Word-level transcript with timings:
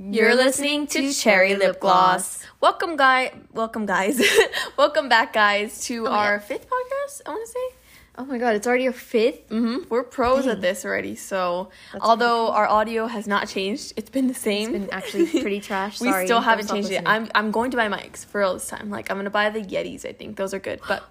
You're 0.00 0.36
listening 0.36 0.86
to 0.88 1.12
Cherry 1.12 1.56
Lip 1.56 1.80
Gloss. 1.80 2.44
Welcome, 2.60 2.96
guy. 2.96 3.32
Welcome, 3.52 3.84
guys. 3.84 4.22
welcome 4.76 5.08
back, 5.08 5.32
guys, 5.32 5.80
to 5.86 6.06
Oh, 6.06 6.12
our 6.12 6.38
fifth 6.38 6.68
podcast. 6.70 7.22
I 7.26 7.30
want 7.30 7.44
to 7.46 7.52
say. 7.52 7.76
Oh 8.16 8.24
my 8.24 8.38
god, 8.38 8.54
it's 8.54 8.66
already 8.66 8.86
a 8.86 8.92
fifth? 8.92 9.48
Mm-hmm. 9.48 9.88
We're 9.88 10.04
pros 10.04 10.44
Dang. 10.44 10.52
at 10.52 10.60
this 10.60 10.84
already. 10.84 11.16
So, 11.16 11.70
That's 11.92 12.04
although 12.04 12.50
our 12.52 12.66
audio 12.68 13.06
has 13.06 13.26
not 13.26 13.48
changed, 13.48 13.92
it's 13.96 14.10
been 14.10 14.28
the 14.28 14.34
same. 14.34 14.72
It's 14.74 14.84
been 14.86 14.90
actually 14.92 15.26
pretty 15.40 15.60
trash. 15.60 16.00
we 16.00 16.08
Sorry, 16.10 16.26
still 16.26 16.40
haven't 16.40 16.68
changed 16.68 16.90
it. 16.92 17.02
I'm 17.04 17.28
I'm 17.34 17.50
going 17.50 17.72
to 17.72 17.76
buy 17.76 17.88
mics 17.88 18.24
for 18.24 18.40
real 18.40 18.54
this 18.54 18.68
time. 18.68 18.90
Like 18.90 19.10
I'm 19.10 19.16
gonna 19.16 19.30
buy 19.30 19.50
the 19.50 19.60
Yetis. 19.60 20.04
I 20.04 20.12
think 20.12 20.36
those 20.36 20.54
are 20.54 20.58
good. 20.60 20.80
But 20.86 21.02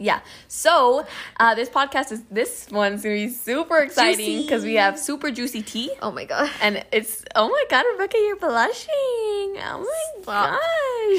yeah. 0.00 0.20
So 0.48 1.06
uh, 1.38 1.54
this 1.54 1.68
podcast 1.68 2.10
is 2.10 2.22
this 2.30 2.66
one's 2.70 3.02
gonna 3.02 3.16
be 3.16 3.28
super 3.28 3.78
exciting 3.78 4.42
because 4.42 4.64
we 4.64 4.74
have 4.76 4.98
super 4.98 5.30
juicy 5.30 5.60
tea. 5.60 5.90
Oh 6.00 6.10
my 6.10 6.24
god. 6.24 6.50
And 6.62 6.82
it's 6.90 7.22
oh 7.36 7.48
my 7.48 7.64
god, 7.68 7.84
Rebecca, 7.92 8.16
you're 8.16 8.36
blushing. 8.36 8.88
Oh 8.92 9.86
my 9.86 10.22
Stop. 10.22 10.60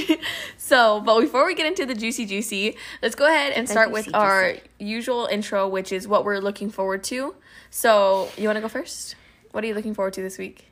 gosh. 0.08 0.18
So, 0.58 1.02
but 1.02 1.20
before 1.22 1.46
we 1.46 1.54
get 1.54 1.68
into 1.68 1.86
the 1.86 1.94
juicy 1.94 2.26
juicy, 2.26 2.76
let's 3.04 3.14
go 3.14 3.28
ahead 3.28 3.54
and 3.54 3.70
start 3.70 3.92
with 3.92 4.06
juicy 4.06 4.16
our 4.16 4.56
usual 4.80 5.28
intro, 5.28 5.68
which 5.68 5.92
is 5.92 6.08
what 6.08 6.26
we're 6.26 6.40
looking 6.40 6.70
forward 6.72 7.04
to. 7.06 7.36
So, 7.70 8.30
you 8.38 8.48
want 8.48 8.58
to 8.58 8.62
go 8.62 8.68
first? 8.68 9.16
What 9.52 9.64
are 9.64 9.68
you 9.68 9.74
looking 9.74 9.94
forward 9.94 10.14
to 10.14 10.22
this 10.22 10.38
week? 10.38 10.66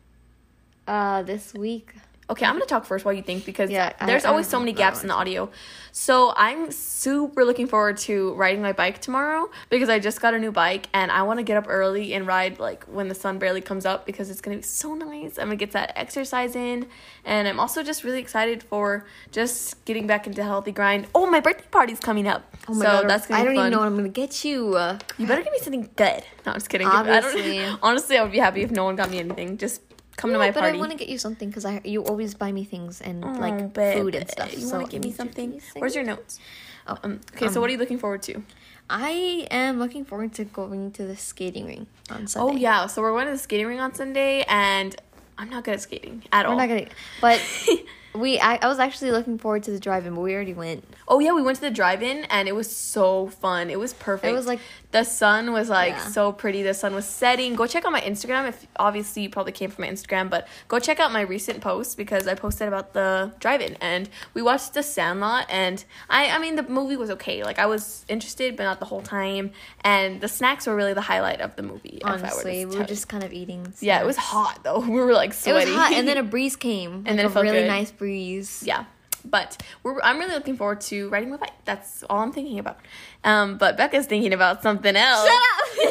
Uh, 0.88 1.22
this 1.23 1.53
week. 1.53 1.94
Okay, 2.29 2.45
I'm 2.45 2.53
gonna 2.53 2.65
talk 2.65 2.85
first 2.85 3.05
while 3.05 3.13
you 3.13 3.23
think 3.23 3.43
because 3.45 3.71
Yeah, 3.71 3.91
there's 4.05 4.23
I 4.23 4.29
always 4.29 4.45
don't 4.45 4.51
so 4.51 4.59
many 4.59 4.73
gaps 4.73 5.01
in 5.01 5.07
the 5.07 5.15
audio. 5.15 5.49
So 5.91 6.31
I'm 6.38 6.69
super 6.71 7.43
looking 7.43 7.65
forward 7.65 7.97
to 7.99 8.33
riding 8.35 8.61
my 8.61 8.71
bike 8.73 9.02
tomorrow 9.02 9.49
because 9.71 9.89
I 9.89 9.97
just 9.97 10.21
got 10.21 10.35
a 10.35 10.39
new 10.39 10.52
bike 10.52 10.88
and 10.93 11.11
I 11.11 11.23
want 11.23 11.39
to 11.39 11.43
get 11.43 11.57
up 11.57 11.65
early 11.67 12.13
and 12.13 12.27
ride 12.27 12.59
like 12.59 12.83
when 12.85 13.07
the 13.07 13.15
sun 13.15 13.39
barely 13.39 13.61
comes 13.61 13.85
up 13.88 14.05
because 14.05 14.29
it's 14.29 14.41
gonna 14.41 14.57
be 14.57 14.61
so 14.61 14.93
nice. 14.93 15.39
I'm 15.39 15.45
gonna 15.47 15.55
get 15.55 15.71
that 15.71 15.93
exercise 15.95 16.55
in, 16.55 16.85
and 17.25 17.47
I'm 17.47 17.59
also 17.59 17.81
just 17.81 18.03
really 18.03 18.19
excited 18.19 18.61
for 18.61 19.05
just 19.31 19.83
getting 19.86 20.05
back 20.05 20.27
into 20.27 20.43
healthy 20.43 20.71
grind. 20.71 21.08
Oh, 21.16 21.25
my 21.25 21.39
birthday 21.39 21.66
party's 21.71 21.99
coming 21.99 22.27
up, 22.27 22.43
Oh 22.67 22.75
my 22.75 22.86
so 22.86 22.91
god. 23.02 23.09
that's 23.09 23.25
gonna 23.25 23.39
I 23.39 23.43
be 23.43 23.47
don't 23.47 23.55
fun. 23.55 23.61
even 23.66 23.71
know 23.71 23.80
what 23.80 23.88
I'm 23.88 23.95
gonna 23.95 24.09
get 24.09 24.45
you. 24.45 24.77
You 25.17 25.25
better 25.25 25.41
give 25.41 25.52
me 25.52 25.59
something 25.59 25.89
good. 25.95 26.23
No, 26.45 26.52
I'm 26.52 26.53
just 26.53 26.69
kidding. 26.69 26.86
I 26.88 27.02
don't- 27.03 27.23
Obviously. 27.25 27.66
honestly, 27.81 28.17
I 28.19 28.21
would 28.21 28.31
be 28.31 28.38
happy 28.38 28.61
if 28.61 28.69
no 28.69 28.83
one 28.83 28.95
got 28.95 29.09
me 29.09 29.17
anything. 29.17 29.58
Just 29.58 29.81
come 30.20 30.30
to 30.30 30.34
no, 30.34 30.39
my 30.39 30.52
but 30.52 30.59
party. 30.62 30.78
I 30.78 30.80
want 30.80 30.92
to 30.92 30.98
get 30.98 31.09
you 31.09 31.17
something 31.17 31.50
because 31.50 31.66
I 31.66 31.81
you 31.84 32.03
always 32.03 32.34
buy 32.34 32.52
me 32.52 32.64
things 32.64 33.02
and 33.02 33.23
Oh, 33.25 33.31
like 33.45 33.73
babe, 33.73 33.98
food 33.98 34.16
and 34.16 34.30
stuff. 34.30 34.53
You 34.53 34.59
so 34.61 34.78
want 34.78 34.89
to 34.89 34.92
give 34.95 35.03
me 35.03 35.11
to 35.11 35.16
something? 35.17 35.53
you 35.53 35.61
Where's 35.76 35.95
your 35.95 36.03
notes? 36.03 36.39
Oh, 36.88 36.98
Um, 37.03 37.22
okay, 37.36 37.48
so 37.48 37.56
um, 37.56 37.61
what 37.61 37.70
are 37.70 37.73
you 37.73 37.80
looking 37.80 38.00
forward 38.00 38.22
to? 38.23 38.44
I 38.89 39.48
am 39.52 39.78
looking 39.80 40.03
forward 40.06 40.34
to 40.34 40.44
going 40.45 40.92
to 40.94 41.06
the 41.06 41.16
skating 41.16 41.66
ring 41.67 41.88
on 42.09 42.28
Sunday. 42.28 42.53
Oh 42.53 42.56
yeah, 42.58 42.88
so 42.88 43.02
we're 43.02 43.11
going 43.11 43.28
to 43.28 43.31
the 43.34 43.38
skating 43.38 43.67
ring 43.67 43.80
on 43.80 43.94
Sunday, 43.94 44.44
and 44.50 44.95
I'm 45.38 45.50
not 45.50 45.64
good 45.64 45.76
at 45.76 45.81
skating 45.81 46.23
at 46.31 46.45
We're 46.45 46.52
all. 46.54 46.58
not 46.58 46.67
gonna, 46.70 46.88
but 47.22 47.39
we. 48.16 48.39
I, 48.39 48.56
I 48.61 48.67
was 48.67 48.80
actually 48.80 49.11
looking 49.11 49.38
forward 49.38 49.61
to 49.64 49.72
the 49.72 49.80
drive-in, 49.80 50.16
but 50.16 50.22
we 50.22 50.33
already 50.33 50.56
went. 50.56 50.83
oh 51.08 51.20
yeah, 51.20 51.33
we 51.33 51.44
went 51.44 51.56
to 51.58 51.61
the 51.61 51.70
drive-in, 51.72 52.26
and 52.26 52.48
it 52.48 52.56
was 52.56 52.76
so 52.76 53.28
fun. 53.28 53.70
It 53.70 53.78
was 53.80 53.94
perfect. 53.94 54.31
It 54.31 54.36
was 54.36 54.48
like 54.48 54.59
the 54.92 55.04
sun 55.04 55.52
was 55.54 55.70
like 55.70 55.94
Yeah. 55.94 56.08
so 56.08 56.32
pretty. 56.32 56.64
The 56.64 56.73
sun 56.73 56.95
was 56.95 57.06
setting. 57.06 57.54
Go 57.56 57.68
check 57.68 57.86
out 57.86 57.92
my 57.92 58.02
Instagram. 58.02 58.48
If 58.50 58.66
obviously 58.78 59.22
you 59.23 59.30
probably 59.30 59.52
came 59.52 59.70
from 59.70 59.84
my 59.86 59.90
Instagram, 59.92 60.30
but 60.32 60.48
go 60.68 60.80
check 60.80 61.00
out 61.00 61.12
my 61.12 61.22
recent 61.22 61.62
post 61.62 61.95
because 61.95 62.28
I 62.28 62.34
posted 62.34 62.68
about 62.68 62.94
the 62.94 63.32
drive-in, 63.40 63.78
and 63.82 64.10
we 64.34 64.42
watched 64.42 64.73
The 64.73 64.82
Sandlot, 64.82 65.45
and 65.50 65.84
I 66.10 66.30
I 66.30 66.40
mean 66.40 66.56
the 66.56 66.64
movie 66.64 66.95
was 66.98 67.12
okay. 67.12 67.44
Like 67.44 67.60
I 67.60 67.67
was 67.67 68.04
interested, 68.08 68.56
but 68.58 68.64
not 68.64 68.80
the 68.80 68.86
whole 68.86 69.02
time. 69.04 69.52
And 69.82 70.22
the 70.22 70.28
snacks 70.28 70.66
were 70.66 70.76
really 70.76 70.94
the 70.95 71.02
highlight 71.02 71.40
of 71.42 71.56
the 71.56 71.64
movie. 71.64 72.00
if 72.02 72.06
I 72.06 72.10
were 72.12 72.17
honestly, 72.17 72.66
we 72.66 72.78
were 72.78 72.86
just 72.86 73.08
kind 73.08 73.23
of 73.23 73.32
eating. 73.32 73.72
Yeah, 73.82 74.02
it 74.02 74.06
was 74.08 74.17
hot 74.17 74.64
though. 74.64 74.80
We 74.90 75.00
were 75.00 75.14
like 75.14 75.34
sweaty. 75.34 75.70
It 75.70 75.73
was 75.73 75.80
hot, 75.82 75.94
and 75.94 76.08
then 76.08 76.17
a 76.23 76.23
breeze 76.23 76.56
came, 76.56 76.94
and 77.06 77.06
then 77.06 77.17
then 77.17 77.26
a 77.38 77.42
really 77.42 77.67
nice 77.67 77.92
breeze. 77.92 78.64
yeah. 78.66 78.86
But 79.23 79.62
we're, 79.84 80.00
I'm 80.02 80.17
really 80.17 80.34
looking 80.34 80.58
forward 80.58 80.81
to 80.81 81.09
riding 81.09 81.30
my 81.30 81.38
bike. 81.38 81.53
That's 81.66 82.04
all 82.04 82.20
I'm 82.20 82.32
thinking 82.32 82.60
about. 82.60 82.80
Um, 83.23 83.58
but 83.58 83.77
Becca's 83.77 84.05
thinking 84.05 84.33
about 84.33 84.64
something 84.64 84.95
else. 84.95 85.27
Shut 85.27 85.89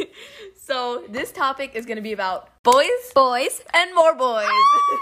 up, 0.00 0.08
so 0.56 1.04
this 1.08 1.32
topic 1.32 1.72
is 1.74 1.86
going 1.86 1.96
to 1.96 2.02
be 2.02 2.12
about 2.12 2.62
boys 2.62 2.86
boys. 3.14 3.62
and 3.74 3.94
more 3.94 4.14
boys. 4.14 4.48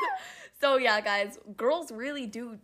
so 0.61 0.77
yeah, 0.77 1.01
guys, 1.01 1.39
girls 1.57 1.93
really 1.93 2.27
do 2.27 2.59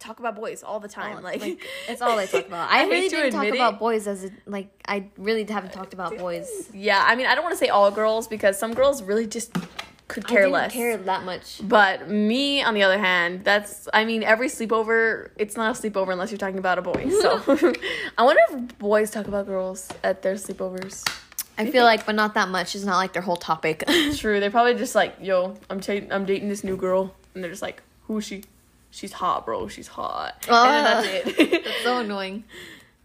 talk 0.00 0.18
about 0.18 0.34
boys 0.34 0.62
all 0.62 0.80
the 0.80 0.88
time. 0.88 1.18
Oh, 1.18 1.22
like, 1.22 1.40
like, 1.42 1.62
it's 1.88 2.02
all 2.02 2.18
I 2.18 2.26
talk 2.26 2.46
about. 2.46 2.70
I, 2.70 2.84
hate 2.84 2.90
really 2.90 3.08
to 3.10 3.16
didn't 3.16 3.32
talk 3.32 3.44
admit 3.44 3.60
about 3.60 3.78
boys 3.78 4.08
as 4.08 4.24
a, 4.24 4.30
like 4.46 4.68
I 4.88 5.06
really 5.16 5.44
haven't 5.44 5.72
talked 5.72 5.94
about 5.94 6.18
boys. 6.18 6.70
Yeah, 6.74 7.02
I 7.06 7.14
mean, 7.14 7.26
I 7.26 7.34
don't 7.34 7.44
want 7.44 7.52
to 7.52 7.58
say 7.58 7.68
all 7.68 7.90
girls 7.90 8.26
because 8.26 8.58
some 8.58 8.74
girls 8.74 9.02
really 9.02 9.26
just 9.26 9.52
could 10.10 10.24
I 10.26 10.28
care 10.28 10.40
didn't 10.42 10.52
less. 10.52 10.72
care 10.72 10.96
that 10.96 11.24
much. 11.24 11.60
But 11.62 12.10
me, 12.10 12.62
on 12.62 12.74
the 12.74 12.82
other 12.82 12.98
hand, 12.98 13.44
that's 13.44 13.88
I 13.92 14.04
mean, 14.04 14.22
every 14.22 14.48
sleepover, 14.48 15.30
it's 15.36 15.56
not 15.56 15.78
a 15.78 15.80
sleepover 15.80 16.12
unless 16.12 16.30
you're 16.30 16.38
talking 16.38 16.58
about 16.58 16.78
a 16.78 16.82
boy. 16.82 17.08
So 17.20 17.40
I 18.18 18.22
wonder 18.22 18.40
if 18.50 18.78
boys 18.78 19.10
talk 19.10 19.28
about 19.28 19.46
girls 19.46 19.88
at 20.02 20.22
their 20.22 20.34
sleepovers. 20.34 21.08
I 21.58 21.70
feel 21.70 21.84
like, 21.84 22.06
but 22.06 22.14
not 22.14 22.34
that 22.34 22.48
much. 22.48 22.74
It's 22.74 22.84
not 22.84 22.96
like 22.96 23.12
their 23.12 23.22
whole 23.22 23.36
topic. 23.36 23.84
True, 24.16 24.40
they're 24.40 24.50
probably 24.50 24.74
just 24.74 24.94
like, 24.94 25.16
yo, 25.20 25.56
I'm 25.68 25.80
ta- 25.80 26.06
I'm 26.10 26.24
dating 26.24 26.48
this 26.48 26.64
new 26.64 26.76
girl, 26.76 27.14
and 27.34 27.44
they're 27.44 27.50
just 27.50 27.60
like, 27.62 27.82
who 28.06 28.16
is 28.18 28.24
she? 28.24 28.44
She's 28.90 29.12
hot, 29.12 29.44
bro. 29.44 29.68
She's 29.68 29.86
hot. 29.86 30.46
and 30.48 30.54
then 30.54 30.86
ah. 30.86 31.02
that's 31.02 31.38
it. 31.38 31.64
That's 31.64 31.82
so 31.82 31.98
annoying. 31.98 32.44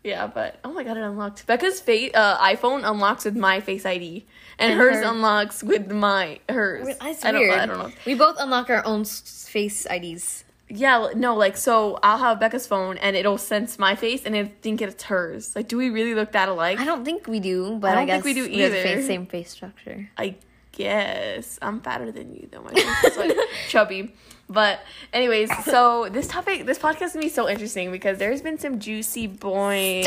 Yeah, 0.06 0.28
but 0.28 0.60
oh 0.64 0.72
my 0.72 0.84
god, 0.86 0.96
it 0.96 1.02
unlocked. 1.04 1.46
Becca's 1.48 1.82
face, 1.82 2.12
uh, 2.14 2.38
iPhone 2.38 2.90
unlocks 2.90 3.26
with 3.26 3.36
my 3.36 3.60
Face 3.60 3.86
ID, 3.86 4.26
and, 4.60 4.72
And 4.72 4.80
hers 4.80 4.98
her- 5.04 5.12
unlocks 5.12 5.62
with 5.64 5.92
my 5.92 6.40
hers. 6.48 6.88
That's 7.02 7.26
I 7.26 7.32
don't, 7.32 7.42
weird. 7.42 7.60
I 7.60 7.66
don't 7.66 7.80
know. 7.80 7.92
We 8.06 8.14
both 8.16 8.38
unlock 8.40 8.70
our 8.70 8.86
own 8.86 9.04
face 9.04 9.86
IDs. 9.90 10.44
Yeah, 10.70 11.10
no, 11.16 11.36
like 11.36 11.58
so 11.58 12.00
I'll 12.02 12.18
have 12.18 12.40
Becca's 12.40 12.66
phone 12.66 12.98
and 12.98 13.16
it'll 13.16 13.38
sense 13.38 13.78
my 13.78 13.94
face 13.96 14.26
and 14.26 14.36
it'll 14.36 14.52
think 14.62 14.82
it's 14.82 15.04
hers. 15.04 15.56
Like, 15.56 15.68
do 15.68 15.78
we 15.78 15.90
really 15.92 16.16
look 16.16 16.32
that 16.32 16.50
alike? 16.50 16.80
I 16.80 16.86
don't 16.86 17.04
think 17.06 17.28
we 17.28 17.40
do, 17.40 17.78
but 17.80 17.90
I 17.90 17.92
I, 17.92 17.96
don't 17.98 18.06
guess 18.08 18.24
think 18.24 18.26
we 18.26 18.34
do 18.34 18.42
have 18.62 18.72
the 18.72 18.78
either. 18.80 18.96
face- 18.96 19.06
same 19.08 19.26
face 19.28 19.52
structure. 19.52 20.10
I 20.18 20.36
guess 20.72 21.58
I'm 21.62 21.82
fatter 21.82 22.12
than 22.12 22.34
you 22.34 22.48
though. 22.52 22.62
My 22.64 22.72
face 22.74 23.04
is 23.12 23.18
like 23.18 23.38
chubby. 23.70 24.14
But 24.48 24.80
anyways, 25.12 25.50
so 25.66 26.08
this 26.10 26.28
topic, 26.28 26.66
this 26.66 26.78
podcast 26.78 27.04
is 27.04 27.14
gonna 27.14 27.26
be 27.26 27.30
so 27.30 27.50
interesting 27.50 27.92
because 27.92 28.20
there's 28.20 28.42
been 28.42 28.60
some 28.60 28.80
juicy 28.80 29.28
boy 29.28 30.04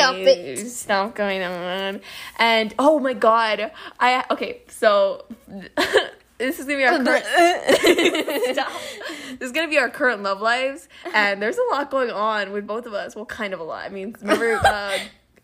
stuff 0.56 1.14
going 1.14 1.42
on, 1.42 2.00
and 2.38 2.74
oh 2.78 2.98
my 3.00 3.14
god, 3.14 3.72
I 3.98 4.24
okay, 4.30 4.62
so. 4.68 5.24
This 6.38 6.60
is 6.60 6.66
gonna 6.66 6.78
be 6.78 6.84
our 6.84 7.02
current. 7.02 7.24
Stop. 8.54 8.70
This 9.40 9.46
is 9.48 9.52
gonna 9.52 9.66
be 9.66 9.78
our 9.78 9.90
current 9.90 10.22
love 10.22 10.40
lives, 10.40 10.88
and 11.12 11.42
there's 11.42 11.58
a 11.58 11.64
lot 11.72 11.90
going 11.90 12.10
on 12.10 12.52
with 12.52 12.64
both 12.64 12.86
of 12.86 12.94
us. 12.94 13.16
Well, 13.16 13.26
kind 13.26 13.52
of 13.52 13.58
a 13.58 13.64
lot. 13.64 13.84
I 13.84 13.88
mean, 13.88 14.14
remember 14.20 14.54
uh, 14.64 14.98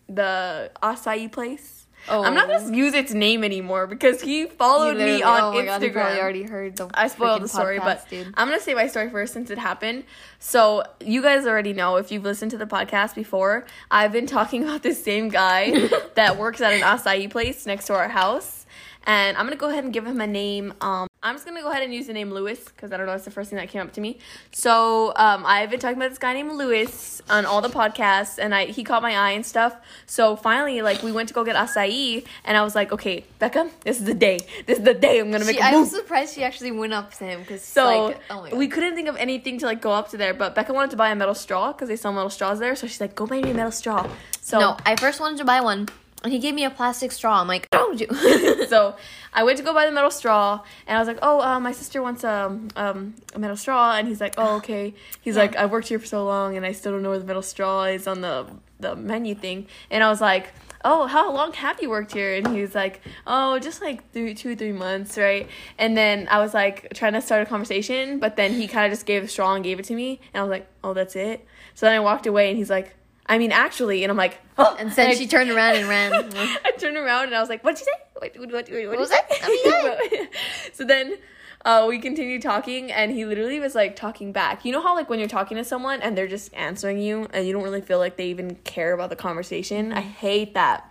the 0.09 0.71
acai 0.81 1.33
place? 1.33 1.74
I'm 2.09 2.35
not 2.35 2.51
Oh. 2.51 2.59
gonna 2.59 2.77
use 2.77 2.95
its 2.95 3.13
name 3.15 3.45
anymore 3.45 3.87
because 3.87 4.21
he 4.21 4.47
followed 4.47 4.97
me 4.97 5.23
on 5.23 5.41
oh 5.41 5.59
Instagram. 5.59 5.67
God, 5.67 5.83
you 5.83 5.91
probably 5.93 6.21
already 6.21 6.43
heard 6.43 6.77
the. 6.77 6.91
I 6.95 7.09
spoiled 7.09 7.43
the 7.43 7.49
story, 7.49 7.79
podcast, 7.79 7.85
but 7.85 8.09
dude. 8.11 8.27
I'm 8.37 8.49
gonna 8.49 8.61
say 8.61 8.75
my 8.75 8.87
story 8.89 9.11
first 9.11 9.33
since 9.33 9.51
it 9.51 9.59
happened. 9.59 10.05
So 10.39 10.83
you 11.01 11.23
guys 11.23 11.47
already 11.47 11.73
know 11.73 11.97
if 11.97 12.13
you've 12.13 12.25
listened 12.25 12.51
to 12.51 12.59
the 12.59 12.67
podcast 12.67 13.15
before. 13.15 13.65
I've 13.91 14.13
been 14.13 14.27
talking 14.27 14.63
about 14.65 14.83
this 14.83 15.03
same 15.03 15.29
guy 15.29 15.89
that 16.15 16.37
works 16.39 16.61
at 16.61 16.73
an 16.73 16.81
acai 16.81 17.31
place 17.31 17.65
next 17.67 17.87
to 17.87 17.95
our 17.95 18.09
house, 18.09 18.64
and 19.07 19.37
I'm 19.37 19.45
gonna 19.47 19.57
go 19.57 19.69
ahead 19.71 19.85
and 19.85 19.93
give 19.93 20.07
him 20.07 20.21
a 20.21 20.27
name. 20.27 20.75
Um, 20.81 21.09
I'm 21.23 21.35
just 21.37 21.47
gonna 21.47 21.63
go 21.63 21.71
ahead 21.71 21.83
and 21.83 21.95
use 21.95 22.07
the 22.07 22.13
name 22.13 22.31
Lewis 22.31 22.63
because 22.65 22.93
I 22.93 22.97
don't 22.97 23.07
know. 23.07 23.13
It's 23.13 23.25
the 23.25 23.31
first 23.31 23.49
thing 23.51 23.57
that 23.59 23.69
came 23.69 23.81
up 23.81 23.93
to 23.95 24.01
me. 24.01 24.19
So 24.53 25.13
um, 25.17 25.45
I've 25.47 25.71
been 25.71 25.81
talking 25.81 25.97
about 25.97 26.11
this 26.11 26.19
guy 26.19 26.33
named 26.35 26.53
Lewis 26.53 27.23
on 27.31 27.47
all 27.47 27.61
the 27.63 27.69
podcasts, 27.69 28.39
and 28.39 28.55
I 28.55 28.67
he 28.67 28.85
caught 28.85 29.03
my 29.03 29.17
eye 29.17 29.31
and 29.31 29.45
stuff. 29.45 29.75
So 30.07 30.37
finally, 30.37 30.83
like 30.83 31.03
we 31.03 31.13
went 31.13 31.29
to 31.29 31.35
go 31.35 31.45
get 31.45 31.57
acai, 31.57 32.25
and 32.45 32.57
I 32.57 32.63
was 32.63 32.75
like, 32.75 32.93
okay, 32.93 33.25
Becca, 33.39 33.71
this 33.85 33.99
is 33.99 34.05
the 34.05 34.15
day. 34.15 34.39
This 34.67 34.79
is 34.79 34.85
the 34.85 34.95
day 34.95 35.19
I'm 35.21 35.31
gonna 35.31 35.45
make 35.45 35.57
She, 35.57 35.63
a 35.63 35.65
I 35.67 35.73
move. 35.73 35.81
was 35.81 35.91
surprised 35.91 36.35
she 36.35 36.43
actually 36.45 36.71
went 36.73 36.93
up 36.93 37.13
to 37.15 37.25
him 37.25 37.41
because 37.41 37.63
So 37.63 38.07
like, 38.07 38.21
oh 38.31 38.57
we 38.57 38.69
couldn't 38.69 38.95
think 38.95 39.09
of 39.09 39.17
anything 39.17 39.59
to 39.61 39.67
like 39.67 39.81
go 39.81 39.93
up 39.93 40.11
to 40.11 40.17
there, 40.17 40.35
but 40.35 40.55
Becca 40.55 40.73
wanted 40.73 40.91
to 40.91 40.97
buy 40.97 41.11
a 41.11 41.15
metal 41.15 41.35
straw 41.35 41.73
because 41.73 41.89
they 41.89 41.97
sell 41.97 42.13
metal 42.13 42.31
straws 42.31 42.59
there. 42.59 42.77
So 42.77 42.87
she's 42.87 43.01
like, 43.01 43.15
"Go 43.15 43.27
buy 43.27 43.41
me 43.41 43.51
a 43.51 43.55
metal 43.55 43.73
straw." 43.73 44.09
So 44.41 44.59
no, 44.61 44.77
I 44.85 44.97
first 44.97 45.21
wanted 45.21 45.39
to 45.39 45.45
buy 45.45 45.61
one, 45.63 45.89
and 46.25 46.33
he 46.33 46.39
gave 46.39 46.55
me 46.55 46.65
a 46.65 46.71
plastic 46.71 47.13
straw. 47.13 47.41
I'm 47.41 47.47
like, 47.47 47.69
oh, 47.73 47.93
you. 47.93 48.67
so 48.67 48.97
I 49.33 49.45
went 49.45 49.59
to 49.59 49.65
go 49.65 49.75
buy 49.75 49.85
the 49.87 49.93
metal 49.93 50.11
straw, 50.11 50.63
and 50.87 50.97
I 50.97 50.99
was 51.01 51.07
like, 51.07 51.19
"Oh, 51.23 51.41
uh, 51.41 51.61
my 51.61 51.73
sister 51.73 52.03
wants 52.03 52.25
um, 52.25 52.69
um, 52.77 53.15
a 53.35 53.39
metal 53.39 53.57
straw," 53.57 53.95
and 53.95 54.09
he's 54.09 54.21
like, 54.21 54.35
"Oh, 54.39 54.57
okay." 54.57 54.95
He's 55.21 55.37
Yeah. 55.37 55.43
like, 55.43 55.57
I've 55.57 55.71
worked 55.71 55.89
here 55.89 55.99
for 55.99 56.07
so 56.07 56.25
long, 56.25 56.57
and 56.57 56.65
I 56.65 56.73
still 56.73 56.93
don't 56.93 57.03
know 57.03 57.11
where 57.11 57.19
the 57.19 57.27
metal 57.27 57.43
straw 57.43 57.85
is 57.85 58.07
on 58.09 58.23
the 58.23 58.47
the 58.81 58.97
menu 58.97 59.35
thing." 59.35 59.67
And 59.91 60.03
I 60.03 60.09
was 60.09 60.21
like. 60.21 60.53
Oh, 60.87 61.07
how 61.07 61.33
long 61.33 61.55
have 61.55 61.81
you 61.81 61.89
worked 61.89 62.13
here? 62.13 62.35
And 62.35 62.47
he 62.49 62.61
was 62.61 62.75
like, 62.75 63.01
Oh, 63.27 63.59
just 63.59 63.81
like 63.81 64.13
three, 64.13 64.35
two, 64.35 64.55
three 64.55 64.71
months, 64.73 65.17
right? 65.17 65.49
And 65.79 65.97
then 65.97 66.29
I 66.31 66.41
was 66.41 66.53
like 66.53 66.93
trying 66.93 67.15
to 67.15 67.23
start 67.23 67.41
a 67.41 67.47
conversation, 67.47 68.19
but 68.19 68.37
then 68.37 68.53
he 68.53 68.69
kind 68.69 68.85
of 68.85 68.93
just 68.93 69.07
gave 69.07 69.23
the 69.23 69.29
straw 69.29 69.55
and 69.55 69.65
gave 69.65 69.79
it 69.81 69.87
to 69.87 69.95
me, 69.95 70.21
and 70.35 70.41
I 70.43 70.45
was 70.45 70.51
like, 70.51 70.67
Oh, 70.85 70.93
that's 70.93 71.17
it. 71.17 71.47
So 71.75 71.87
then 71.87 71.95
I 71.95 72.01
walked 72.01 72.27
away, 72.27 72.51
and 72.51 72.59
he's 72.59 72.69
like, 72.69 72.95
I 73.27 73.39
mean, 73.39 73.53
actually, 73.53 74.05
and 74.05 74.11
I'm 74.11 74.17
like, 74.17 74.41
oh, 74.59 74.77
and 74.79 74.91
then 74.97 75.11
I- 75.11 75.15
she 75.15 75.27
turned 75.27 75.51
around 75.51 75.77
and 75.77 75.89
ran. 75.89 76.13
I 76.65 76.73
turned 76.79 76.97
around 76.97 77.27
and 77.27 77.35
I 77.35 77.41
was 77.41 77.49
like, 77.49 77.63
"What'd 77.65 77.81
you 77.81 77.87
say? 77.87 78.01
What, 78.15 78.39
what, 78.39 78.53
what, 78.53 78.71
what, 78.71 78.89
What 78.89 78.99
was 78.99 79.11
that? 79.11 79.27
I 79.43 80.09
mean, 80.11 80.29
so 80.73 80.85
then, 80.85 81.17
uh, 81.65 81.87
we 81.89 81.99
continued 81.99 82.43
talking, 82.43 82.93
and 82.93 83.11
he 83.11 83.25
literally 83.25 83.61
was 83.61 83.75
like 83.75 83.97
talking 83.97 84.33
back. 84.33 84.65
You 84.65 84.73
know 84.73 84.83
how 84.83 84.95
like 84.95 85.09
when 85.09 85.19
you're 85.19 85.29
talking 85.29 85.57
to 85.57 85.65
someone 85.65 86.01
and 86.03 86.17
they're 86.17 86.29
just 86.29 86.53
answering 86.55 86.99
you, 86.99 87.27
and 87.33 87.47
you 87.47 87.53
don't 87.53 87.63
really 87.65 87.81
feel 87.81 87.99
like 87.99 88.17
they 88.17 88.27
even 88.27 88.57
care 88.65 88.93
about 88.93 89.11
the 89.11 89.17
conversation. 89.17 89.93
I 89.93 90.01
hate 90.03 90.55
that. 90.55 90.91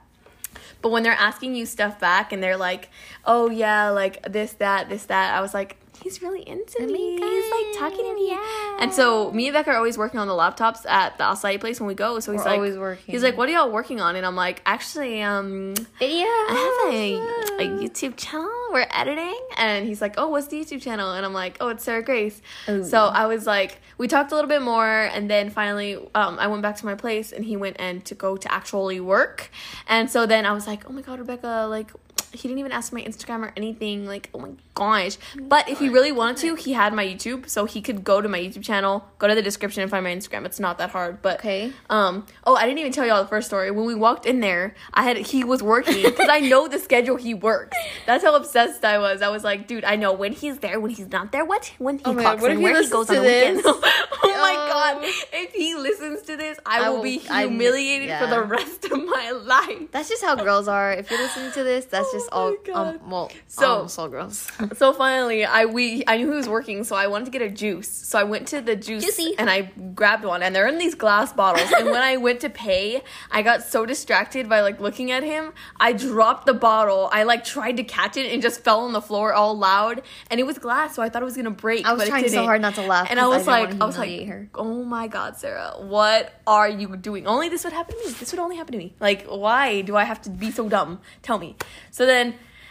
But 0.81 0.89
when 0.91 1.03
they're 1.03 1.13
asking 1.13 1.55
you 1.55 1.65
stuff 1.65 1.99
back 1.99 2.31
and 2.33 2.41
they're 2.43 2.57
like, 2.57 2.89
"Oh 3.25 3.49
yeah, 3.49 3.89
like 3.89 4.21
this, 4.31 4.53
that, 4.53 4.89
this, 4.89 5.05
that," 5.05 5.33
I 5.33 5.39
was 5.41 5.53
like, 5.53 5.77
"He's 6.01 6.21
really 6.21 6.47
into 6.47 6.85
me. 6.87 7.17
He's 7.19 7.51
like 7.51 7.77
talking 7.77 8.05
to 8.05 8.15
me." 8.15 8.31
yeah. 8.31 8.77
And 8.79 8.93
so 8.93 9.31
me 9.31 9.47
and 9.47 9.53
Becca 9.53 9.71
are 9.71 9.77
always 9.77 9.97
working 9.97 10.19
on 10.19 10.27
the 10.27 10.33
laptops 10.33 10.85
at 10.85 11.17
the 11.17 11.23
acai 11.23 11.59
place 11.59 11.79
when 11.79 11.87
we 11.87 11.93
go. 11.93 12.19
So 12.19 12.31
he's 12.31 12.39
We're 12.39 12.45
like, 12.45 12.55
always 12.55 12.77
working. 12.77 13.11
He's 13.11 13.23
like, 13.23 13.37
"What 13.37 13.49
are 13.49 13.51
y'all 13.51 13.71
working 13.71 14.01
on?" 14.01 14.15
And 14.15 14.25
I'm 14.25 14.35
like, 14.35 14.61
"Actually, 14.65 15.21
um, 15.21 15.73
Video. 15.99 16.25
I 16.25 17.53
have 17.55 17.59
a, 17.59 17.63
a 17.63 17.67
YouTube 17.79 18.17
channel. 18.17 18.51
We're 18.71 18.87
editing. 18.91 19.39
And 19.57 19.85
he's 19.85 20.01
like, 20.01 20.15
Oh, 20.17 20.29
what's 20.29 20.47
the 20.47 20.59
YouTube 20.59 20.81
channel? 20.81 21.13
And 21.13 21.25
I'm 21.25 21.33
like, 21.33 21.57
Oh, 21.61 21.69
it's 21.69 21.83
Sarah 21.83 22.03
Grace. 22.03 22.41
Ooh. 22.67 22.83
So 22.83 23.05
I 23.05 23.27
was 23.27 23.45
like, 23.45 23.79
we 23.97 24.07
talked 24.07 24.31
a 24.31 24.35
little 24.35 24.49
bit 24.49 24.61
more. 24.61 24.87
And 24.87 25.29
then 25.29 25.49
finally, 25.49 25.95
um, 26.15 26.39
I 26.39 26.47
went 26.47 26.61
back 26.61 26.77
to 26.77 26.85
my 26.85 26.95
place 26.95 27.31
and 27.31 27.45
he 27.45 27.55
went 27.55 27.77
and 27.79 28.03
to 28.05 28.15
go 28.15 28.37
to 28.37 28.51
actually 28.51 28.99
work. 28.99 29.49
And 29.87 30.09
so 30.09 30.25
then 30.25 30.45
I 30.45 30.51
was 30.51 30.67
like, 30.67 30.89
Oh 30.89 30.93
my 30.93 31.01
God, 31.01 31.19
Rebecca, 31.19 31.67
like, 31.69 31.91
he 32.33 32.47
didn't 32.47 32.59
even 32.59 32.71
ask 32.71 32.91
my 32.93 33.01
Instagram 33.01 33.41
or 33.45 33.53
anything. 33.55 34.05
Like, 34.05 34.29
oh 34.33 34.39
my 34.39 34.49
gosh. 34.75 35.17
But 35.39 35.69
if 35.69 35.79
he 35.79 35.89
really 35.89 36.11
wanted 36.11 36.37
to, 36.37 36.55
he 36.55 36.73
had 36.73 36.93
my 36.93 37.05
YouTube. 37.05 37.49
So 37.49 37.65
he 37.65 37.81
could 37.81 38.03
go 38.03 38.21
to 38.21 38.27
my 38.29 38.39
YouTube 38.39 38.63
channel, 38.63 39.05
go 39.19 39.27
to 39.27 39.35
the 39.35 39.41
description 39.41 39.81
and 39.83 39.91
find 39.91 40.03
my 40.03 40.13
Instagram. 40.15 40.45
It's 40.45 40.59
not 40.59 40.77
that 40.79 40.89
hard. 40.91 41.21
But 41.21 41.39
Okay. 41.39 41.71
um. 41.89 42.25
Oh, 42.45 42.55
I 42.55 42.65
didn't 42.65 42.79
even 42.79 42.91
tell 42.91 43.05
y'all 43.05 43.21
the 43.23 43.29
first 43.29 43.47
story. 43.47 43.71
When 43.71 43.85
we 43.85 43.95
walked 43.95 44.25
in 44.25 44.39
there, 44.39 44.75
I 44.93 45.03
had 45.03 45.17
he 45.17 45.43
was 45.43 45.61
working 45.63 46.01
because 46.03 46.29
I 46.29 46.39
know 46.39 46.67
the 46.67 46.79
schedule 46.79 47.15
he 47.17 47.33
works. 47.33 47.77
That's 48.05 48.23
how 48.23 48.35
obsessed 48.35 48.83
I 48.83 48.97
was. 48.97 49.21
I 49.21 49.29
was 49.29 49.43
like, 49.43 49.67
dude, 49.67 49.83
I 49.85 49.95
know 49.95 50.13
when 50.13 50.33
he's 50.33 50.57
there, 50.59 50.79
when 50.79 50.91
he's 50.91 51.07
not 51.09 51.31
there, 51.31 51.45
what 51.45 51.71
when 51.77 51.97
he 51.99 52.03
Oh 52.05 52.13
my 52.13 52.23
God, 52.23 52.41
what 52.41 52.51
in, 52.51 52.57
he 52.57 52.63
where 52.63 52.81
he 52.81 52.89
goes 52.89 53.07
to 53.07 53.17
on 53.17 53.23
the 53.23 53.27
weekends. 53.29 53.61
oh 53.65 53.79
my 53.81 54.55
Oh. 54.55 54.69
god! 54.73 55.03
If 55.33 55.53
he 55.53 55.75
listens 55.75 56.21
to 56.23 56.35
this, 56.37 56.57
I, 56.65 56.79
I 56.85 56.89
will, 56.89 56.97
will- 56.97 57.03
be 57.03 57.17
humiliated 57.19 58.17
for 58.17 58.27
the 58.27 58.41
rest 58.41 58.85
of 58.85 58.91
my 59.03 59.31
life. 59.43 59.89
That's 59.91 60.09
just 60.09 60.23
how 60.23 60.35
girls 60.35 60.67
are. 60.67 60.91
If 60.93 61.09
you're 61.09 61.19
listening 61.19 61.51
to 61.53 61.63
this, 61.63 61.85
that's 61.85 62.07
Oh 62.13 62.13
just 62.23 62.31
my 62.31 62.37
all. 62.37 62.55
God. 62.65 62.95
Um, 63.01 63.09
well, 63.09 63.31
So- 63.47 63.75
almost 63.75 63.99
all 63.99 64.09
girls. 64.09 64.51
So 64.77 64.91
finally, 64.93 65.45
I 65.45 65.65
we 65.65 66.03
I 66.07 66.17
knew 66.17 66.29
he 66.31 66.35
was 66.37 66.49
working, 66.49 66.83
so 66.83 66.95
I 66.95 67.07
wanted 67.07 67.25
to 67.25 67.31
get 67.31 67.41
a 67.41 67.49
juice. 67.49 67.89
So 67.89 68.17
I 68.19 68.23
went 68.23 68.47
to 68.49 68.61
the 68.61 68.75
juice 68.75 69.03
Juicy. 69.05 69.35
and 69.37 69.49
I 69.49 69.71
grabbed 69.95 70.25
one, 70.25 70.41
and 70.43 70.55
they're 70.55 70.67
in 70.67 70.77
these 70.77 70.95
glass 70.95 71.31
bottles. 71.33 71.71
and 71.77 71.85
when 71.89 72.01
I 72.01 72.17
went 72.17 72.39
to 72.41 72.49
pay, 72.49 73.01
I 73.31 73.41
got 73.43 73.63
so 73.63 73.85
distracted 73.85 74.49
by 74.49 74.61
like 74.61 74.79
looking 74.79 75.11
at 75.11 75.23
him, 75.23 75.53
I 75.79 75.93
dropped 75.93 76.45
the 76.45 76.53
bottle. 76.53 77.09
I 77.11 77.23
like 77.23 77.43
tried 77.43 77.77
to 77.77 77.83
catch 77.83 78.17
it 78.17 78.31
and 78.31 78.41
just 78.41 78.63
fell 78.63 78.81
on 78.81 78.93
the 78.93 79.01
floor 79.01 79.33
all 79.33 79.57
loud, 79.57 80.01
and 80.29 80.39
it 80.39 80.45
was 80.45 80.57
glass, 80.57 80.95
so 80.95 81.01
I 81.03 81.09
thought 81.09 81.21
it 81.21 81.25
was 81.25 81.35
gonna 81.35 81.51
break. 81.51 81.85
I 81.85 81.93
was 81.93 82.07
trying 82.07 82.29
so 82.29 82.43
hard 82.43 82.61
not 82.61 82.75
to 82.75 82.81
laugh 82.85 83.07
and 83.09 83.19
I 83.19 83.27
was 83.27 83.45
didn't 83.45 83.47
like, 83.47 83.81
I 83.81 83.85
was 83.85 83.97
like, 83.97 84.27
her. 84.27 84.49
oh 84.55 84.83
my 84.83 85.07
god, 85.07 85.37
Sarah, 85.37 85.73
what 85.79 86.33
are 86.47 86.69
you 86.69 86.95
doing? 86.97 87.27
Only 87.27 87.49
this 87.49 87.63
would 87.63 87.73
happen 87.73 87.95
to 87.99 88.05
me. 88.07 88.13
This 88.19 88.31
would 88.31 88.39
only 88.39 88.55
happen 88.57 88.71
to 88.73 88.77
me. 88.77 88.93
Like, 88.99 89.25
why 89.27 89.81
do 89.81 89.95
I 89.95 90.03
have 90.05 90.21
to 90.23 90.29
be 90.29 90.49
so 90.51 90.67
dumb? 90.69 90.99
Tell 91.21 91.37
me. 91.37 91.55
So 91.91 92.05
then 92.05 92.12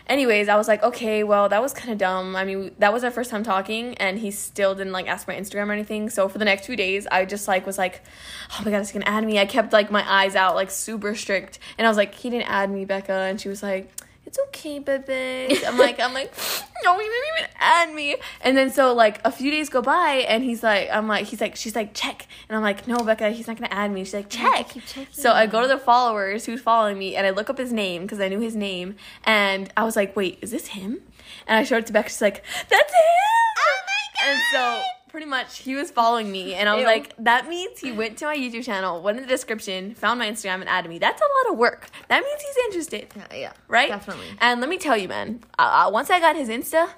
anyways 0.07 0.49
i 0.49 0.57
was 0.57 0.67
like 0.69 0.83
okay 0.83 1.23
well 1.23 1.49
that 1.49 1.63
was 1.63 1.73
kind 1.73 1.91
of 1.93 1.99
dumb. 1.99 2.35
I 2.37 2.45
mean 2.45 2.75
that 2.79 2.93
was 2.93 3.05
our 3.05 3.11
first 3.11 3.31
time 3.31 3.43
talking 3.43 3.95
and 3.99 4.19
he 4.19 4.31
still 4.31 4.75
didn't 4.75 4.93
like 4.93 5.07
ask 5.07 5.29
my 5.29 5.35
instagram 5.35 5.69
or 5.69 5.73
anything. 5.73 6.11
So 6.11 6.29
for 6.29 6.39
the 6.39 6.45
next 6.45 6.67
few 6.67 6.77
days 6.77 7.07
i 7.11 7.25
just 7.25 7.47
like 7.49 7.67
was 7.67 7.79
like 7.79 8.03
oh 8.53 8.63
my 8.65 8.71
god 8.71 8.79
he's 8.79 8.93
gonna 8.93 9.05
add 9.07 9.25
me? 9.25 9.39
I 9.39 9.47
kept 9.47 9.73
like 9.73 9.91
my 9.91 10.05
eyes 10.11 10.35
out 10.35 10.55
like 10.55 10.71
super 10.71 11.15
strict. 11.15 11.59
And 11.79 11.87
i 11.87 11.91
was 11.91 11.97
like 11.97 12.15
he 12.15 12.31
didn't 12.31 12.51
add 12.51 12.71
me 12.71 12.85
becca. 12.85 13.13
And 13.13 13.41
she 13.41 13.49
was 13.49 13.63
like 13.63 13.91
it's 14.25 14.39
okay, 14.49 14.79
baby. 14.79 15.59
I'm 15.67 15.79
like, 15.79 16.01
I'm 16.01 16.15
like, 16.15 16.33
no, 16.85 16.99
he 16.99 17.05
didn't 17.05 17.25
even 17.39 17.51
add 17.59 17.95
me. 17.95 18.17
And 18.41 18.57
then 18.57 18.71
so 18.71 18.95
like 18.95 19.21
a 19.25 19.31
few 19.31 19.51
days 19.51 19.69
go 19.69 19.83
by, 19.83 20.25
and 20.29 20.43
he's 20.43 20.63
like, 20.63 20.89
I'm 20.91 21.09
like, 21.09 21.27
he's 21.27 21.41
like, 21.41 21.57
she's 21.57 21.75
like, 21.77 21.93
check, 21.95 22.27
and 22.49 22.57
I'm 22.57 22.63
like, 22.63 22.87
no, 22.87 22.99
Becca, 22.99 23.31
he's 23.31 23.47
not 23.47 23.57
gonna 23.57 23.73
add 23.73 23.93
me. 23.93 24.05
She's 24.05 24.15
like, 24.15 24.29
check. 24.29 24.71
So 25.11 25.33
I 25.33 25.47
go 25.47 25.63
to 25.63 25.69
the 25.69 25.79
followers 25.79 26.47
who's 26.47 26.61
following 26.61 26.99
me, 26.99 27.17
and 27.17 27.27
I 27.27 27.31
look 27.31 27.51
up 27.51 27.59
his 27.59 27.73
name 27.73 28.03
because 28.03 28.21
I 28.21 28.29
knew 28.29 28.41
his 28.41 28.57
name, 28.57 28.97
and 29.25 29.73
I 29.77 29.85
was 29.85 29.97
like, 29.97 30.17
wait, 30.17 30.39
is 30.41 30.51
this 30.51 30.69
him? 30.69 31.01
And 31.47 31.59
I 31.59 31.65
showed 31.65 31.79
it 31.79 31.87
to 31.87 31.93
Becca. 31.93 32.09
She's 32.09 32.23
like, 32.23 32.45
that's 32.69 32.93
him. 32.93 32.99
Oh 33.59 33.81
my 33.87 34.25
god. 34.25 34.31
And 34.31 34.41
so 34.53 34.83
pretty 35.13 35.27
much 35.27 35.59
he 35.59 35.77
was 35.77 35.91
following 35.91 36.33
me, 36.33 36.55
and 36.55 36.69
I 36.69 36.75
was 36.75 36.81
Ew. 36.81 36.87
like, 36.87 37.15
that 37.19 37.47
means 37.47 37.79
he 37.79 37.93
went 37.93 38.17
to 38.19 38.25
my 38.25 38.37
YouTube 38.37 38.65
channel, 38.65 39.01
went 39.03 39.19
in 39.19 39.23
the 39.23 39.29
description, 39.29 39.95
found 39.95 40.19
my 40.19 40.29
Instagram, 40.29 40.55
and 40.61 40.69
added 40.69 40.89
me. 40.89 40.99
That's 40.99 41.21
a 41.21 41.25
lot 41.25 41.53
of 41.53 41.59
work. 41.59 41.89
That 42.09 42.25
means 42.25 42.41
he's 42.43 42.57
interested 42.65 43.13
Yeah, 43.15 43.37
yeah. 43.37 43.53
right? 43.69 43.91
Definitely. 43.91 44.27
And 44.41 44.61
let 44.61 44.71
me 44.71 44.79
tell 44.79 44.97
you, 44.97 45.09
man. 45.09 45.41
Uh, 45.59 45.85
uh, 45.87 45.91
once 45.91 46.09
I 46.11 46.19
got 46.19 46.35
his 46.35 46.49
Insta, 46.49 46.89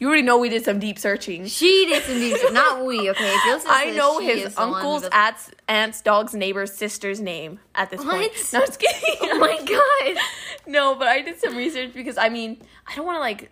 you 0.00 0.06
already 0.06 0.22
know 0.22 0.38
we 0.38 0.48
did 0.48 0.64
some 0.64 0.78
deep 0.78 0.98
searching. 0.98 1.44
She 1.46 1.84
did 1.86 2.02
some 2.04 2.14
deep. 2.14 2.36
searching. 2.36 2.54
Not 2.54 2.86
we. 2.86 3.10
Okay. 3.10 3.34
If 3.34 3.44
you're 3.44 3.54
listening 3.56 3.72
to 3.74 3.78
I 3.78 3.86
this, 3.86 3.96
know 3.96 4.18
his 4.20 4.44
is 4.44 4.54
the 4.54 4.60
one 4.60 4.68
who 4.68 4.74
uncle's, 4.76 5.04
aunts, 5.12 5.50
aunts, 5.68 6.00
dog's, 6.02 6.34
neighbor's, 6.34 6.72
sister's 6.72 7.20
name 7.20 7.58
at 7.74 7.90
this 7.90 8.02
point. 8.02 8.32
No, 8.52 8.60
I'm 8.60 8.66
just 8.66 8.78
kidding. 8.78 9.16
Oh 9.30 9.38
my 9.38 9.58
god. 9.62 10.22
no, 10.66 10.94
but 10.94 11.08
I 11.08 11.20
did 11.20 11.38
some 11.38 11.54
research 11.56 11.92
because 11.92 12.16
I 12.16 12.28
mean, 12.28 12.62
I 12.86 12.94
don't 12.94 13.04
want 13.04 13.16
to 13.16 13.20
like 13.20 13.50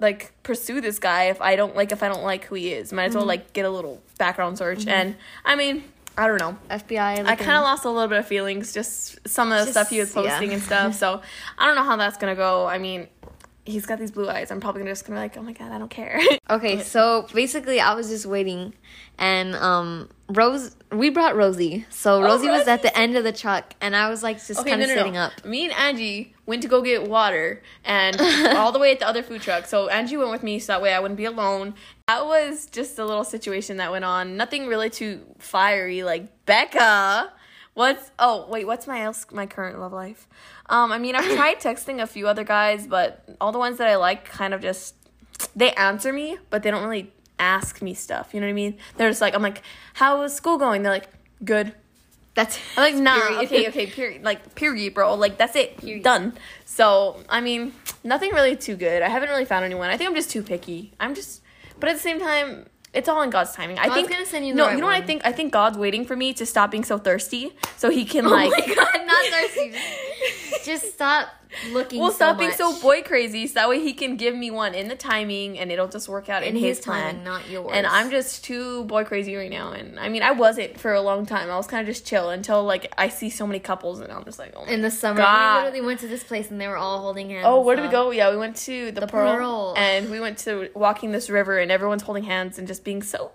like 0.00 0.32
pursue 0.42 0.80
this 0.80 0.98
guy 0.98 1.24
if 1.24 1.40
I 1.40 1.56
don't 1.56 1.76
like 1.76 1.92
if 1.92 2.02
I 2.02 2.08
don't 2.08 2.22
like 2.22 2.44
who 2.44 2.54
he 2.54 2.72
is. 2.72 2.92
Might 2.92 3.04
as 3.04 3.14
well 3.14 3.22
mm-hmm. 3.22 3.28
like 3.28 3.52
get 3.52 3.64
a 3.64 3.70
little 3.70 4.00
background 4.18 4.58
search. 4.58 4.80
Mm-hmm. 4.80 4.88
And 4.88 5.16
I 5.44 5.56
mean, 5.56 5.84
I 6.16 6.26
don't 6.26 6.38
know. 6.38 6.56
FBI. 6.70 7.24
I 7.26 7.36
kind 7.36 7.52
of 7.52 7.62
lost 7.62 7.84
a 7.84 7.90
little 7.90 8.08
bit 8.08 8.18
of 8.18 8.26
feelings, 8.26 8.72
just 8.72 9.26
some 9.28 9.52
of 9.52 9.58
the 9.58 9.64
Just- 9.64 9.72
stuff 9.72 9.90
he 9.90 10.00
was 10.00 10.14
yeah. 10.14 10.22
posting 10.22 10.52
and 10.52 10.62
stuff. 10.62 10.94
So 11.00 11.22
I 11.58 11.66
don't 11.66 11.76
know 11.76 11.84
how 11.84 11.96
that's 11.96 12.16
gonna 12.16 12.34
go. 12.34 12.66
I 12.66 12.78
mean, 12.78 13.08
he's 13.70 13.86
got 13.86 13.98
these 13.98 14.10
blue 14.10 14.28
eyes. 14.28 14.50
I'm 14.50 14.60
probably 14.60 14.80
gonna 14.80 14.90
just 14.90 15.06
gonna 15.06 15.18
be 15.18 15.22
like, 15.22 15.36
oh 15.36 15.42
my 15.42 15.52
god, 15.52 15.72
I 15.72 15.78
don't 15.78 15.90
care. 15.90 16.20
Okay, 16.50 16.82
so 16.82 17.28
basically, 17.32 17.78
I 17.78 17.94
was 17.94 18.08
just 18.08 18.26
waiting, 18.26 18.74
and 19.18 19.54
um, 19.54 20.08
Rose, 20.28 20.74
we 20.90 21.08
brought 21.08 21.36
Rosie. 21.36 21.86
So 21.90 22.20
Rosie 22.20 22.48
was 22.48 22.66
at 22.66 22.82
the 22.82 22.96
end 22.98 23.16
of 23.16 23.22
the 23.22 23.30
truck, 23.30 23.72
and 23.80 23.94
I 23.94 24.08
was 24.08 24.24
like 24.24 24.44
just 24.44 24.58
okay, 24.58 24.70
kind 24.70 24.80
no, 24.80 24.86
of 24.86 24.88
no, 24.88 24.96
sitting 24.96 25.12
no. 25.12 25.20
up. 25.20 25.44
Me 25.44 25.66
and 25.66 25.72
Angie 25.74 26.34
went 26.46 26.62
to 26.62 26.68
go 26.68 26.82
get 26.82 27.08
water, 27.08 27.62
and 27.84 28.20
all 28.56 28.72
the 28.72 28.80
way 28.80 28.90
at 28.90 28.98
the 28.98 29.06
other 29.06 29.22
food 29.22 29.42
truck. 29.42 29.66
So 29.66 29.86
Angie 29.86 30.16
went 30.16 30.32
with 30.32 30.42
me, 30.42 30.58
so 30.58 30.72
that 30.72 30.82
way 30.82 30.92
I 30.92 30.98
wouldn't 30.98 31.18
be 31.18 31.24
alone. 31.24 31.74
That 32.08 32.26
was 32.26 32.66
just 32.66 32.98
a 32.98 33.04
little 33.04 33.22
situation 33.24 33.76
that 33.76 33.92
went 33.92 34.04
on. 34.04 34.36
Nothing 34.36 34.66
really 34.66 34.90
too 34.90 35.20
fiery. 35.38 36.02
Like 36.02 36.46
Becca. 36.46 37.32
What's 37.74 38.10
oh 38.18 38.46
wait 38.48 38.66
what's 38.66 38.88
my 38.88 39.02
else 39.02 39.24
my 39.30 39.46
current 39.46 39.78
love 39.78 39.92
life? 39.92 40.26
Um, 40.70 40.90
I 40.92 40.98
mean 40.98 41.14
I've 41.14 41.30
tried 41.36 41.60
texting 41.60 42.00
a 42.02 42.06
few 42.06 42.26
other 42.26 42.44
guys, 42.44 42.86
but 42.86 43.28
all 43.40 43.52
the 43.52 43.58
ones 43.58 43.76
that 43.78 43.88
I 43.88 43.96
like 43.96 44.24
kind 44.24 44.54
of 44.54 44.62
just 44.62 44.94
they 45.54 45.72
answer 45.72 46.12
me, 46.12 46.38
but 46.48 46.62
they 46.62 46.70
don't 46.70 46.82
really 46.82 47.12
ask 47.38 47.82
me 47.82 47.92
stuff. 47.92 48.30
You 48.32 48.40
know 48.40 48.46
what 48.46 48.50
I 48.50 48.54
mean? 48.54 48.78
They're 48.96 49.10
just 49.10 49.20
like 49.20 49.34
I'm 49.34 49.42
like, 49.42 49.62
how 49.94 50.22
is 50.22 50.34
school 50.34 50.56
going? 50.56 50.82
They're 50.82 50.92
like, 50.92 51.08
good. 51.44 51.74
That's 52.34 52.58
I'm 52.76 52.94
like, 52.94 53.02
nah, 53.02 53.18
period. 53.18 53.44
okay, 53.44 53.68
okay, 53.68 53.86
period. 53.86 54.22
Like, 54.22 54.54
period, 54.54 54.94
bro. 54.94 55.14
Like, 55.14 55.36
that's 55.36 55.56
it. 55.56 56.02
Done. 56.04 56.34
So, 56.64 57.24
I 57.28 57.40
mean, 57.40 57.72
nothing 58.04 58.30
really 58.32 58.54
too 58.54 58.76
good. 58.76 59.02
I 59.02 59.08
haven't 59.08 59.30
really 59.30 59.44
found 59.44 59.64
anyone. 59.64 59.90
I 59.90 59.96
think 59.96 60.08
I'm 60.08 60.14
just 60.14 60.30
too 60.30 60.42
picky. 60.44 60.92
I'm 61.00 61.16
just, 61.16 61.42
but 61.80 61.88
at 61.88 61.94
the 61.94 62.00
same 62.00 62.20
time, 62.20 62.66
it's 62.94 63.08
all 63.08 63.20
in 63.22 63.30
God's 63.30 63.52
timing. 63.52 63.78
I 63.80 63.86
God's 63.86 63.94
think 63.96 64.10
gonna 64.10 64.26
send 64.26 64.46
you 64.46 64.54
the 64.54 64.58
no. 64.58 64.66
right 64.66 64.74
you 64.74 64.80
know 64.80 64.86
what 64.86 64.94
I 64.94 65.00
think? 65.00 65.22
I 65.24 65.32
think 65.32 65.52
God's 65.52 65.76
waiting 65.76 66.04
for 66.04 66.14
me 66.14 66.32
to 66.34 66.46
stop 66.46 66.70
being 66.70 66.84
so 66.84 66.98
thirsty, 66.98 67.52
so 67.76 67.90
He 67.90 68.04
can 68.04 68.26
Oh 68.26 68.30
like. 68.30 68.50
my 68.50 68.74
god, 68.74 69.06
not 69.06 69.24
thirsty. 69.26 69.74
Just, 70.64 70.92
stop 70.94 71.28
looking. 71.70 72.00
Well, 72.00 72.10
so 72.10 72.16
stop 72.16 72.38
being 72.38 72.50
much. 72.50 72.58
so 72.58 72.78
boy 72.80 73.02
crazy, 73.02 73.46
so 73.46 73.54
that 73.54 73.68
way 73.68 73.80
he 73.80 73.92
can 73.94 74.16
give 74.16 74.34
me 74.34 74.50
one 74.50 74.74
in 74.74 74.88
the 74.88 74.94
timing, 74.94 75.58
and 75.58 75.72
it'll 75.72 75.88
just 75.88 76.08
work 76.08 76.28
out 76.28 76.42
in, 76.42 76.50
In 76.50 76.56
his, 76.56 76.76
his 76.76 76.84
plan, 76.84 77.06
timing, 77.14 77.24
not 77.24 77.48
yours. 77.48 77.70
And 77.72 77.86
I'm 77.86 78.10
just 78.10 78.44
too 78.44 78.84
boy 78.84 79.04
crazy 79.04 79.34
right 79.34 79.50
now, 79.50 79.72
and 79.72 79.98
I 79.98 80.08
mean, 80.10 80.22
I 80.22 80.32
wasn't 80.32 80.78
for 80.78 80.92
a 80.92 81.00
long 81.00 81.24
time. 81.26 81.50
I 81.50 81.56
was 81.56 81.66
kind 81.66 81.80
of 81.80 81.86
just 81.86 82.06
chill 82.06 82.28
until 82.30 82.62
like 82.64 82.92
I 82.98 83.08
see 83.08 83.30
so 83.30 83.46
many 83.46 83.58
couples, 83.58 84.00
and 84.00 84.12
I'm 84.12 84.24
just 84.24 84.38
like, 84.38 84.52
oh 84.54 84.66
my 84.66 84.72
In 84.72 84.82
the 84.82 84.90
summer, 84.90 85.18
God. 85.22 85.56
we 85.56 85.64
literally 85.64 85.86
went 85.86 86.00
to 86.00 86.08
this 86.08 86.22
place, 86.22 86.50
and 86.50 86.60
they 86.60 86.68
were 86.68 86.76
all 86.76 87.00
holding 87.00 87.30
hands. 87.30 87.46
Oh, 87.48 87.62
where 87.62 87.74
did 87.76 87.82
we 87.82 87.88
go? 87.88 88.10
Yeah, 88.10 88.30
we 88.30 88.36
went 88.36 88.56
to 88.56 88.92
the, 88.92 89.00
The 89.00 89.06
Pearl, 89.06 89.34
Pearl. 89.34 89.74
and 89.76 90.10
we 90.10 90.20
went 90.20 90.38
to 90.38 90.68
walking 90.74 91.12
this 91.12 91.30
river, 91.30 91.58
and 91.58 91.72
everyone's 91.72 92.02
holding 92.02 92.24
hands 92.24 92.58
and 92.58 92.68
just 92.68 92.84
being 92.84 93.02
so 93.02 93.32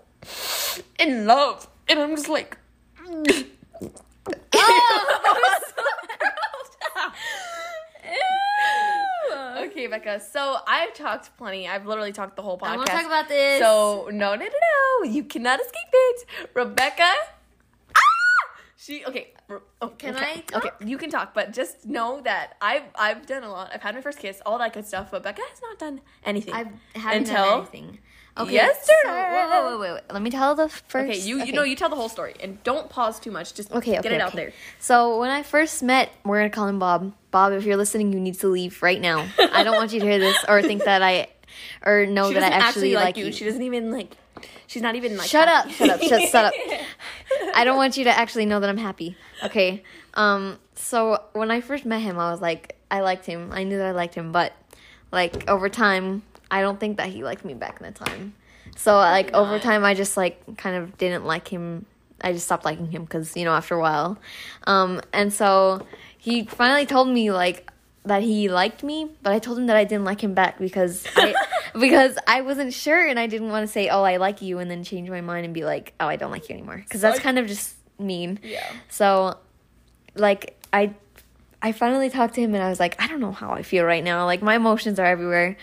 in 0.98 1.26
love, 1.26 1.68
and 1.88 1.98
I'm 1.98 2.14
just 2.14 2.28
like. 2.28 2.56
Oh, 4.58 5.62
okay, 9.76 9.86
Becca. 9.86 10.20
So 10.20 10.56
I've 10.66 10.94
talked 10.94 11.36
plenty. 11.36 11.68
I've 11.68 11.86
literally 11.86 12.12
talked 12.12 12.36
the 12.36 12.42
whole 12.42 12.58
podcast. 12.58 12.66
I 12.68 12.76
want 12.76 12.86
to 12.88 12.92
talk 12.92 13.06
about 13.06 13.28
this. 13.28 13.60
So 13.60 14.08
no, 14.10 14.34
no, 14.34 14.44
no, 14.44 14.46
no. 14.46 15.10
You 15.10 15.24
cannot 15.24 15.60
escape 15.60 15.92
it, 15.92 16.26
Rebecca. 16.54 17.12
Ah! 17.94 18.00
She 18.76 19.04
okay. 19.04 19.32
Oh, 19.80 19.88
Can 19.90 20.16
okay. 20.16 20.42
I 20.52 20.56
Okay, 20.56 20.70
you 20.84 20.98
can 20.98 21.08
talk, 21.08 21.32
but 21.32 21.52
just 21.52 21.86
know 21.86 22.20
that 22.22 22.56
I've 22.60 22.82
I've 22.96 23.26
done 23.26 23.44
a 23.44 23.50
lot. 23.50 23.70
I've 23.72 23.82
had 23.82 23.94
my 23.94 24.00
first 24.00 24.18
kiss, 24.18 24.40
all 24.44 24.58
that 24.58 24.72
good 24.72 24.86
stuff. 24.86 25.10
But 25.12 25.22
Becca 25.22 25.42
has 25.42 25.60
not 25.62 25.78
done 25.78 26.00
anything. 26.24 26.54
I 26.54 26.64
haven't 26.98 27.28
until 27.28 27.44
done 27.44 27.58
anything. 27.60 27.98
Okay, 28.38 28.52
yesterday. 28.52 28.92
So, 29.04 29.78
wait, 29.78 29.80
wait, 29.80 29.92
wait. 29.94 30.02
Let 30.12 30.22
me 30.22 30.30
tell 30.30 30.54
the 30.54 30.68
first. 30.68 31.10
Okay, 31.10 31.18
you 31.18 31.42
you 31.42 31.52
know 31.52 31.62
you 31.62 31.74
tell 31.74 31.88
the 31.88 31.96
whole 31.96 32.08
story 32.08 32.34
and 32.40 32.62
don't 32.64 32.90
pause 32.90 33.18
too 33.18 33.30
much. 33.30 33.54
Just 33.54 33.72
Okay, 33.72 33.92
get 33.92 34.06
okay, 34.06 34.14
it 34.14 34.20
out 34.20 34.34
there. 34.34 34.52
So 34.78 35.18
when 35.18 35.30
I 35.30 35.42
first 35.42 35.82
met, 35.82 36.10
we're 36.24 36.38
gonna 36.38 36.50
call 36.50 36.68
him 36.68 36.78
Bob. 36.78 37.14
Bob, 37.30 37.52
if 37.52 37.64
you're 37.64 37.76
listening, 37.76 38.12
you 38.12 38.20
need 38.20 38.38
to 38.40 38.48
leave 38.48 38.82
right 38.82 39.00
now. 39.00 39.26
I 39.38 39.62
don't 39.62 39.76
want 39.76 39.92
you 39.92 40.00
to 40.00 40.06
hear 40.06 40.18
this 40.18 40.36
or 40.48 40.60
think 40.62 40.84
that 40.84 41.02
I 41.02 41.28
or 41.84 42.06
know 42.06 42.28
She 42.28 42.34
that 42.34 42.42
I 42.42 42.48
doesn't 42.50 42.62
actually, 42.62 42.94
like, 42.94 43.16
you. 43.16 43.32
She 43.32 43.44
doesn't 43.44 43.62
even 43.62 43.90
like. 43.90 44.16
She's 44.66 44.82
not 44.82 44.96
even 44.96 45.16
like. 45.16 45.28
Shut 45.28 45.48
up! 45.48 45.70
Shut 45.70 45.88
up! 45.88 46.00
Shut, 46.02 46.28
shut 46.28 46.44
up! 46.46 46.52
I 47.54 47.64
don't 47.64 47.76
want 47.76 47.96
you 47.96 48.04
to 48.04 48.10
actually 48.10 48.44
know 48.44 48.60
that 48.60 48.68
I'm 48.68 48.76
happy. 48.76 49.16
Okay. 49.44 49.82
Um. 50.14 50.58
So 50.74 51.22
when 51.32 51.50
I 51.50 51.62
first 51.62 51.86
met 51.86 52.02
him, 52.02 52.18
I 52.18 52.30
was 52.30 52.42
like, 52.42 52.76
I 52.90 53.00
liked 53.00 53.24
him. 53.24 53.50
I 53.52 53.64
knew 53.64 53.78
that 53.78 53.86
I 53.86 53.90
liked 53.92 54.14
him, 54.14 54.32
but 54.32 54.52
like 55.10 55.48
over 55.48 55.68
time, 55.68 56.22
I 56.50 56.60
don't 56.60 56.78
think 56.78 56.98
that 56.98 57.08
he 57.08 57.24
liked 57.24 57.44
me 57.44 57.54
back 57.54 57.80
in 57.80 57.86
the 57.86 57.92
time. 57.92 58.34
So 58.76 58.96
like 58.96 59.32
over 59.34 59.58
time, 59.58 59.84
I 59.84 59.94
just 59.94 60.16
like 60.16 60.56
kind 60.56 60.76
of 60.76 60.98
didn't 60.98 61.24
like 61.24 61.48
him. 61.48 61.86
I 62.20 62.32
just 62.32 62.46
stopped 62.46 62.64
liking 62.64 62.90
him 62.90 63.04
because 63.04 63.36
you 63.36 63.44
know 63.44 63.52
after 63.52 63.74
a 63.74 63.80
while, 63.80 64.18
um. 64.66 65.00
And 65.12 65.32
so 65.32 65.86
he 66.18 66.44
finally 66.44 66.86
told 66.86 67.08
me 67.08 67.30
like 67.30 67.70
that 68.04 68.22
he 68.22 68.48
liked 68.48 68.82
me, 68.82 69.10
but 69.22 69.32
I 69.32 69.38
told 69.38 69.58
him 69.58 69.66
that 69.66 69.76
I 69.76 69.84
didn't 69.84 70.04
like 70.04 70.22
him 70.22 70.34
back 70.34 70.58
because 70.58 71.04
I 71.16 71.34
because 71.78 72.16
I 72.26 72.40
wasn't 72.42 72.72
sure 72.72 73.06
and 73.06 73.18
I 73.18 73.26
didn't 73.26 73.50
want 73.50 73.66
to 73.66 73.72
say, 73.72 73.88
"Oh, 73.88 74.02
I 74.02 74.16
like 74.16 74.42
you," 74.42 74.58
and 74.58 74.70
then 74.70 74.84
change 74.84 75.08
my 75.10 75.20
mind 75.20 75.44
and 75.44 75.54
be 75.54 75.64
like, 75.64 75.92
"Oh, 76.00 76.06
I 76.06 76.16
don't 76.16 76.30
like 76.30 76.48
you 76.48 76.54
anymore," 76.54 76.76
because 76.76 77.00
that's 77.00 77.20
kind 77.20 77.38
of 77.38 77.46
just 77.46 77.74
mean. 77.98 78.38
Yeah. 78.42 78.70
So, 78.88 79.38
like 80.14 80.58
I, 80.72 80.94
I 81.62 81.72
finally 81.72 82.10
talked 82.10 82.34
to 82.34 82.40
him 82.40 82.54
and 82.54 82.62
I 82.62 82.68
was 82.68 82.80
like, 82.80 83.00
I 83.00 83.06
don't 83.06 83.20
know 83.20 83.32
how 83.32 83.50
I 83.52 83.62
feel 83.62 83.84
right 83.84 84.04
now. 84.04 84.24
Like 84.24 84.42
my 84.42 84.56
emotions 84.56 84.98
are 84.98 85.06
everywhere. 85.06 85.56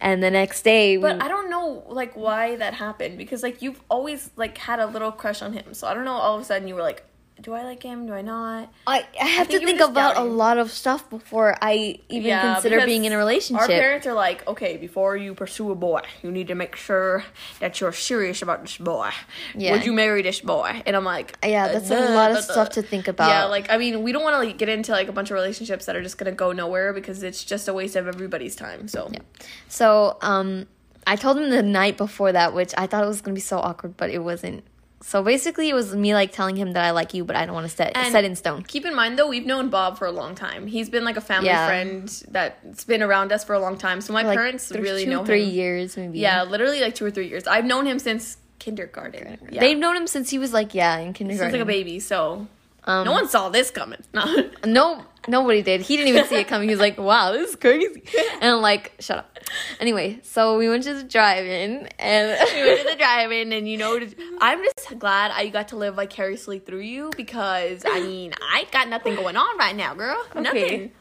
And 0.00 0.22
the 0.22 0.30
next 0.30 0.62
day, 0.62 0.96
we, 0.96 1.02
But 1.02 1.22
I 1.22 1.28
don't 1.28 1.50
know 1.50 1.84
like 1.88 2.16
why 2.16 2.56
that 2.56 2.74
happened 2.74 3.18
because 3.18 3.42
like 3.42 3.60
you've 3.60 3.80
always 3.90 4.30
like 4.36 4.56
had 4.56 4.80
a 4.80 4.86
little 4.86 5.12
crush 5.12 5.42
on 5.42 5.52
him. 5.52 5.74
So 5.74 5.86
I 5.86 5.94
don't 5.94 6.04
know. 6.04 6.12
All 6.12 6.36
of 6.36 6.40
a 6.40 6.44
sudden 6.44 6.66
you 6.66 6.74
were 6.74 6.82
like, 6.82 7.04
do 7.40 7.54
I 7.54 7.62
like 7.62 7.82
him? 7.82 8.06
Do 8.06 8.12
I 8.12 8.22
not? 8.22 8.72
I, 8.86 9.06
I 9.20 9.24
have 9.26 9.46
think 9.48 9.60
to 9.60 9.66
think 9.66 9.80
about 9.80 10.14
doubting. 10.16 10.30
a 10.32 10.34
lot 10.34 10.58
of 10.58 10.70
stuff 10.70 11.08
before 11.08 11.56
I 11.62 11.98
even 12.08 12.38
consider 12.38 12.84
being 12.84 13.04
in 13.04 13.12
a 13.12 13.16
relationship. 13.16 13.62
Our 13.62 13.68
parents 13.68 14.06
are 14.06 14.12
like, 14.14 14.46
okay, 14.46 14.76
before 14.76 15.16
you 15.16 15.34
pursue 15.34 15.70
a 15.70 15.74
boy, 15.74 16.02
you 16.22 16.30
need 16.30 16.48
to 16.48 16.54
make 16.54 16.76
sure 16.76 17.24
that 17.60 17.80
you're 17.80 17.92
serious 17.92 18.42
about 18.42 18.62
this 18.62 18.76
boy. 18.76 19.10
Yeah. 19.54 19.72
Would 19.72 19.84
you 19.86 19.92
marry 19.92 20.22
this 20.22 20.40
boy? 20.40 20.82
And 20.84 20.94
I'm 20.94 21.04
like, 21.04 21.38
Yeah, 21.44 21.64
uh, 21.66 21.72
that's 21.72 21.90
a 21.90 21.96
duh, 22.08 22.14
lot 22.14 22.30
of 22.30 22.36
duh, 22.38 22.46
duh. 22.46 22.52
stuff 22.52 22.70
to 22.70 22.82
think 22.82 23.08
about. 23.08 23.28
Yeah, 23.28 23.44
like 23.44 23.70
I 23.70 23.78
mean, 23.78 24.02
we 24.02 24.12
don't 24.12 24.22
want 24.22 24.34
to 24.34 24.38
like 24.38 24.58
get 24.58 24.68
into 24.68 24.92
like 24.92 25.08
a 25.08 25.12
bunch 25.12 25.30
of 25.30 25.34
relationships 25.34 25.86
that 25.86 25.96
are 25.96 26.02
just 26.02 26.18
gonna 26.18 26.32
go 26.32 26.52
nowhere 26.52 26.92
because 26.92 27.22
it's 27.22 27.42
just 27.44 27.68
a 27.68 27.72
waste 27.72 27.96
of 27.96 28.06
everybody's 28.06 28.54
time. 28.56 28.88
So 28.88 29.08
yeah, 29.12 29.20
So, 29.68 30.18
um, 30.22 30.66
I 31.06 31.16
told 31.16 31.38
him 31.38 31.48
the 31.50 31.62
night 31.62 31.96
before 31.96 32.32
that, 32.32 32.52
which 32.54 32.74
I 32.76 32.86
thought 32.86 33.02
it 33.02 33.06
was 33.08 33.20
gonna 33.22 33.34
be 33.34 33.40
so 33.40 33.58
awkward, 33.58 33.96
but 33.96 34.10
it 34.10 34.18
wasn't. 34.18 34.64
So 35.02 35.22
basically, 35.22 35.70
it 35.70 35.74
was 35.74 35.94
me 35.96 36.12
like 36.12 36.30
telling 36.30 36.56
him 36.56 36.72
that 36.72 36.84
I 36.84 36.90
like 36.90 37.14
you, 37.14 37.24
but 37.24 37.34
I 37.34 37.46
don't 37.46 37.54
want 37.54 37.68
to 37.68 37.74
set 37.74 37.96
And 37.96 38.12
set 38.12 38.24
in 38.24 38.36
stone. 38.36 38.62
Keep 38.64 38.84
in 38.84 38.94
mind 38.94 39.18
though, 39.18 39.28
we've 39.28 39.46
known 39.46 39.70
Bob 39.70 39.96
for 39.96 40.06
a 40.06 40.12
long 40.12 40.34
time. 40.34 40.66
He's 40.66 40.90
been 40.90 41.04
like 41.04 41.16
a 41.16 41.22
family 41.22 41.48
Yeah. 41.48 41.66
friend 41.66 42.22
that's 42.30 42.84
been 42.84 43.02
around 43.02 43.32
us 43.32 43.42
for 43.42 43.54
a 43.54 43.58
long 43.60 43.78
time. 43.78 44.02
So 44.02 44.12
my 44.12 44.22
Like 44.22 44.36
parents 44.36 44.70
really 44.70 45.04
two, 45.04 45.10
know 45.10 45.24
three 45.24 45.44
him. 45.48 45.54
years 45.54 45.96
maybe. 45.96 46.18
Yeah, 46.18 46.42
literally 46.42 46.80
like 46.80 46.94
two 46.94 47.06
or 47.06 47.10
three 47.10 47.28
years. 47.28 47.46
I've 47.46 47.64
known 47.64 47.86
him 47.86 47.98
since 47.98 48.36
kindergarten. 48.58 49.38
Yeah. 49.50 49.60
they've 49.60 49.78
known 49.78 49.96
him 49.96 50.06
since 50.06 50.28
he 50.28 50.38
was 50.38 50.52
like 50.52 50.74
yeah 50.74 50.98
in 50.98 51.06
since 51.08 51.18
kindergarten. 51.18 51.52
like 51.52 51.62
a 51.62 51.64
baby. 51.64 51.98
So 51.98 52.46
Um, 52.84 53.04
no 53.06 53.12
one 53.12 53.26
saw 53.28 53.48
this 53.48 53.70
coming. 53.70 54.00
No. 54.64 55.04
No, 55.28 55.40
nobody 55.42 55.62
did. 55.62 55.80
He 55.82 55.96
didn't 55.96 56.08
even 56.08 56.26
see 56.26 56.36
it 56.36 56.48
coming. 56.48 56.68
He 56.68 56.74
was 56.74 56.80
like, 56.80 56.98
"Wow, 56.98 57.32
this 57.32 57.50
is 57.50 57.56
crazy," 57.56 58.02
and 58.40 58.50
I'm 58.54 58.62
like, 58.62 58.92
"Shut 59.00 59.18
up." 59.18 59.38
Anyway, 59.80 60.20
so 60.22 60.56
we 60.58 60.68
went 60.68 60.84
to 60.84 60.94
the 60.94 61.02
drive-in, 61.02 61.88
and 61.98 62.38
we 62.54 62.62
went 62.64 62.80
to 62.80 62.88
the 62.90 62.96
drive-in, 62.96 63.52
and 63.52 63.68
you 63.68 63.76
know, 63.76 63.98
I'm 64.40 64.62
just 64.64 64.98
glad 64.98 65.30
I 65.32 65.48
got 65.48 65.68
to 65.68 65.76
live 65.76 65.96
vicariously 65.96 66.58
through 66.58 66.80
you 66.80 67.10
because 67.16 67.82
I 67.86 68.00
mean, 68.00 68.32
I 68.40 68.66
got 68.72 68.88
nothing 68.88 69.14
going 69.14 69.36
on 69.36 69.58
right 69.58 69.76
now, 69.76 69.94
girl. 69.94 70.22
Nothing. 70.34 70.92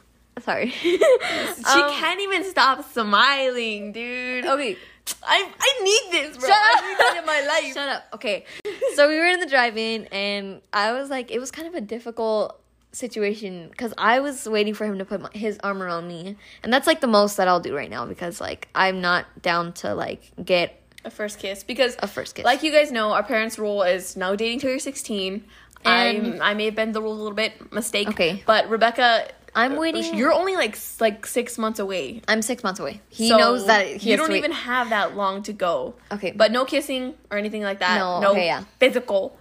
Sorry. 0.41 0.69
She 0.81 0.95
Um, 1.81 1.91
can't 1.93 2.21
even 2.21 2.43
stop 2.45 2.89
smiling, 2.91 3.91
dude. 3.91 4.45
Okay, 4.45 4.77
I 5.23 5.51
I 5.59 5.83
need 5.83 6.11
this, 6.11 6.37
bro. 6.37 6.47
Shut 6.47 6.57
I 6.57 6.75
up. 6.77 6.83
need 6.85 6.97
that 6.97 7.17
in 7.19 7.25
my 7.25 7.41
life. 7.45 7.73
Shut 7.73 7.89
up. 7.89 8.03
Okay. 8.13 8.45
So 8.95 9.07
we 9.09 9.17
were 9.17 9.25
in 9.27 9.39
the 9.39 9.45
drive-in 9.47 10.05
and 10.05 10.61
I 10.73 10.93
was 10.93 11.09
like 11.09 11.31
it 11.31 11.39
was 11.39 11.51
kind 11.51 11.67
of 11.67 11.75
a 11.75 11.81
difficult 11.81 12.59
situation 12.91 13.71
cuz 13.77 13.93
I 13.97 14.19
was 14.19 14.47
waiting 14.47 14.73
for 14.73 14.85
him 14.85 14.97
to 14.99 15.05
put 15.05 15.21
my, 15.21 15.29
his 15.33 15.59
arm 15.63 15.81
around 15.83 16.07
me. 16.07 16.35
And 16.63 16.73
that's 16.73 16.87
like 16.87 17.01
the 17.01 17.07
most 17.07 17.37
that 17.37 17.47
I'll 17.47 17.59
do 17.59 17.75
right 17.75 17.89
now 17.89 18.05
because 18.05 18.41
like 18.41 18.67
I'm 18.73 18.99
not 19.01 19.25
down 19.41 19.73
to 19.73 19.93
like 19.93 20.31
get 20.43 20.81
A 21.05 21.09
first 21.11 21.39
kiss 21.39 21.63
because 21.63 21.95
a 21.99 22.07
first 22.07 22.35
kiss. 22.35 22.45
like 22.45 22.63
you 22.63 22.71
guys 22.71 22.91
know, 22.91 23.11
our 23.11 23.23
parents' 23.23 23.59
rule 23.59 23.83
is 23.83 24.15
no 24.17 24.35
dating 24.35 24.59
till 24.59 24.69
you're 24.71 24.79
16. 24.79 25.43
And- 25.85 26.35
I'm, 26.35 26.41
I 26.41 26.53
may 26.55 26.65
have 26.65 26.75
been 26.75 26.91
the 26.91 27.01
rule 27.01 27.13
a 27.13 27.21
little 27.21 27.35
bit 27.35 27.71
mistake. 27.71 28.09
Okay. 28.09 28.43
But 28.45 28.69
Rebecca, 28.69 29.29
I'm 29.55 29.77
waiting 29.77 30.03
uh, 30.03 30.17
You're 30.17 30.33
only 30.33 30.55
like 30.55 30.77
like 30.99 31.25
six 31.25 31.57
months 31.57 31.79
away. 31.79 32.21
I'm 32.27 32.41
6 32.41 32.63
months 32.63 32.79
away. 32.79 33.01
He 33.09 33.29
So 33.29 33.37
knows 33.37 33.65
that 33.67 33.87
he 33.87 34.11
you 34.11 34.17
don't 34.17 34.33
even 34.33 34.51
have 34.51 34.89
that 34.89 35.15
long 35.15 35.41
to 35.43 35.53
go. 35.53 35.95
Okay. 36.11 36.31
But 36.31 36.51
no 36.51 36.65
kissing 36.65 37.13
or 37.31 37.37
anything 37.37 37.63
like 37.63 37.79
that. 37.79 37.97
No, 37.97 38.19
No, 38.19 38.31
okay, 38.31 38.45
yeah. 38.45 38.65
physical. 38.79 39.37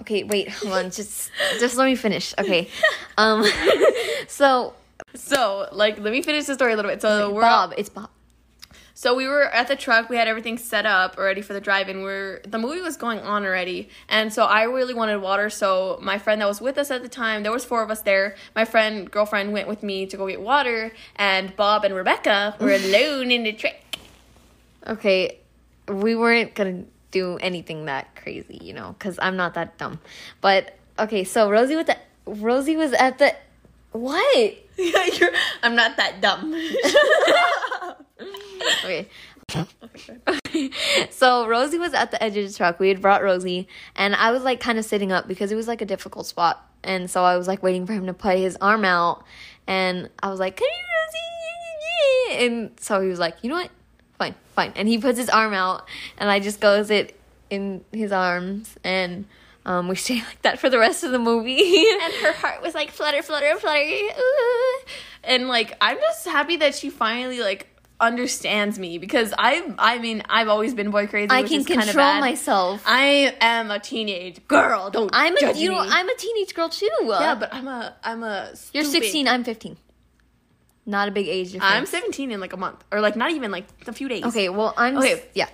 Okay, 0.00 0.24
wait, 0.24 0.48
hold 0.58 0.72
on. 0.72 0.90
Just 0.90 1.30
just 1.58 1.76
let 1.76 1.86
me 1.86 1.96
finish. 1.96 2.34
Okay. 2.38 2.68
Um 3.16 3.44
so 4.28 4.74
So 5.14 5.68
like, 5.72 5.98
let 5.98 6.12
me 6.12 6.22
finish 6.22 6.46
the 6.46 6.54
story 6.54 6.72
a 6.72 6.76
little 6.76 6.90
bit. 6.90 7.02
So 7.02 7.32
we're 7.32 7.42
Bob, 7.42 7.74
it's 7.76 7.88
Bob. 7.88 8.10
So 8.94 9.14
we 9.14 9.28
were 9.28 9.44
at 9.44 9.68
the 9.68 9.76
truck. 9.76 10.08
We 10.08 10.16
had 10.16 10.26
everything 10.26 10.58
set 10.58 10.84
up 10.84 11.18
already 11.18 11.40
for 11.40 11.52
the 11.52 11.60
drive-in. 11.60 12.02
We're 12.02 12.40
the 12.40 12.58
movie 12.58 12.80
was 12.80 12.96
going 12.96 13.20
on 13.20 13.44
already, 13.44 13.90
and 14.08 14.32
so 14.32 14.42
I 14.44 14.64
really 14.64 14.92
wanted 14.92 15.18
water. 15.18 15.50
So 15.50 16.00
my 16.02 16.18
friend 16.18 16.40
that 16.40 16.48
was 16.48 16.60
with 16.60 16.78
us 16.78 16.90
at 16.90 17.02
the 17.02 17.08
time, 17.08 17.44
there 17.44 17.52
was 17.52 17.64
four 17.64 17.80
of 17.80 17.92
us 17.92 18.02
there. 18.02 18.34
My 18.56 18.64
friend 18.64 19.08
girlfriend 19.08 19.52
went 19.52 19.68
with 19.68 19.84
me 19.84 20.06
to 20.06 20.16
go 20.16 20.26
get 20.26 20.40
water, 20.40 20.90
and 21.14 21.54
Bob 21.54 21.84
and 21.84 21.94
Rebecca 21.94 22.56
were 22.58 22.72
alone 22.82 23.30
in 23.30 23.44
the 23.44 23.52
truck. 23.52 23.74
Okay, 24.84 25.38
we 25.86 26.16
weren't 26.16 26.56
gonna 26.56 26.82
do 27.10 27.36
anything 27.38 27.86
that 27.86 28.14
crazy, 28.16 28.58
you 28.60 28.72
know, 28.72 28.94
because 28.98 29.18
I'm 29.20 29.36
not 29.36 29.54
that 29.54 29.78
dumb. 29.78 30.00
But 30.40 30.76
okay, 30.98 31.24
so 31.24 31.50
Rosie 31.50 31.76
with 31.76 31.86
the 31.86 31.96
Rosie 32.26 32.76
was 32.76 32.92
at 32.92 33.18
the 33.18 33.34
what? 33.92 34.54
You're, 34.78 35.30
I'm 35.62 35.74
not 35.74 35.96
that 35.96 36.20
dumb. 36.20 36.54
Okay. 38.84 39.08
so 41.10 41.48
Rosie 41.48 41.78
was 41.78 41.94
at 41.94 42.10
the 42.10 42.22
edge 42.22 42.36
of 42.36 42.46
the 42.46 42.54
truck. 42.54 42.78
We 42.78 42.88
had 42.88 43.00
brought 43.00 43.22
Rosie, 43.22 43.66
and 43.96 44.14
I 44.14 44.30
was 44.30 44.42
like 44.42 44.60
kind 44.60 44.78
of 44.78 44.84
sitting 44.84 45.10
up 45.10 45.26
because 45.26 45.50
it 45.50 45.56
was 45.56 45.66
like 45.66 45.80
a 45.80 45.86
difficult 45.86 46.26
spot, 46.26 46.66
and 46.82 47.10
so 47.10 47.24
I 47.24 47.36
was 47.36 47.48
like 47.48 47.62
waiting 47.62 47.86
for 47.86 47.94
him 47.94 48.06
to 48.06 48.14
put 48.14 48.36
his 48.36 48.56
arm 48.60 48.84
out, 48.84 49.24
and 49.66 50.10
I 50.22 50.28
was 50.28 50.38
like, 50.38 50.56
"Come 50.56 50.68
here, 50.68 52.36
Rosie," 52.36 52.46
and 52.46 52.70
so 52.78 53.00
he 53.00 53.08
was 53.08 53.18
like, 53.18 53.36
"You 53.42 53.50
know 53.50 53.56
what? 53.56 53.70
Fine, 54.18 54.34
fine," 54.54 54.72
and 54.76 54.88
he 54.88 54.98
puts 54.98 55.18
his 55.18 55.28
arm 55.30 55.54
out, 55.54 55.88
and 56.18 56.28
I 56.30 56.40
just 56.40 56.60
goes 56.60 56.90
it 56.90 57.18
in 57.50 57.84
his 57.92 58.12
arms, 58.12 58.76
and 58.84 59.24
um, 59.64 59.88
we 59.88 59.96
stay 59.96 60.16
like 60.16 60.42
that 60.42 60.58
for 60.58 60.70
the 60.70 60.78
rest 60.78 61.04
of 61.04 61.12
the 61.12 61.18
movie. 61.18 61.86
and 62.02 62.14
her 62.14 62.32
heart 62.32 62.62
was 62.62 62.74
like 62.74 62.90
flutter, 62.90 63.22
flutter, 63.22 63.56
flutter. 63.56 63.80
ooh. 63.80 64.80
And 65.24 65.48
like, 65.48 65.76
I'm 65.80 65.98
just 65.98 66.26
happy 66.26 66.56
that 66.56 66.74
she 66.74 66.90
finally 66.90 67.40
like 67.40 67.68
understands 68.00 68.78
me 68.78 68.98
because 68.98 69.34
I, 69.36 69.74
I 69.78 69.98
mean, 69.98 70.22
I've 70.28 70.48
always 70.48 70.72
been 70.72 70.90
boy 70.90 71.06
crazy. 71.06 71.30
I 71.30 71.42
which 71.42 71.50
can 71.50 71.64
control 71.64 71.94
bad. 71.94 72.20
myself. 72.20 72.82
I 72.86 73.36
am 73.40 73.70
a 73.70 73.78
teenage 73.78 74.46
girl. 74.48 74.90
Don't 74.90 75.10
I'm 75.12 75.36
a 75.36 75.40
judge 75.40 75.56
you 75.56 75.70
know 75.70 75.82
me. 75.82 75.88
I'm 75.90 76.08
a 76.08 76.14
teenage 76.14 76.54
girl 76.54 76.68
too. 76.68 76.88
yeah, 77.02 77.34
but 77.34 77.52
I'm 77.52 77.68
a 77.68 77.94
I'm 78.02 78.22
a. 78.22 78.54
You're 78.72 78.84
16, 78.84 79.28
I'm 79.28 79.44
15. 79.44 79.76
Not 80.88 81.06
a 81.06 81.10
big 81.10 81.28
age 81.28 81.52
difference. 81.52 81.70
I'm 81.70 81.84
17 81.84 82.30
in 82.32 82.40
like 82.40 82.54
a 82.54 82.56
month, 82.56 82.82
or 82.90 83.02
like 83.02 83.14
not 83.14 83.30
even 83.30 83.50
like 83.50 83.66
a 83.86 83.92
few 83.92 84.08
days. 84.08 84.24
Okay, 84.24 84.48
well, 84.48 84.72
I'm 84.78 84.96
Okay. 84.96 85.22
yeah. 85.34 85.48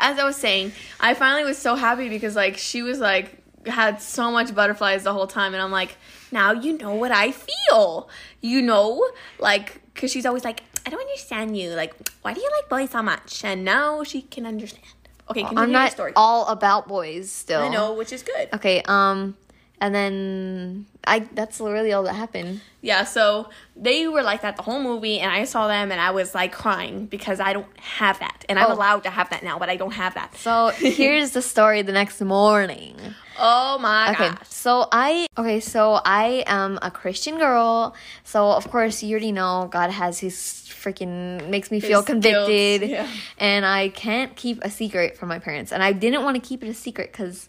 As 0.00 0.18
I 0.18 0.24
was 0.24 0.34
saying, 0.34 0.72
I 0.98 1.14
finally 1.14 1.44
was 1.44 1.58
so 1.58 1.76
happy 1.76 2.08
because 2.08 2.34
like 2.34 2.58
she 2.58 2.82
was 2.82 2.98
like 2.98 3.38
had 3.66 4.02
so 4.02 4.32
much 4.32 4.52
butterflies 4.52 5.04
the 5.04 5.12
whole 5.12 5.28
time, 5.28 5.54
and 5.54 5.62
I'm 5.62 5.70
like, 5.70 5.96
now 6.32 6.50
you 6.50 6.76
know 6.76 6.94
what 6.94 7.12
I 7.12 7.30
feel. 7.30 8.08
You 8.40 8.62
know, 8.62 9.08
like 9.38 9.80
because 9.94 10.10
she's 10.10 10.26
always 10.26 10.42
like, 10.44 10.64
I 10.84 10.90
don't 10.90 11.00
understand 11.00 11.56
you. 11.56 11.70
Like, 11.74 11.94
why 12.22 12.34
do 12.34 12.40
you 12.40 12.50
like 12.58 12.68
boys 12.68 12.90
so 12.90 13.00
much? 13.00 13.44
And 13.44 13.64
now 13.64 14.02
she 14.02 14.22
can 14.22 14.44
understand. 14.44 14.82
Okay, 15.30 15.42
continue 15.42 15.62
I'm 15.62 15.70
your 15.70 15.80
not 15.82 15.92
story. 15.92 16.12
all 16.16 16.48
about 16.48 16.88
boys 16.88 17.30
still. 17.30 17.60
I 17.62 17.68
know, 17.68 17.94
which 17.94 18.12
is 18.12 18.24
good. 18.24 18.48
Okay, 18.54 18.82
um 18.86 19.36
and 19.80 19.94
then 19.94 20.86
I 21.06 21.20
that's 21.34 21.60
really 21.60 21.92
all 21.92 22.02
that 22.04 22.14
happened. 22.14 22.60
Yeah, 22.82 23.04
so 23.04 23.50
they 23.76 24.08
were 24.08 24.22
like 24.22 24.40
that 24.42 24.56
the 24.56 24.62
whole 24.62 24.82
movie, 24.82 25.20
and 25.20 25.30
I 25.30 25.44
saw 25.44 25.68
them, 25.68 25.92
and 25.92 26.00
I 26.00 26.10
was 26.12 26.34
like 26.34 26.52
crying 26.52 27.06
because 27.06 27.38
I 27.40 27.52
don't 27.52 27.66
have 27.78 28.18
that, 28.20 28.44
and 28.48 28.58
I'm 28.58 28.70
Oh. 28.70 28.74
allowed 28.74 29.02
to 29.04 29.10
have 29.10 29.28
that 29.30 29.42
now, 29.42 29.58
but 29.58 29.68
I 29.68 29.76
don't 29.76 29.92
have 29.92 30.14
that. 30.14 30.34
So 30.36 30.68
here's 30.76 31.32
the 31.32 31.42
story 31.42 31.82
the 31.82 31.92
next 31.92 32.20
morning. 32.20 32.96
oh 33.38 33.78
my 33.78 34.10
Okay, 34.12 34.28
god. 34.28 34.46
so 34.48 34.86
I 34.92 35.26
okay, 35.38 35.60
so 35.60 36.00
I 36.04 36.44
am 36.46 36.78
a 36.82 36.90
Christian 36.90 37.38
girl. 37.38 37.94
So 38.24 38.50
of 38.52 38.70
course 38.70 39.02
you 39.02 39.10
already 39.12 39.32
know 39.32 39.68
God 39.70 39.90
has 39.90 40.18
his 40.18 40.34
freaking 40.82 41.48
makes 41.50 41.70
me 41.70 41.80
feel 41.80 42.02
convicted, 42.02 42.80
guilt, 42.80 42.90
yeah. 42.90 43.06
and 43.38 43.66
I 43.66 43.90
can't 43.90 44.34
keep 44.36 44.62
a 44.64 44.70
secret 44.70 45.18
from 45.18 45.28
my 45.28 45.38
parents, 45.38 45.72
and 45.72 45.82
I 45.82 45.92
didn't 45.92 46.22
want 46.24 46.36
to 46.36 46.40
keep 46.48 46.64
it 46.64 46.68
a 46.68 46.74
secret 46.74 47.12
because 47.12 47.48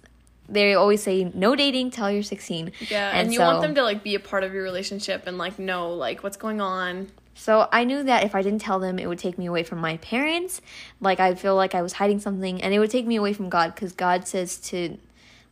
they 0.51 0.74
always 0.74 1.01
say 1.01 1.31
no 1.34 1.55
dating 1.55 1.91
till 1.91 2.12
you're 2.12 2.24
16. 2.24 2.72
Yeah, 2.89 3.12
and, 3.13 3.31
you 3.31 3.39
so- 3.39 3.46
want 3.46 3.62
them 3.62 3.75
to 3.75 3.84
like 3.84 4.03
be 4.03 4.15
a 4.15 4.20
part 4.20 4.43
of 4.43 4.53
your 4.53 4.63
relationship 4.63 5.24
and 5.27 5.38
like 5.38 5.58
know 5.58 5.93
like 5.93 6.24
what's 6.24 6.38
going 6.38 6.62
on. 6.62 7.08
So 7.34 7.67
I 7.72 7.86
knew 7.86 8.03
that 8.03 8.24
if 8.24 8.36
I 8.36 8.41
didn't 8.41 8.62
tell 8.62 8.79
them, 8.79 9.00
it 9.00 9.08
would 9.08 9.17
take 9.17 9.38
me 9.38 9.48
away 9.48 9.63
from 9.63 9.79
my 9.79 9.98
parents. 9.98 10.62
Like 11.00 11.20
I 11.20 11.34
feel 11.34 11.55
like 11.55 11.74
I 11.74 11.81
was 11.81 11.93
hiding 11.93 12.20
something, 12.20 12.62
and 12.62 12.74
it 12.74 12.79
would 12.79 12.91
take 12.91 13.08
me 13.08 13.15
away 13.15 13.34
from 13.34 13.50
God 13.50 13.74
because 13.74 13.93
God 13.93 14.27
says 14.27 14.58
to, 14.70 14.98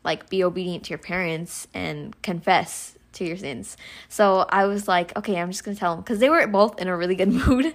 like, 0.03 0.29
be 0.29 0.43
obedient 0.43 0.83
to 0.85 0.89
your 0.89 0.99
parents 0.99 1.67
and 1.73 2.21
confess 2.21 2.95
to 3.13 3.25
your 3.25 3.37
sins. 3.37 3.75
So 4.07 4.45
I 4.49 4.65
was 4.65 4.87
like, 4.87 5.17
okay, 5.17 5.37
I'm 5.39 5.49
just 5.49 5.63
gonna 5.63 5.77
tell 5.77 5.95
them 5.95 6.03
because 6.03 6.19
they 6.19 6.29
were 6.29 6.45
both 6.47 6.79
in 6.79 6.87
a 6.87 6.95
really 6.95 7.15
good 7.15 7.29
mood. 7.47 7.73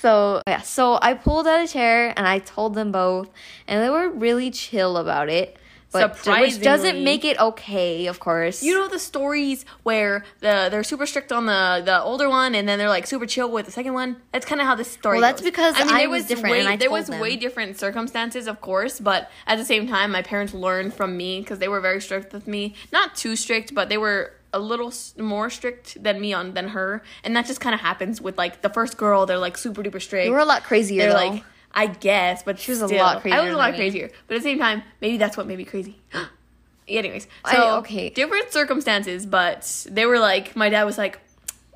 so 0.00 0.42
yeah, 0.46 0.60
so 0.60 0.98
I 1.02 1.14
pulled 1.14 1.46
out 1.46 1.64
a 1.64 1.66
chair 1.66 2.12
and 2.16 2.26
I 2.26 2.38
told 2.38 2.74
them 2.74 2.92
both, 2.92 3.30
and 3.66 3.82
they 3.82 3.90
were 3.90 4.08
really 4.10 4.50
chill 4.50 4.96
about 4.96 5.28
it. 5.28 5.56
But 6.02 6.40
which 6.40 6.60
doesn't 6.60 7.02
make 7.02 7.24
it 7.24 7.38
okay, 7.38 8.06
of 8.06 8.20
course. 8.20 8.62
You 8.62 8.74
know 8.74 8.88
the 8.88 8.98
stories 8.98 9.64
where 9.82 10.24
the 10.40 10.68
they're 10.70 10.84
super 10.84 11.06
strict 11.06 11.32
on 11.32 11.46
the 11.46 11.82
the 11.84 12.02
older 12.02 12.28
one, 12.28 12.54
and 12.54 12.68
then 12.68 12.78
they're 12.78 12.88
like 12.88 13.06
super 13.06 13.26
chill 13.26 13.50
with 13.50 13.66
the 13.66 13.72
second 13.72 13.94
one. 13.94 14.16
That's 14.32 14.46
kind 14.46 14.60
of 14.60 14.66
how 14.66 14.74
this 14.74 14.90
story. 14.90 15.18
Well, 15.18 15.28
that's 15.28 15.40
goes. 15.40 15.50
because 15.50 15.74
I 15.76 15.98
there 15.98 16.10
was 16.10 16.26
different 16.26 16.52
Way, 16.52 16.66
I 16.66 16.76
there 16.76 16.90
was 16.90 17.06
them. 17.06 17.20
way 17.20 17.36
different 17.36 17.78
circumstances, 17.78 18.46
of 18.46 18.60
course, 18.60 19.00
but 19.00 19.30
at 19.46 19.58
the 19.58 19.64
same 19.64 19.86
time, 19.86 20.12
my 20.12 20.22
parents 20.22 20.54
learned 20.54 20.94
from 20.94 21.16
me 21.16 21.40
because 21.40 21.58
they 21.58 21.68
were 21.68 21.80
very 21.80 22.00
strict 22.00 22.32
with 22.32 22.46
me. 22.46 22.74
Not 22.92 23.14
too 23.16 23.36
strict, 23.36 23.74
but 23.74 23.88
they 23.88 23.98
were 23.98 24.32
a 24.52 24.58
little 24.58 24.92
more 25.18 25.50
strict 25.50 26.02
than 26.02 26.20
me 26.20 26.32
on 26.32 26.54
than 26.54 26.68
her, 26.68 27.02
and 27.24 27.36
that 27.36 27.46
just 27.46 27.60
kind 27.60 27.74
of 27.74 27.80
happens 27.80 28.20
with 28.20 28.38
like 28.38 28.62
the 28.62 28.70
first 28.70 28.96
girl. 28.96 29.26
They're 29.26 29.38
like 29.38 29.58
super 29.58 29.82
duper 29.82 30.00
strict. 30.00 30.26
you 30.26 30.32
were 30.32 30.38
a 30.38 30.44
lot 30.44 30.62
crazier 30.62 31.02
They're 31.02 31.12
though. 31.12 31.16
like, 31.34 31.44
I 31.78 31.86
guess, 31.88 32.42
but 32.42 32.58
she 32.58 32.70
was 32.72 32.80
a 32.80 32.86
lot 32.88 33.20
crazier 33.20 33.38
I 33.38 33.44
was 33.44 33.52
a 33.54 33.56
lot 33.58 33.72
me. 33.72 33.76
crazier, 33.76 34.10
but 34.26 34.34
at 34.34 34.38
the 34.38 34.42
same 34.48 34.58
time, 34.58 34.82
maybe 35.02 35.18
that's 35.18 35.36
what 35.36 35.46
made 35.46 35.58
me 35.58 35.64
crazy. 35.66 35.98
Anyways, 36.88 37.26
I- 37.44 37.54
so 37.54 37.76
okay. 37.78 38.10
different 38.10 38.50
circumstances, 38.52 39.26
but 39.26 39.86
they 39.90 40.06
were 40.06 40.18
like, 40.18 40.56
my 40.56 40.68
dad 40.70 40.84
was 40.84 40.96
like, 40.96 41.18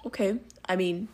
okay, 0.06 0.38
I 0.68 0.76
mean, 0.76 1.08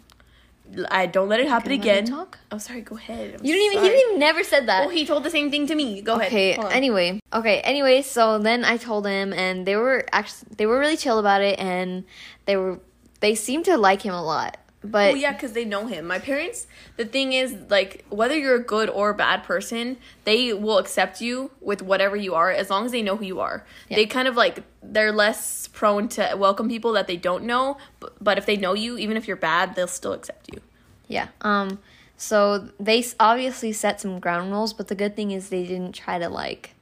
I 0.91 1.07
don't 1.07 1.29
let 1.29 1.41
it 1.41 1.49
happen 1.49 1.71
Can 1.71 1.81
you 1.81 1.87
let 1.87 1.95
me 1.95 1.99
again. 2.01 2.07
talk? 2.07 2.39
Oh, 2.53 2.59
sorry, 2.59 2.81
go 2.83 2.97
ahead. 2.97 3.37
I'm 3.39 3.45
you 3.45 3.53
didn't 3.55 3.67
even. 3.73 3.79
sorry. 3.79 3.89
He 3.89 3.95
didn't 3.97 4.09
even 4.11 4.21
never 4.21 4.45
said 4.45 4.67
that. 4.69 4.87
Oh, 4.87 4.89
he 4.91 5.07
told 5.07 5.23
the 5.25 5.31
same 5.31 5.51
thing 5.51 5.67
to 5.69 5.75
me. 5.75 6.03
Go 6.03 6.15
ahead. 6.21 6.27
Okay. 6.29 6.55
Anyway. 6.71 7.21
Okay. 7.33 7.61
Anyway, 7.61 8.03
so 8.03 8.39
then 8.39 8.65
I 8.65 8.77
told 8.77 9.07
him, 9.07 9.33
and 9.33 9.65
they 9.67 9.77
were 9.77 10.05
actually 10.13 10.49
they 10.57 10.67
were 10.67 10.79
really 10.79 10.97
chill 10.97 11.19
about 11.19 11.41
it, 11.41 11.59
and 11.59 12.05
they 12.47 12.57
were 12.57 12.81
they 13.21 13.35
seemed 13.35 13.65
to 13.67 13.77
like 13.77 14.03
him 14.03 14.13
a 14.15 14.23
lot. 14.23 14.59
But 14.91 15.13
Well, 15.13 15.17
yeah, 15.17 15.33
because 15.33 15.53
they 15.53 15.65
know 15.65 15.87
him. 15.87 16.07
My 16.07 16.19
parents, 16.19 16.67
the 16.97 17.05
thing 17.05 17.33
is, 17.33 17.55
like, 17.69 18.05
whether 18.09 18.37
you're 18.37 18.57
a 18.57 18.63
good 18.63 18.89
or 18.91 19.11
a 19.11 19.15
bad 19.15 19.43
person, 19.45 19.97
they 20.25 20.53
will 20.53 20.79
accept 20.79 21.21
you 21.21 21.51
with 21.61 21.83
whatever 21.83 22.17
you 22.17 22.35
are 22.35 22.51
as 22.51 22.71
long 22.71 22.87
as 22.87 22.93
they 22.93 23.03
know 23.03 23.17
who 23.17 23.25
you 23.25 23.41
are. 23.41 23.65
Yeah. 23.89 23.97
They 23.97 24.07
kind 24.07 24.29
of 24.29 24.37
like, 24.37 24.63
they're 24.83 25.13
less 25.13 25.69
prone 25.69 26.09
to 26.11 26.35
welcome 26.37 26.69
people 26.69 26.93
that 26.93 27.07
they 27.07 27.17
don't 27.17 27.45
know, 27.45 27.77
but, 28.01 28.13
but 28.23 28.39
if 28.39 28.47
they 28.47 28.57
know 28.57 28.75
you, 28.75 28.97
even 28.99 29.17
if 29.17 29.27
you're 29.29 29.37
bad, 29.37 29.75
they'll 29.75 29.87
still 29.89 30.13
accept 30.13 30.49
you. 30.53 30.61
yeah. 31.09 31.29
Um. 31.43 31.79
So 32.19 32.71
they 32.81 33.05
obviously 33.21 33.73
set 33.73 34.01
some 34.01 34.21
ground 34.21 34.51
rules, 34.51 34.73
but 34.73 34.89
the 34.89 34.95
good 34.95 35.15
thing 35.17 35.33
is 35.33 35.51
they 35.51 35.65
didn't 35.67 35.93
try 35.93 36.19
to 36.19 36.31
like. 36.31 36.73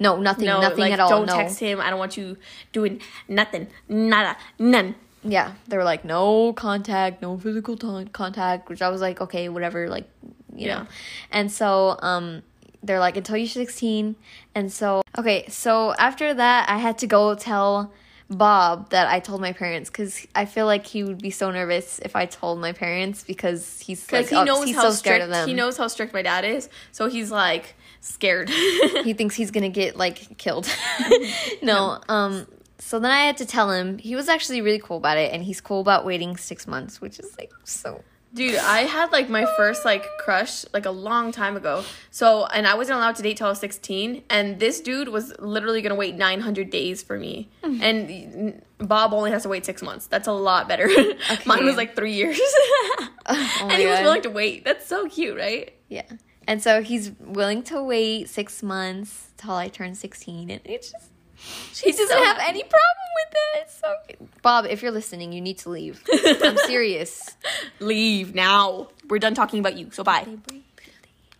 No, 0.00 0.18
nothing, 0.18 0.46
No, 0.46 0.60
nothing 0.60 0.78
like, 0.80 0.92
at 0.94 0.98
all. 1.00 1.10
don't 1.10 1.26
no. 1.26 1.36
text 1.36 1.60
him. 1.60 1.80
I 1.80 1.90
don't 1.90 1.98
want 1.98 2.16
you 2.16 2.38
doing 2.72 3.00
nothing. 3.28 3.68
Nada. 3.88 4.36
None. 4.58 4.96
Yeah, 5.22 5.52
they 5.68 5.76
were 5.76 5.84
like 5.84 6.04
no 6.04 6.52
contact, 6.54 7.20
no 7.22 7.36
physical 7.38 7.76
ton- 7.76 8.08
contact, 8.08 8.68
which 8.68 8.80
I 8.82 8.88
was 8.88 9.00
like, 9.00 9.20
okay, 9.20 9.48
whatever, 9.48 9.88
like, 9.88 10.08
you 10.54 10.66
Yeah. 10.68 10.78
know. 10.80 10.86
And 11.30 11.52
so 11.52 11.98
um 12.02 12.42
they're 12.82 12.98
like 13.00 13.16
until 13.18 13.36
you're 13.36 13.46
16. 13.46 14.16
And 14.54 14.72
so 14.72 15.02
okay, 15.18 15.44
so 15.48 15.92
after 15.98 16.32
that 16.34 16.68
I 16.70 16.78
had 16.78 16.96
to 16.98 17.06
go 17.06 17.34
tell 17.34 17.92
Bob 18.30 18.90
that 18.90 19.08
I 19.08 19.18
told 19.20 19.40
my 19.40 19.52
parents 19.52 19.90
cuz 19.90 20.26
I 20.34 20.44
feel 20.46 20.64
like 20.64 20.86
he 20.86 21.02
would 21.04 21.20
be 21.20 21.30
so 21.30 21.50
nervous 21.50 21.98
if 22.02 22.14
I 22.16 22.24
told 22.26 22.60
my 22.60 22.72
parents 22.72 23.22
because 23.24 23.80
he's 23.80 24.00
like 24.10 24.22
Because 24.26 24.30
he 24.30 24.36
oh, 24.36 24.44
knows 24.44 24.64
he's 24.64 24.76
how 24.76 24.82
so 24.84 24.90
strict 24.92 25.00
scared 25.00 25.22
of 25.22 25.28
them. 25.30 25.48
he 25.48 25.52
knows 25.54 25.76
how 25.76 25.88
strict 25.88 26.14
my 26.14 26.22
dad 26.22 26.44
is, 26.46 26.68
so 26.92 27.08
he's 27.08 27.30
like 27.30 27.74
scared. 28.00 28.48
he 28.48 29.12
thinks 29.12 29.34
he's 29.34 29.50
gonna 29.50 29.68
get 29.68 29.96
like 29.96 30.38
killed. 30.38 30.66
no, 31.62 32.00
um. 32.08 32.46
So 32.80 32.98
then 32.98 33.10
I 33.10 33.20
had 33.20 33.36
to 33.38 33.46
tell 33.46 33.70
him. 33.70 33.98
He 33.98 34.16
was 34.16 34.28
actually 34.28 34.60
really 34.60 34.78
cool 34.78 34.96
about 34.96 35.18
it, 35.18 35.32
and 35.32 35.42
he's 35.42 35.60
cool 35.60 35.80
about 35.80 36.04
waiting 36.04 36.36
six 36.36 36.66
months, 36.66 37.00
which 37.00 37.18
is 37.18 37.36
like 37.38 37.52
so. 37.64 38.02
Dude, 38.32 38.54
I 38.56 38.82
had 38.82 39.10
like 39.10 39.28
my 39.28 39.44
first 39.56 39.84
like 39.84 40.06
crush 40.18 40.64
like 40.72 40.86
a 40.86 40.90
long 40.90 41.32
time 41.32 41.56
ago. 41.56 41.84
So, 42.10 42.46
and 42.46 42.66
I 42.66 42.74
wasn't 42.74 42.98
allowed 42.98 43.16
to 43.16 43.22
date 43.22 43.36
till 43.36 43.48
I 43.48 43.50
was 43.50 43.58
16, 43.58 44.22
and 44.30 44.60
this 44.60 44.80
dude 44.80 45.08
was 45.08 45.34
literally 45.40 45.82
to 45.82 45.94
wait 45.94 46.14
900 46.14 46.70
days 46.70 47.02
for 47.02 47.18
me. 47.18 47.48
Hmm. 47.64 47.82
And 47.82 48.62
Bob 48.78 49.12
only 49.12 49.32
has 49.32 49.42
to 49.42 49.48
wait 49.48 49.66
6 49.66 49.82
months. 49.82 50.06
That's 50.06 50.28
a 50.28 50.32
lot 50.32 50.68
better. 50.68 50.88
Mine 51.46 51.64
was 51.64 51.76
like 51.76 51.96
3 51.96 52.12
years. 52.12 52.40
Oh 53.32 53.68
and 53.70 53.80
he 53.80 53.86
was 53.86 54.00
willing 54.00 54.22
to 54.22 54.30
wait. 54.30 54.64
That's 54.64 54.86
so 54.86 55.06
cute, 55.06 55.36
right? 55.38 55.72
Yeah, 55.88 56.02
and 56.48 56.60
so 56.60 56.82
he's 56.82 57.12
willing 57.20 57.62
to 57.64 57.80
wait 57.80 58.28
six 58.28 58.60
months 58.60 59.32
till 59.36 59.52
I 59.52 59.68
turn 59.68 59.94
sixteen, 59.94 60.50
and 60.50 60.60
it's 60.64 60.90
just 60.90 61.09
he 61.74 61.90
doesn't 61.92 62.08
so 62.08 62.22
have 62.24 62.36
happy. 62.38 62.48
any 62.48 62.60
problem 62.62 63.08
with 63.16 63.34
it. 63.56 63.62
It's 63.62 63.80
so 63.80 63.94
good. 64.08 64.28
Bob, 64.42 64.66
if 64.66 64.82
you're 64.82 64.90
listening, 64.90 65.32
you 65.32 65.40
need 65.40 65.58
to 65.58 65.70
leave. 65.70 66.02
I'm 66.42 66.56
serious. 66.58 67.36
Leave 67.78 68.34
now. 68.34 68.88
We're 69.08 69.18
done 69.18 69.34
talking 69.34 69.60
about 69.60 69.76
you. 69.76 69.90
So 69.90 70.02
bye. 70.04 70.26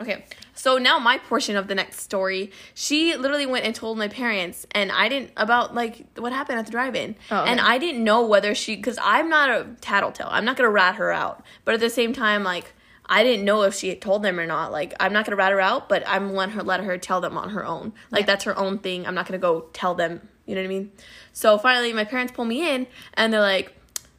Okay, 0.00 0.24
so 0.54 0.78
now 0.78 0.98
my 0.98 1.18
portion 1.18 1.56
of 1.56 1.66
the 1.68 1.74
next 1.74 2.00
story. 2.00 2.52
She 2.72 3.14
literally 3.16 3.44
went 3.44 3.66
and 3.66 3.74
told 3.74 3.98
my 3.98 4.08
parents, 4.08 4.66
and 4.70 4.90
I 4.90 5.10
didn't 5.10 5.32
about 5.36 5.74
like 5.74 6.06
what 6.16 6.32
happened 6.32 6.58
at 6.58 6.64
the 6.64 6.72
drive-in, 6.72 7.16
Oh, 7.30 7.42
okay. 7.42 7.50
and 7.50 7.60
I 7.60 7.76
didn't 7.76 8.02
know 8.02 8.24
whether 8.26 8.54
she 8.54 8.76
because 8.76 8.98
I'm 9.02 9.28
not 9.28 9.50
a 9.50 9.66
tattletale. 9.82 10.28
I'm 10.30 10.46
not 10.46 10.56
gonna 10.56 10.70
rat 10.70 10.94
her 10.94 11.12
out, 11.12 11.44
but 11.66 11.74
at 11.74 11.80
the 11.80 11.90
same 11.90 12.14
time, 12.14 12.44
like 12.44 12.72
I 13.12 13.25
didn't 13.25 13.44
know 13.44 13.62
if 13.62 13.75
she 13.75 13.88
had 13.88 14.01
told 14.01 14.23
them 14.23 14.38
or 14.38 14.46
not. 14.46 14.70
Like 14.73 14.94
I'm 15.01 15.12
not 15.12 15.25
gonna 15.27 15.37
rat 15.37 15.53
her 15.53 15.61
out, 15.61 15.88
but 15.88 16.03
I'm 16.07 16.33
let 16.35 16.51
her 16.51 16.62
let 16.62 16.81
her 16.85 16.96
tell 16.96 17.20
them 17.20 17.37
on 17.37 17.51
her 17.51 17.66
own. 17.66 17.92
Like 18.11 18.20
Yeah. 18.23 18.27
that's 18.27 18.44
her 18.44 18.57
own 18.57 18.79
thing. 18.79 19.07
I'm 19.07 19.14
not 19.14 19.27
gonna 19.27 19.38
go 19.38 19.62
tell 19.73 19.94
them. 19.94 20.27
You 20.46 20.55
know 20.55 20.62
what 20.62 20.66
I 20.66 20.68
mean? 20.68 20.92
So 21.33 21.59
finally, 21.59 21.92
my 21.92 22.05
parents 22.05 22.33
pull 22.33 22.44
me 22.44 22.68
in, 22.75 22.87
and 23.14 23.33
they're 23.33 23.40
like, 23.40 23.75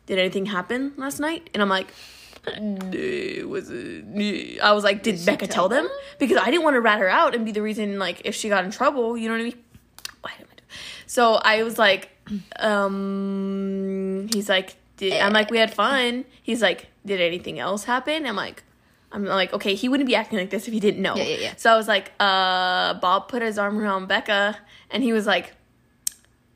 "Did 0.05 0.19
anything 0.19 0.45
happen 0.45 0.93
last 0.97 1.19
night?" 1.19 1.49
And 1.53 1.63
I'm 1.63 1.69
like. 1.69 1.93
"No, 2.59 3.47
was 3.47 3.69
it? 3.69 4.59
I 4.63 4.71
was 4.71 4.83
like, 4.83 5.03
did, 5.03 5.19
she 5.19 5.25
Becca 5.27 5.45
tell 5.45 5.69
them? 5.69 5.83
them? 5.83 5.93
Because 6.17 6.37
I 6.37 6.45
didn't 6.49 6.63
want 6.63 6.73
to 6.73 6.81
rat 6.81 6.97
her 6.97 7.07
out 7.07 7.35
and 7.35 7.45
be 7.45 7.51
the 7.51 7.61
reason, 7.61 7.99
like, 7.99 8.21
if 8.25 8.33
she 8.33 8.49
got 8.49 8.65
in 8.65 8.71
trouble, 8.71 9.15
you 9.15 9.27
know 9.29 9.35
what 9.35 9.41
I 9.41 9.43
mean? 9.43 9.63
Why 10.21 10.31
am 10.39 10.47
I 10.51 10.55
do- 10.55 10.63
So 11.05 11.35
I 11.35 11.61
was 11.61 11.77
like, 11.77 12.09
um, 12.57 14.27
he's 14.33 14.49
like, 14.49 14.75
did, 14.97 15.13
I'm 15.21 15.33
like, 15.33 15.49
we 15.51 15.57
had 15.59 15.73
fun. 15.73 16.25
He's 16.41 16.61
like, 16.61 16.87
did 17.05 17.21
anything 17.21 17.59
else 17.59 17.83
happen? 17.85 18.25
I'm 18.25 18.35
like, 18.35 18.63
I'm 19.11 19.25
like, 19.25 19.53
okay, 19.53 19.75
he 19.75 19.89
wouldn't 19.89 20.07
be 20.07 20.15
acting 20.15 20.39
like 20.39 20.49
this 20.49 20.67
if 20.67 20.73
he 20.73 20.79
didn't 20.79 21.01
know. 21.01 21.15
Yeah, 21.15 21.23
yeah, 21.23 21.37
yeah. 21.37 21.53
So 21.57 21.71
I 21.71 21.75
was 21.75 21.87
like, 21.87 22.11
uh, 22.19 22.93
Bob 22.95 23.27
put 23.27 23.41
his 23.41 23.57
arm 23.57 23.77
around 23.77 24.07
Becca, 24.07 24.57
and 24.89 25.03
he 25.03 25.13
was 25.13 25.25
like, 25.27 25.53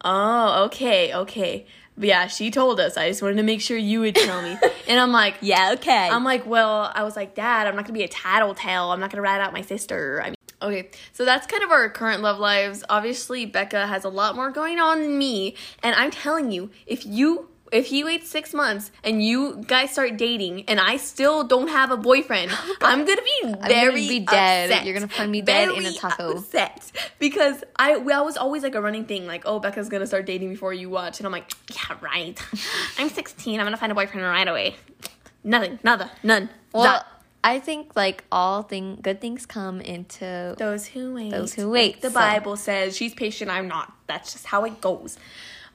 oh, 0.03 0.65
okay, 0.65 1.13
okay. 1.13 1.65
But 1.97 2.07
yeah, 2.07 2.27
she 2.27 2.51
told 2.51 2.79
us. 2.79 2.97
I 2.97 3.07
just 3.07 3.21
wanted 3.21 3.37
to 3.37 3.43
make 3.43 3.61
sure 3.61 3.77
you 3.77 4.01
would 4.01 4.15
tell 4.15 4.41
me. 4.41 4.57
and 4.87 4.99
I'm 4.99 5.11
like, 5.11 5.35
Yeah. 5.41 5.71
Okay. 5.75 6.09
I'm 6.09 6.23
like, 6.23 6.45
well, 6.45 6.91
I 6.93 7.03
was 7.03 7.15
like, 7.15 7.35
Dad, 7.35 7.67
I'm 7.67 7.75
not 7.75 7.85
gonna 7.85 7.97
be 7.97 8.03
a 8.03 8.07
tattletale. 8.07 8.91
I'm 8.91 8.99
not 8.99 9.11
gonna 9.11 9.21
rat 9.21 9.41
out 9.41 9.53
my 9.53 9.61
sister. 9.61 10.21
I 10.21 10.25
mean, 10.27 10.35
okay, 10.61 10.89
so 11.13 11.23
that's 11.23 11.47
kind 11.47 11.63
of 11.63 11.71
our 11.71 11.89
current 11.89 12.21
love 12.21 12.37
lives. 12.39 12.83
Obviously, 12.89 13.45
Becca 13.45 13.87
has 13.87 14.03
a 14.03 14.09
lot 14.09 14.35
more 14.35 14.51
going 14.51 14.79
on 14.79 15.01
than 15.01 15.17
me, 15.17 15.55
and 15.83 15.95
I'm 15.95 16.11
telling 16.11 16.51
you, 16.51 16.69
if 16.85 17.05
you 17.05 17.49
if 17.71 17.87
he 17.87 18.03
waits 18.03 18.29
six 18.29 18.53
months 18.53 18.91
and 19.03 19.23
you 19.23 19.63
guys 19.67 19.91
start 19.91 20.17
dating 20.17 20.63
and 20.67 20.79
I 20.79 20.97
still 20.97 21.43
don't 21.43 21.67
have 21.69 21.91
a 21.91 21.97
boyfriend, 21.97 22.51
I'm 22.81 23.05
gonna 23.05 23.21
be 23.21 23.51
gonna 23.53 23.67
very 23.67 24.07
be 24.07 24.19
dead. 24.19 24.69
upset. 24.71 24.85
You're 24.85 24.93
gonna 24.93 25.07
find 25.07 25.31
me 25.31 25.41
dead 25.41 25.69
in 25.69 25.77
a 25.77 25.81
Very 25.81 25.93
taco. 25.95 26.37
Upset 26.37 26.91
because 27.19 27.63
I 27.75 27.97
well, 27.97 28.21
I 28.21 28.25
was 28.25 28.37
always 28.37 28.63
like 28.63 28.75
a 28.75 28.81
running 28.81 29.05
thing, 29.05 29.25
like 29.27 29.43
oh 29.45 29.59
Becca's 29.59 29.89
gonna 29.89 30.07
start 30.07 30.25
dating 30.25 30.49
before 30.49 30.73
you 30.73 30.89
watch, 30.89 31.19
and 31.19 31.25
I'm 31.25 31.31
like 31.31 31.51
yeah 31.71 31.97
right. 32.01 32.39
I'm 32.97 33.09
16. 33.09 33.59
I'm 33.59 33.65
gonna 33.65 33.77
find 33.77 33.91
a 33.91 33.95
boyfriend 33.95 34.25
right 34.25 34.47
away. 34.47 34.75
Nothing, 35.43 35.79
nada, 35.83 36.11
none. 36.23 36.49
well. 36.73 37.05
I 37.43 37.59
think 37.59 37.95
like 37.95 38.23
all 38.31 38.63
thing 38.63 38.97
good 39.03 39.21
things 39.21 39.45
come 39.45 39.79
into 39.79 40.55
Those 40.57 40.87
who 40.87 41.13
wait. 41.13 41.29
Those 41.29 41.53
who 41.53 41.65
Like 41.65 41.71
wait, 41.73 42.01
the 42.01 42.09
so- 42.09 42.15
Bible 42.15 42.57
says 42.57 42.97
she's 42.97 43.13
patient, 43.13 43.51
I'm 43.51 43.67
not. 43.67 43.93
That's 44.07 44.33
just 44.33 44.47
how 44.47 44.65
it 44.65 44.81
goes. 44.81 45.19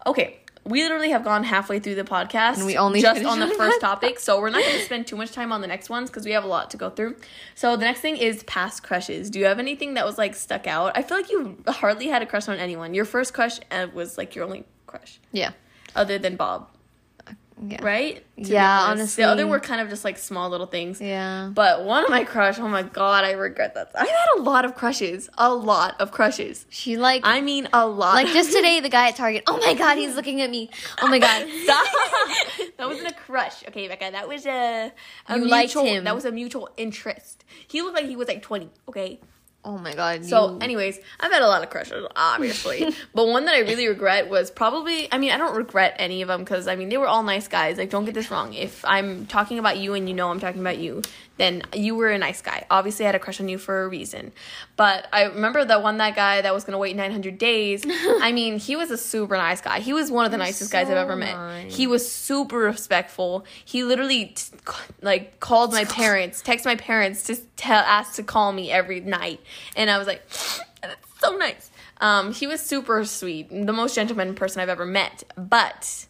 Okay. 0.05 0.40
We 0.65 0.83
literally 0.83 1.11
have 1.11 1.25
gone 1.25 1.45
halfway 1.45 1.79
through 1.79 1.95
the 1.95 2.05
podcast. 2.05 2.59
And 2.59 2.67
we 2.67 2.77
only 2.77 3.01
just 3.01 3.25
on 3.25 3.41
the 3.41 3.49
first 3.59 3.81
topic, 3.81 4.19
so 4.21 4.41
we're 4.41 4.51
not 4.51 4.63
going 4.63 4.77
to 4.77 4.85
spend 4.85 5.07
too 5.07 5.17
much 5.17 5.33
time 5.33 5.53
on 5.53 5.61
the 5.61 5.67
next 5.67 5.89
ones 5.89 6.11
because 6.11 6.25
we 6.25 6.33
have 6.33 6.45
a 6.45 6.49
lot 6.49 6.71
to 6.71 6.77
go 6.77 6.91
through. 6.91 7.17
So 7.55 7.77
the 7.77 7.85
next 7.85 8.01
thing 8.01 8.17
is 8.17 8.43
past 8.45 8.83
crushes. 8.83 9.31
Do 9.31 9.39
you 9.39 9.47
have 9.47 9.59
anything 9.59 9.95
that 9.95 10.05
was 10.05 10.19
like 10.19 10.35
stuck 10.35 10.67
out? 10.67 10.97
I 10.97 11.03
feel 11.03 11.17
like 11.17 11.31
you 11.31 11.57
hardly 11.67 12.09
had 12.09 12.23
a 12.23 12.27
crush 12.27 12.49
on 12.49 12.59
anyone. 12.59 12.95
Your 12.95 13.05
first 13.05 13.33
crush 13.33 13.59
uh, 13.71 13.87
was 13.95 14.19
like 14.19 14.35
your 14.35 14.45
only 14.45 14.65
crush, 14.87 15.19
yeah. 15.33 15.53
other 15.95 16.19
than 16.19 16.37
Bob. 16.37 16.69
Yeah. 17.63 17.85
right? 17.85 18.25
Yeah, 18.37 18.81
honestly. 18.83 19.23
The 19.23 19.29
other 19.29 19.47
were 19.47 19.61
kind 19.61 19.83
of 19.83 19.91
just 19.91 20.03
like 20.05 20.17
small 20.17 20.49
little 20.49 20.67
things. 20.67 21.01
Yeah. 21.01 21.51
But 21.53 21.85
one 21.85 22.05
of 22.05 22.11
my 22.11 22.25
crush, 22.25 22.59
oh 22.59 22.69
my 22.69 22.83
god, 22.83 23.25
I 23.25 23.33
regret 23.33 23.75
that. 23.75 23.91
I've 23.95 24.09
had 24.09 24.27
a 24.39 24.41
lot 24.41 24.65
of 24.65 24.75
crushes. 24.75 25.29
A 25.37 25.53
lot 25.53 26.01
of 26.01 26.11
crushes. 26.11 26.65
She 26.71 26.97
like 26.97 27.23
I 27.25 27.43
mean 27.43 27.69
a 27.73 27.87
lot. 27.87 28.15
like 28.15 28.29
just 28.29 28.53
today 28.53 28.81
the 28.81 28.89
guy 28.89 29.09
at 29.09 29.17
Target. 29.17 29.45
Oh 29.47 29.59
my 29.59 29.75
god, 29.75 29.99
he's 29.99 30.17
looking 30.17 30.41
at 30.41 30.49
me. 30.51 30.71
Oh 31.03 31.09
my 31.09 31.19
god. 31.19 31.47
That 32.77 32.89
wasn't 32.89 33.09
a 33.11 33.15
crush. 33.15 33.63
Okay, 33.69 33.89
Becca. 33.89 34.11
That 34.13 34.27
was 34.27 34.47
a, 34.47 34.91
a 35.29 35.39
mutual 35.39 36.03
that 36.03 36.15
was 36.15 36.25
a 36.25 36.33
mutual 36.33 36.71
interest. 36.79 37.45
He 37.69 37.83
looked 37.83 37.95
like 37.95 38.07
he 38.07 38.17
was 38.17 38.27
like 38.27 38.43
20, 38.43 38.71
okay? 38.89 39.21
Oh 39.65 39.77
my 39.77 39.95
god. 39.95 40.25
So, 40.25 40.53
you- 40.53 40.59
anyways, 40.61 40.99
I've 41.21 41.31
had 41.31 41.43
a 41.43 41.47
lot 41.47 41.63
of 41.63 41.69
crushes, 41.71 42.07
obviously. 42.17 42.95
but 43.15 43.29
one 43.29 43.45
that 43.45 43.55
I 43.55 43.59
really 43.61 43.89
regret 43.89 44.31
was 44.31 44.51
probably, 44.51 45.07
I 45.13 45.19
mean, 45.19 45.33
I 45.33 45.37
don't 45.37 45.55
regret 45.55 45.97
any 45.99 46.23
of 46.23 46.29
them 46.29 46.41
because, 46.41 46.67
I 46.67 46.77
mean, 46.77 46.89
they 46.89 46.97
were 46.97 47.07
all 47.07 47.23
nice 47.23 47.47
guys. 47.47 47.77
Like, 47.77 47.91
don't 47.91 48.05
get 48.07 48.15
this 48.15 48.31
wrong. 48.31 48.55
If 48.55 48.83
I'm 48.87 49.27
talking 49.27 49.59
about 49.59 49.77
you 49.77 49.93
and 49.95 50.09
you 50.09 50.15
know 50.15 50.31
I'm 50.31 50.41
talking 50.41 50.61
about 50.63 50.79
you, 50.79 51.03
then 51.37 51.63
you 51.75 51.95
were 51.95 52.09
a 52.11 52.19
nice 52.19 52.41
guy. 52.43 52.67
Obviously, 52.71 53.05
I 53.05 53.09
had 53.09 53.15
a 53.15 53.19
crush 53.19 53.41
on 53.41 53.49
you 53.49 53.57
for 53.59 53.85
a 53.85 53.89
reason. 53.89 54.33
But 54.77 55.07
I 55.13 55.25
remember 55.25 55.65
the 55.65 55.79
one, 55.81 55.97
that 55.99 56.15
guy 56.15 56.41
that 56.43 56.53
was 56.55 56.65
going 56.65 56.73
to 56.73 56.79
wait 56.79 56.97
900 56.97 57.37
days. 57.39 57.83
I 57.89 58.33
mean, 58.33 58.59
he 58.59 58.77
was 58.77 58.91
a 58.91 58.99
super 58.99 59.37
nice 59.37 59.61
guy. 59.61 59.81
He 59.81 59.93
was 59.93 60.11
one 60.11 60.25
of 60.27 60.33
the 60.33 60.39
nicest 60.39 60.71
guys 60.73 60.89
I've 60.89 60.97
ever 60.97 61.17
met. 61.17 61.35
nice. 61.35 61.75
He 61.77 61.87
was 61.87 62.11
super 62.11 62.59
respectful. 62.59 63.45
He 63.65 63.85
literally, 63.85 64.27
t- 64.27 64.45
like, 65.03 65.41
called 65.41 65.73
my 65.73 65.85
parents, 65.85 66.43
texted 66.43 66.65
my 66.67 66.77
parents 66.77 67.23
to 67.25 67.37
tell, 67.57 67.83
ask 67.85 68.15
to 68.17 68.23
call 68.23 68.53
me 68.53 68.71
every 68.71 69.01
night. 69.01 69.41
And 69.77 69.91
I 69.91 69.99
was 69.99 70.07
like, 70.07 70.23
that's 70.83 71.21
so 71.21 71.37
nice. 71.37 71.71
Um, 72.01 72.33
he 72.33 72.47
was 72.47 72.61
super 72.61 73.05
sweet, 73.05 73.51
the 73.51 73.73
most 73.73 73.95
gentleman 73.95 74.35
person 74.35 74.61
I've 74.61 74.69
ever 74.69 74.87
met. 74.87 75.23
But 75.37 76.07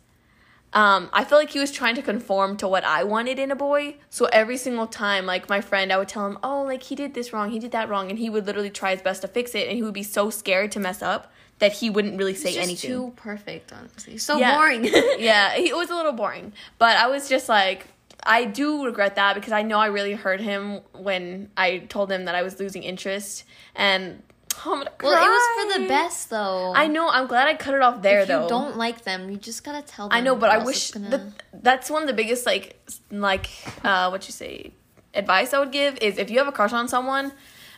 um, 0.72 1.11
I 1.12 1.24
feel 1.24 1.37
like 1.38 1.50
he 1.50 1.59
was 1.59 1.72
trying 1.72 1.96
to 1.96 2.03
conform 2.03 2.57
to 2.59 2.68
what 2.68 2.85
I 2.85 3.03
wanted 3.03 3.38
in 3.40 3.50
a 3.50 3.57
boy. 3.57 3.96
So 4.09 4.26
every 4.26 4.57
single 4.57 4.87
time, 4.87 5.26
like 5.26 5.48
my 5.48 5.61
friend, 5.61 5.92
I 5.92 5.98
would 5.98 6.09
tell 6.09 6.26
him, 6.26 6.38
"Oh, 6.44 6.62
like 6.62 6.85
he 6.85 6.94
did 6.94 7.14
this 7.14 7.33
wrong, 7.33 7.50
he 7.50 7.59
did 7.59 7.72
that 7.72 7.88
wrong," 7.88 8.09
and 8.09 8.18
he 8.18 8.31
would 8.31 8.46
literally 8.46 8.70
try 8.70 8.92
his 8.92 9.03
best 9.03 9.22
to 9.22 9.29
fix 9.29 9.55
it, 9.55 9.66
and 9.66 9.76
he 9.76 9.83
would 9.83 9.94
be 9.94 10.05
so 10.05 10.31
scared 10.31 10.70
to 10.72 10.81
mess 10.81 11.03
up 11.03 11.33
that 11.59 11.72
he 11.72 11.90
wouldn't 11.90 12.16
really 12.16 12.35
say 12.35 12.53
just 12.55 12.62
anything. 12.62 12.90
too 12.90 13.12
perfect, 13.16 13.72
honestly. 13.72 14.16
So 14.16 14.38
Yeah. 14.38 14.57
boring. 14.57 14.85
yeah, 15.18 15.55
it 15.57 15.76
was 15.76 15.90
a 15.90 15.94
little 15.94 16.12
boring. 16.12 16.53
But 16.79 16.96
I 16.96 17.09
was 17.09 17.29
just 17.29 17.48
like, 17.48 17.87
I 18.24 18.44
do 18.44 18.85
regret 18.85 19.16
that 19.16 19.35
because 19.35 19.52
I 19.52 19.62
know 19.62 19.78
I 19.78 19.87
really 19.87 20.12
hurt 20.14 20.40
him 20.40 20.80
when 20.92 21.50
I 21.56 21.78
told 21.78 22.11
him 22.12 22.26
that 22.26 22.35
I 22.35 22.42
was 22.42 22.59
losing 22.61 22.83
interest. 22.83 23.44
And 23.74 24.22
oh, 24.66 24.85
well, 25.02 25.24
it 25.24 25.28
was 25.28 25.72
for 25.74 25.78
the 25.80 25.88
best 25.88 26.30
though. 26.30 26.72
I 26.74 26.87
know. 26.87 27.09
I'm 27.09 27.26
glad 27.26 27.48
I 27.48 27.54
cut 27.54 27.74
it 27.74 27.83
off 27.83 28.02
there 28.02 28.20
if 28.22 28.28
though. 28.28 28.42
you 28.42 28.48
don't 28.48 28.76
like 28.76 29.02
them, 29.04 29.30
you 29.30 29.37
just 29.37 29.64
gotta 29.64 29.83
tell 29.83 30.09
them. 30.09 30.16
I 30.16 30.20
know, 30.20 30.37
but 30.37 30.50
I 30.50 30.59
wish 30.64 30.90
gonna- 30.90 31.09
that 31.11 31.62
that's 31.62 31.90
one 31.90 32.02
of 32.02 32.09
the 32.09 32.14
biggest 32.14 32.46
like 32.46 32.80
like 33.11 33.48
uh 33.85 34.09
what 34.09 34.26
you 34.26 34.33
say 34.33 34.72
advice 35.14 35.52
I 35.52 35.59
would 35.59 35.72
give 35.72 35.98
is 35.98 36.18
if 36.18 36.30
you 36.30 36.38
have 36.38 36.48
a 36.48 36.52
crush 36.52 36.72
on 36.72 36.88
someone, 36.88 37.33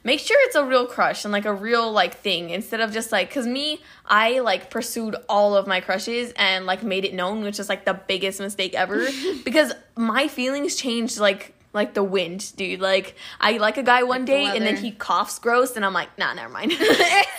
make 0.04 0.20
sure 0.20 0.36
it's 0.42 0.56
a 0.56 0.64
real 0.64 0.86
crush 0.86 1.24
and 1.24 1.32
like 1.32 1.44
a 1.44 1.54
real 1.54 1.90
like 1.92 2.14
thing 2.14 2.50
instead 2.50 2.80
of 2.80 2.92
just 2.92 3.12
like 3.12 3.30
cuz 3.30 3.46
me 3.46 3.80
I 4.06 4.40
like 4.40 4.70
pursued 4.70 5.16
all 5.28 5.56
of 5.56 5.66
my 5.66 5.80
crushes 5.80 6.32
and 6.36 6.66
like 6.66 6.82
made 6.82 7.04
it 7.04 7.14
known 7.14 7.42
which 7.44 7.58
is 7.60 7.68
like 7.68 7.84
the 7.84 7.94
biggest 7.94 8.40
mistake 8.40 8.74
ever 8.74 9.08
because 9.44 9.72
my 9.96 10.28
feelings 10.28 10.76
changed 10.76 11.18
like 11.18 11.54
like 11.74 11.94
the 11.94 12.02
wind, 12.04 12.54
dude. 12.56 12.80
Like 12.80 13.16
I 13.40 13.56
like 13.56 13.78
a 13.78 13.82
guy 13.82 14.02
one 14.02 14.20
Like 14.20 14.26
the 14.26 14.32
day 14.32 14.56
and 14.56 14.66
then 14.66 14.76
he 14.76 14.90
coughs 14.90 15.38
gross 15.38 15.74
and 15.74 15.84
I'm 15.86 15.94
like, 15.94 16.18
nah, 16.18 16.34
never 16.34 16.52
mind. 16.52 16.72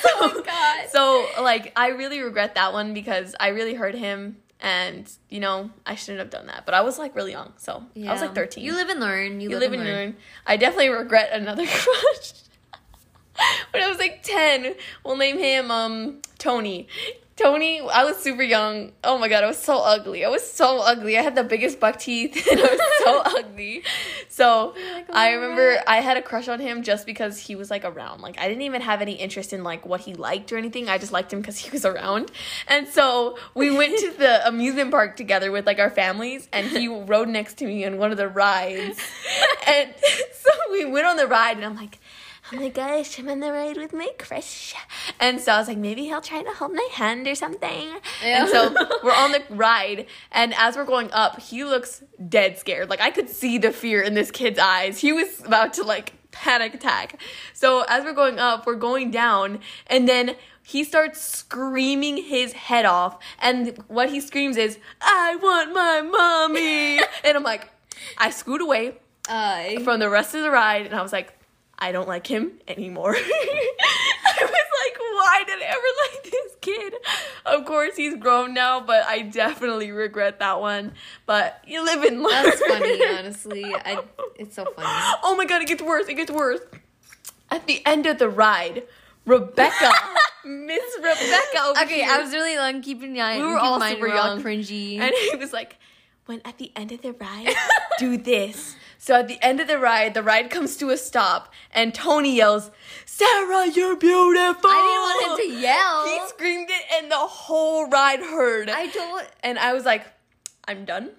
Oh 0.05 0.33
my 0.35 0.41
God. 0.41 0.89
So 0.89 1.27
like 1.41 1.71
I 1.75 1.89
really 1.89 2.21
regret 2.21 2.55
that 2.55 2.73
one 2.73 2.93
because 2.93 3.35
I 3.39 3.49
really 3.49 3.73
hurt 3.73 3.95
him 3.95 4.37
and 4.59 5.11
you 5.29 5.39
know 5.39 5.69
I 5.85 5.95
shouldn't 5.95 6.19
have 6.19 6.29
done 6.29 6.47
that. 6.47 6.65
But 6.65 6.73
I 6.73 6.81
was 6.81 6.97
like 6.97 7.15
really 7.15 7.31
young, 7.31 7.53
so 7.57 7.83
I 7.95 8.11
was 8.11 8.21
like 8.21 8.33
thirteen. 8.33 8.63
You 8.63 8.73
live 8.73 8.89
and 8.89 8.99
learn. 8.99 9.39
You, 9.41 9.49
You 9.49 9.59
live 9.59 9.73
and 9.73 9.83
learn. 9.83 10.15
I 10.47 10.57
definitely 10.57 10.89
regret 10.89 11.29
another 11.33 11.65
crush. 11.67 12.33
When 13.73 13.83
I 13.83 13.89
was 13.89 13.97
like 13.97 14.21
ten, 14.23 14.75
we'll 15.03 15.17
name 15.17 15.37
him 15.37 15.71
um 15.71 16.21
Tony. 16.37 16.87
Tony, 17.35 17.81
I 17.81 18.03
was 18.03 18.17
super 18.17 18.43
young. 18.43 18.91
Oh 19.03 19.17
my 19.17 19.27
god, 19.27 19.43
I 19.43 19.47
was 19.47 19.57
so 19.57 19.79
ugly. 19.79 20.23
I 20.23 20.29
was 20.29 20.47
so 20.47 20.81
ugly. 20.81 21.17
I 21.17 21.23
had 21.23 21.33
the 21.33 21.43
biggest 21.43 21.79
buck 21.79 21.97
teeth 21.97 22.47
and 22.51 22.59
I 22.59 22.63
was 22.63 22.81
so 23.03 23.21
ugly. 23.39 23.83
So 24.29 24.73
oh 24.77 25.03
I 25.11 25.31
remember 25.31 25.77
I 25.87 26.01
had 26.01 26.15
a 26.15 26.21
crush 26.21 26.47
on 26.47 26.59
him 26.59 26.83
just 26.83 27.07
because 27.07 27.39
he 27.39 27.55
was 27.55 27.71
like 27.71 27.85
around. 27.85 28.21
Like 28.21 28.37
I 28.39 28.47
didn't 28.47 28.61
even 28.61 28.81
have 28.81 29.01
any 29.01 29.13
interest 29.13 29.51
in 29.51 29.63
like 29.63 29.83
what 29.83 30.01
he 30.01 30.13
liked 30.13 30.51
or 30.51 30.57
anything. 30.57 30.89
I 30.89 30.99
just 30.99 31.11
liked 31.11 31.33
him 31.33 31.41
because 31.41 31.57
he 31.57 31.71
was 31.71 31.85
around. 31.85 32.31
And 32.67 32.87
so 32.87 33.35
we 33.55 33.75
went 33.75 33.97
to 33.97 34.11
the 34.11 34.47
amusement 34.47 34.91
park 34.91 35.17
together 35.17 35.51
with 35.51 35.65
like 35.65 35.79
our 35.79 35.89
families, 35.89 36.47
and 36.53 36.67
he 36.67 36.87
rode 36.87 37.29
next 37.29 37.55
to 37.55 37.65
me 37.65 37.83
on 37.83 37.97
one 37.97 38.11
of 38.11 38.17
the 38.17 38.27
rides. 38.27 38.99
and 39.65 39.91
so 40.33 40.51
we 40.71 40.85
went 40.85 41.07
on 41.07 41.17
the 41.17 41.25
ride, 41.25 41.57
and 41.57 41.65
I'm 41.65 41.75
like. 41.75 41.97
Oh 42.53 42.57
my 42.57 42.69
gosh, 42.69 43.17
I'm 43.17 43.29
on 43.29 43.39
the 43.39 43.51
ride 43.51 43.77
with 43.77 43.93
my 43.93 44.09
crush. 44.19 44.75
And 45.19 45.39
so 45.41 45.53
I 45.53 45.57
was 45.57 45.67
like, 45.67 45.77
maybe 45.77 46.03
he'll 46.03 46.21
try 46.21 46.43
to 46.43 46.51
hold 46.51 46.73
my 46.73 46.87
hand 46.93 47.27
or 47.27 47.33
something. 47.33 47.89
Yeah. 48.23 48.41
And 48.41 48.49
so 48.49 48.69
we're 49.03 49.11
on 49.15 49.31
the 49.31 49.41
ride, 49.49 50.05
and 50.31 50.53
as 50.53 50.75
we're 50.75 50.85
going 50.85 51.09
up, 51.11 51.39
he 51.39 51.63
looks 51.63 52.03
dead 52.29 52.59
scared. 52.59 52.89
Like 52.89 53.01
I 53.01 53.09
could 53.09 53.29
see 53.29 53.57
the 53.57 53.71
fear 53.71 54.01
in 54.03 54.13
this 54.13 54.29
kid's 54.29 54.59
eyes. 54.59 54.99
He 54.99 55.11
was 55.11 55.43
about 55.43 55.73
to 55.73 55.83
like 55.83 56.13
panic 56.31 56.75
attack. 56.75 57.19
So 57.53 57.85
as 57.87 58.03
we're 58.03 58.13
going 58.13 58.37
up, 58.37 58.67
we're 58.67 58.75
going 58.75 59.09
down, 59.09 59.59
and 59.87 60.07
then 60.07 60.35
he 60.61 60.83
starts 60.83 61.19
screaming 61.21 62.17
his 62.17 62.53
head 62.53 62.85
off. 62.85 63.17
And 63.39 63.77
what 63.87 64.11
he 64.11 64.21
screams 64.21 64.57
is, 64.57 64.77
I 65.01 65.37
want 65.37 65.73
my 65.73 66.01
mommy. 66.01 66.99
and 67.23 67.35
I'm 67.35 67.43
like, 67.43 67.69
I 68.17 68.29
scoot 68.29 68.61
away 68.61 68.97
Uh, 69.27 69.79
from 69.83 69.99
the 69.99 70.09
rest 70.09 70.35
of 70.35 70.41
the 70.43 70.51
ride, 70.51 70.85
and 70.85 70.93
I 70.93 71.01
was 71.01 71.11
like, 71.13 71.33
I 71.83 71.91
don't 71.91 72.07
like 72.07 72.25
him 72.25 72.53
anymore. 72.65 73.13
I 73.17 74.37
was 74.39 74.49
like, 74.49 74.97
why 74.99 75.43
did 75.45 75.61
I 75.61 75.65
ever 75.65 76.13
like 76.13 76.23
this 76.31 76.55
kid? 76.61 76.93
Of 77.45 77.65
course, 77.65 77.97
he's 77.97 78.15
grown 78.15 78.53
now, 78.53 78.79
but 78.79 79.05
I 79.05 79.23
definitely 79.23 79.91
regret 79.91 80.39
that 80.39 80.61
one. 80.61 80.93
But 81.25 81.61
you 81.67 81.83
live 81.83 82.03
and 82.03 82.23
learn. 82.23 82.45
that's 82.45 82.61
funny. 82.65 83.05
Honestly, 83.17 83.65
I. 83.65 84.01
It's 84.37 84.55
so 84.55 84.63
funny. 84.63 84.87
Oh 85.23 85.35
my 85.37 85.43
god, 85.43 85.61
it 85.61 85.67
gets 85.67 85.81
worse. 85.81 86.07
It 86.07 86.13
gets 86.13 86.31
worse. 86.31 86.61
At 87.51 87.67
the 87.67 87.85
end 87.85 88.05
of 88.05 88.17
the 88.17 88.29
ride, 88.29 88.83
Rebecca, 89.25 89.91
Miss 90.45 90.83
Rebecca. 90.95 91.73
Okay, 91.81 91.95
here, 91.95 92.11
I 92.11 92.21
was 92.23 92.31
really 92.31 92.55
long 92.55 92.81
keeping 92.81 93.19
an 93.19 93.25
eye. 93.25 93.37
We 93.39 93.45
were 93.45 93.57
all 93.57 93.81
super 93.81 94.07
young. 94.07 94.41
cringy. 94.41 94.99
And 94.99 95.13
he 95.31 95.35
was 95.35 95.51
like, 95.51 95.75
when 96.27 96.41
at 96.45 96.57
the 96.59 96.71
end 96.77 96.93
of 96.93 97.01
the 97.01 97.11
ride, 97.11 97.53
do 97.99 98.15
this. 98.15 98.77
So 99.03 99.15
at 99.15 99.27
the 99.27 99.37
end 99.43 99.59
of 99.59 99.67
the 99.67 99.79
ride, 99.79 100.13
the 100.13 100.23
ride 100.23 100.49
comes 100.49 100.77
to 100.77 100.89
a 100.89 100.95
stop, 100.95 101.51
and 101.71 101.93
Tony 101.93 102.37
yells, 102.37 102.71
Sarah, 103.05 103.67
you're 103.67 103.97
beautiful. 103.97 104.69
I 104.69 105.19
didn't 105.19 105.35
want 105.35 105.41
him 105.41 105.45
to 105.45 105.61
yell. 105.61 106.05
He 106.05 106.29
screamed 106.29 106.69
it, 106.69 106.83
and 106.95 107.11
the 107.11 107.17
whole 107.17 107.89
ride 107.89 108.21
heard. 108.21 108.69
I 108.69 108.87
told. 108.87 109.23
and 109.43 109.59
I 109.59 109.73
was 109.73 109.83
like, 109.83 110.05
I'm 110.69 110.85
done. 110.85 111.09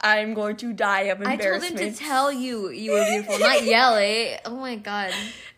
I'm 0.00 0.34
going 0.34 0.54
to 0.58 0.72
die 0.72 1.10
of 1.10 1.20
embarrassment. 1.20 1.64
I 1.64 1.78
told 1.78 1.80
him 1.80 1.92
to 1.94 1.98
tell 1.98 2.32
you 2.32 2.70
you 2.70 2.92
were 2.92 3.04
beautiful, 3.04 3.40
not 3.40 3.64
yell 3.64 3.96
it. 3.96 4.42
Oh 4.44 4.54
my 4.54 4.76
god. 4.76 5.10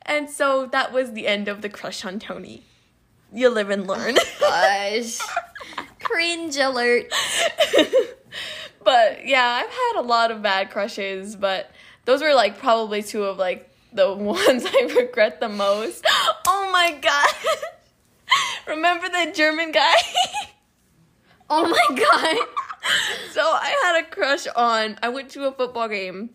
And 0.06 0.30
so 0.30 0.64
that 0.72 0.90
was 0.90 1.12
the 1.12 1.26
end 1.26 1.48
of 1.48 1.60
the 1.60 1.68
crush 1.68 2.02
on 2.06 2.18
Tony. 2.18 2.62
You 3.30 3.50
live 3.50 3.68
and 3.68 3.86
learn. 3.86 4.16
Oh 4.18 4.24
gosh. 4.40 5.18
Cringe 6.02 6.56
alert. 6.56 7.12
but 8.85 9.27
yeah, 9.27 9.47
I've 9.47 9.71
had 9.71 10.01
a 10.01 10.03
lot 10.03 10.31
of 10.31 10.42
bad 10.42 10.71
crushes, 10.71 11.37
but 11.37 11.71
those 12.05 12.23
were 12.23 12.35
like 12.35 12.59
probably 12.59 13.03
two 13.03 13.25
of 13.25 13.38
like 13.38 13.68
the 13.92 14.12
ones 14.14 14.64
I 14.66 14.92
regret 14.97 15.40
the 15.40 15.49
most. 15.49 16.05
Oh 16.47 16.71
my 16.73 16.92
god. 17.01 17.29
Remember 18.66 19.09
that 19.09 19.35
German 19.35 19.73
guy? 19.73 19.95
Oh 21.55 21.68
my 21.68 21.97
god. 21.97 22.47
so 23.33 23.42
I 23.42 23.77
had 23.85 24.03
a 24.05 24.09
crush 24.09 24.47
on 24.57 24.99
I 25.03 25.11
went 25.11 25.29
to 25.33 25.45
a 25.47 25.53
football 25.53 25.87
game 25.88 26.31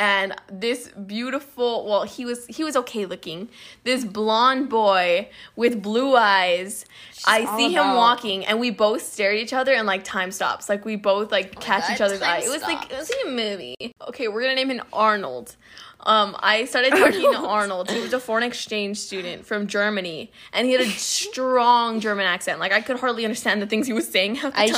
and 0.00 0.34
this 0.50 0.88
beautiful 0.88 1.84
well 1.86 2.04
he 2.04 2.24
was 2.24 2.46
he 2.46 2.64
was 2.64 2.74
okay 2.74 3.04
looking 3.04 3.48
this 3.84 4.02
blonde 4.04 4.68
boy 4.68 5.28
with 5.56 5.82
blue 5.82 6.16
eyes 6.16 6.86
i 7.26 7.42
all 7.42 7.56
see 7.56 7.68
him 7.68 7.84
about- 7.84 7.96
walking 7.96 8.44
and 8.46 8.58
we 8.58 8.70
both 8.70 9.02
stare 9.02 9.32
at 9.32 9.36
each 9.38 9.52
other 9.52 9.72
and 9.72 9.86
like 9.86 10.02
time 10.02 10.32
stops 10.32 10.68
like 10.68 10.84
we 10.84 10.96
both 10.96 11.30
like 11.30 11.60
catch 11.60 11.86
God, 11.86 11.94
each 11.94 12.00
other's 12.00 12.22
eye 12.22 12.38
it 12.38 12.48
was 12.48 12.62
like 12.62 12.90
it 12.90 12.96
was 12.96 13.10
like 13.10 13.26
a 13.26 13.30
movie 13.30 13.94
okay 14.08 14.26
we're 14.26 14.40
gonna 14.40 14.54
name 14.54 14.70
him 14.70 14.82
arnold 14.92 15.54
um, 16.02 16.34
I 16.38 16.64
started 16.64 16.92
talking 16.92 17.20
to 17.20 17.26
Arnold. 17.26 17.44
Arnold. 17.44 17.90
He 17.90 18.00
was 18.00 18.14
a 18.14 18.20
foreign 18.20 18.42
exchange 18.42 18.96
student 18.96 19.44
from 19.44 19.66
Germany, 19.66 20.32
and 20.50 20.66
he 20.66 20.72
had 20.72 20.80
a 20.80 20.88
strong 20.88 22.00
German 22.00 22.24
accent. 22.24 22.58
Like 22.58 22.72
I 22.72 22.80
could 22.80 22.98
hardly 22.98 23.26
understand 23.26 23.60
the 23.60 23.66
things 23.66 23.86
he 23.86 23.92
was 23.92 24.08
saying 24.08 24.36
half 24.36 24.54
the 24.54 24.60
I 24.60 24.66
time 24.68 24.76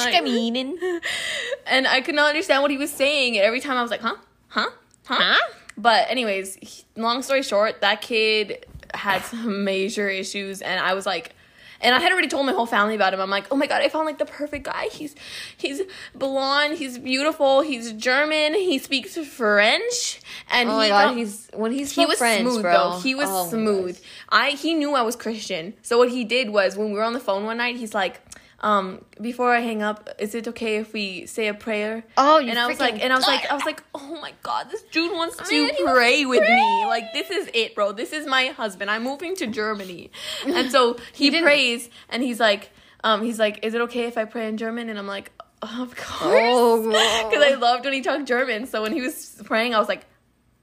and 1.68 1.86
I 1.86 2.00
could 2.00 2.16
not 2.16 2.30
understand 2.30 2.62
what 2.62 2.72
he 2.72 2.76
was 2.76 2.90
saying. 2.90 3.36
And 3.36 3.46
every 3.46 3.60
time 3.60 3.76
I 3.76 3.82
was 3.82 3.92
like, 3.92 4.00
huh? 4.00 4.16
Huh? 4.48 4.70
Huh? 5.06 5.36
But, 5.76 6.10
anyways, 6.10 6.56
he- 6.56 6.84
long 6.96 7.22
story 7.22 7.42
short, 7.42 7.80
that 7.80 8.00
kid 8.02 8.66
had 8.94 9.22
some 9.22 9.64
major 9.64 10.08
issues. 10.08 10.60
And 10.62 10.78
I 10.80 10.94
was 10.94 11.06
like, 11.06 11.34
and 11.80 11.94
I 11.96 11.98
had 12.00 12.12
already 12.12 12.28
told 12.28 12.46
my 12.46 12.52
whole 12.52 12.66
family 12.66 12.94
about 12.94 13.12
him. 13.12 13.20
I'm 13.20 13.28
like, 13.30 13.46
oh 13.50 13.56
my 13.56 13.66
god, 13.66 13.82
I 13.82 13.88
found 13.88 14.06
like 14.06 14.18
the 14.18 14.24
perfect 14.24 14.64
guy. 14.66 14.86
He's 14.92 15.16
he's 15.56 15.82
blonde, 16.14 16.78
he's 16.78 16.96
beautiful, 16.96 17.60
he's 17.62 17.92
German, 17.94 18.54
he 18.54 18.78
speaks 18.78 19.16
French, 19.16 20.20
and 20.48 20.68
Oh 20.68 20.76
my 20.76 20.84
he 20.84 20.90
god, 20.90 21.06
got- 21.08 21.16
he's 21.16 21.48
when 21.54 21.72
he's 21.72 21.90
he 21.90 22.06
was 22.06 22.18
French, 22.18 22.42
smooth 22.42 22.62
bro. 22.62 22.72
though. 22.72 22.98
He 23.00 23.16
was 23.16 23.26
Oh 23.28 23.48
smooth. 23.48 24.00
I 24.28 24.50
he 24.50 24.74
knew 24.74 24.94
I 24.94 25.02
was 25.02 25.16
Christian. 25.16 25.74
So 25.82 25.98
what 25.98 26.08
he 26.10 26.22
did 26.24 26.50
was 26.50 26.76
when 26.76 26.88
we 26.88 26.94
were 26.94 27.02
on 27.02 27.14
the 27.14 27.20
phone 27.20 27.44
one 27.46 27.56
night, 27.56 27.74
he's 27.74 27.94
like, 27.94 28.20
um, 28.62 29.04
before 29.20 29.52
I 29.52 29.60
hang 29.60 29.82
up, 29.82 30.08
is 30.18 30.34
it 30.34 30.46
okay 30.48 30.76
if 30.76 30.92
we 30.92 31.26
say 31.26 31.48
a 31.48 31.54
prayer? 31.54 32.04
Oh, 32.16 32.38
you 32.38 32.50
and 32.50 32.58
I 32.58 32.66
was 32.66 32.78
like, 32.78 33.02
and 33.02 33.12
I 33.12 33.16
was 33.16 33.26
like, 33.26 33.50
I 33.50 33.54
was 33.54 33.64
like, 33.64 33.82
oh 33.94 34.18
my 34.20 34.32
god, 34.42 34.70
this 34.70 34.82
dude 34.82 35.12
wants 35.12 35.36
to 35.36 35.44
he 35.44 35.84
pray 35.84 36.24
with 36.24 36.42
me. 36.42 36.84
Like 36.86 37.12
this 37.12 37.30
is 37.30 37.50
it, 37.54 37.74
bro. 37.74 37.92
This 37.92 38.12
is 38.12 38.26
my 38.26 38.46
husband. 38.46 38.90
I'm 38.90 39.02
moving 39.04 39.34
to 39.36 39.46
Germany, 39.46 40.10
and 40.46 40.70
so 40.70 40.96
he, 41.12 41.30
didn't- 41.30 41.44
prays, 41.44 41.90
and 42.08 42.22
he's 42.22 42.38
like, 42.40 42.70
um, 43.04 43.22
he's 43.22 43.38
like, 43.38 43.64
is 43.64 43.74
it 43.74 43.80
okay 43.82 44.04
if 44.04 44.16
I 44.16 44.24
pray 44.24 44.46
in 44.48 44.56
German? 44.56 44.88
And 44.88 44.98
I'm 44.98 45.08
like, 45.08 45.32
of 45.60 45.94
course, 45.96 46.20
Oh, 46.22 46.82
because 47.30 47.44
I 47.44 47.54
loved 47.56 47.84
when 47.84 47.94
he 47.94 48.00
talked 48.00 48.26
German. 48.26 48.66
So 48.66 48.82
when 48.82 48.92
he 48.92 49.00
was 49.00 49.40
praying, 49.44 49.74
I 49.74 49.78
was 49.78 49.88
like. 49.88 50.06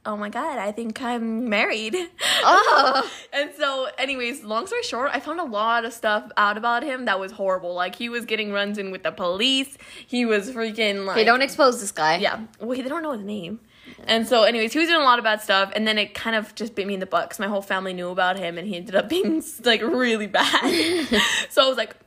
Oh 0.06 0.16
my 0.16 0.30
god, 0.30 0.58
I 0.60 0.72
think 0.72 1.02
I'm 1.02 1.50
married. 1.50 1.96
Oh. 2.42 3.12
and 3.34 3.52
so, 3.58 3.90
anyways, 3.98 4.46
long 4.46 4.66
story 4.66 4.82
short, 4.84 5.12
I 5.14 5.20
found 5.20 5.42
a 5.42 5.44
lot 5.44 5.84
of 5.84 5.92
stuff 5.92 6.32
out 6.38 6.58
about 6.58 6.84
him 6.84 7.04
that 7.06 7.20
was 7.20 7.34
horrible. 7.34 7.74
Like 7.74 7.96
he 7.96 8.08
was 8.08 8.24
getting 8.26 8.54
runs 8.54 8.78
in 8.78 8.92
with 8.92 9.04
the 9.04 9.12
police. 9.12 9.78
He 10.08 10.26
was 10.26 10.50
freaking 10.52 11.06
like 11.06 11.18
Okay, 11.18 11.26
don't 11.26 11.42
expose 11.42 11.82
this 11.82 11.92
guy. 11.92 12.16
yeah. 12.18 12.46
Wait, 12.62 12.82
they 12.84 12.88
don't 12.90 13.04
know 13.04 13.12
his 13.12 13.24
name. 13.24 13.60
And 14.06 14.26
so, 14.26 14.44
anyways, 14.44 14.72
he 14.72 14.80
was 14.80 14.88
doing 14.88 15.02
a 15.02 15.04
lot 15.04 15.20
of 15.20 15.26
bad 15.26 15.42
stuff, 15.42 15.74
and 15.76 15.86
then 15.86 15.98
it 15.98 16.14
kind 16.14 16.36
of 16.36 16.56
just 16.56 16.76
bit 16.76 16.88
me 16.88 16.94
in 16.94 17.02
the 17.02 17.06
butt 17.06 17.26
because 17.28 17.40
my 17.40 17.48
whole 17.48 17.62
family 17.62 17.92
knew 17.92 18.08
about 18.10 18.38
him, 18.40 18.58
and 18.58 18.66
he 18.68 18.78
ended 18.78 18.96
up 18.96 19.10
being 19.10 19.44
like 19.66 19.82
really 19.82 20.28
bad. 20.28 21.08
so 21.50 21.66
I 21.66 21.68
was 21.68 21.76
like, 21.78 21.98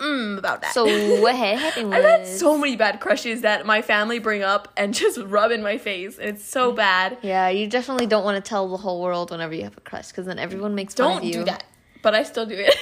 mm, 0.00 0.38
about 0.38 0.62
that. 0.62 0.72
So 0.74 0.84
what 1.20 1.34
had 1.36 1.58
happened 1.66 1.94
I've 1.94 2.04
had 2.04 2.26
so 2.26 2.56
many 2.58 2.76
bad 2.76 3.00
crushes 3.00 3.42
that 3.42 3.66
my 3.66 3.82
family 3.82 4.18
bring 4.18 4.42
up 4.42 4.68
and 4.76 4.92
just 5.02 5.18
rub 5.18 5.50
in 5.50 5.62
my 5.62 5.78
face, 5.78 6.18
and 6.18 6.30
it's 6.30 6.44
so 6.44 6.72
bad. 6.72 7.18
Yeah, 7.22 7.48
you 7.48 7.66
definitely 7.68 8.06
don't 8.06 8.24
want 8.24 8.42
to 8.42 8.48
tell 8.48 8.68
the 8.68 8.76
whole 8.78 9.00
world 9.02 9.30
whenever 9.30 9.54
you 9.54 9.64
have 9.64 9.76
a 9.76 9.80
crush, 9.82 10.08
because 10.08 10.26
then 10.26 10.38
everyone 10.38 10.74
makes 10.74 10.94
fun 10.94 11.08
Don't 11.08 11.18
of 11.18 11.24
you. 11.24 11.32
do 11.34 11.44
that. 11.44 11.64
But 12.02 12.14
I 12.14 12.22
still 12.22 12.46
do 12.46 12.54
it. 12.56 12.74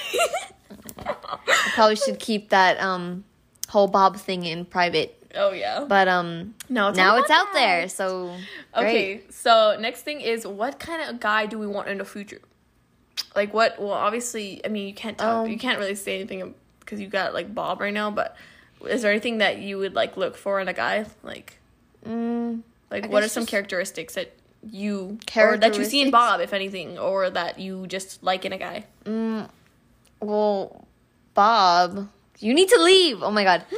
I 0.97 1.71
Probably 1.75 1.95
should 1.95 2.19
keep 2.19 2.49
that 2.49 2.79
um 2.79 3.23
whole 3.69 3.87
Bob 3.87 4.17
thing 4.17 4.45
in 4.45 4.65
private. 4.65 5.15
oh 5.35 5.51
yeah. 5.51 5.85
But 5.87 6.07
um 6.07 6.55
No, 6.69 6.89
it's 6.89 6.97
now 6.97 7.17
it's 7.17 7.29
out 7.29 7.53
there, 7.53 7.87
so 7.89 8.33
Okay, 8.75 9.15
great. 9.17 9.33
so 9.33 9.77
next 9.79 10.01
thing 10.03 10.21
is 10.21 10.45
what 10.47 10.79
kind 10.79 11.01
of 11.09 11.19
guy 11.19 11.45
do 11.45 11.59
we 11.59 11.67
want 11.67 11.87
in 11.89 11.97
the 11.97 12.05
future? 12.05 12.39
Like 13.35 13.53
what? 13.53 13.79
Well, 13.79 13.91
obviously, 13.91 14.61
I 14.65 14.69
mean, 14.69 14.87
you 14.87 14.93
can't 14.93 15.17
talk, 15.17 15.45
Um, 15.45 15.47
you 15.51 15.57
can't 15.57 15.77
really 15.79 15.95
say 15.95 16.15
anything 16.15 16.55
because 16.89 16.99
you 16.99 17.07
got 17.07 17.33
like 17.33 17.53
Bob 17.53 17.79
right 17.81 17.93
now. 17.93 18.09
But 18.09 18.35
is 18.87 19.03
there 19.03 19.11
anything 19.11 19.37
that 19.37 19.59
you 19.59 19.77
would 19.77 19.93
like 19.93 20.17
look 20.17 20.35
for 20.35 20.59
in 20.59 20.67
a 20.67 20.73
guy? 20.73 21.05
Like, 21.23 21.57
Mm, 22.07 22.61
like 22.89 23.03
I 23.05 23.07
what 23.07 23.23
are 23.23 23.27
some 23.27 23.45
characteristics 23.45 24.15
that 24.15 24.31
you 24.71 25.19
or 25.35 25.57
that 25.57 25.77
you 25.77 25.83
see 25.85 26.01
in 26.01 26.11
Bob, 26.11 26.39
if 26.41 26.53
anything, 26.53 26.97
or 26.97 27.29
that 27.29 27.59
you 27.59 27.85
just 27.87 28.23
like 28.23 28.45
in 28.45 28.53
a 28.53 28.57
guy? 28.57 28.85
mm, 29.05 29.47
well, 30.21 30.87
Bob, 31.33 32.09
you 32.39 32.53
need 32.53 32.69
to 32.69 32.81
leave. 32.81 33.21
Oh 33.21 33.31
my 33.31 33.43
god. 33.43 33.65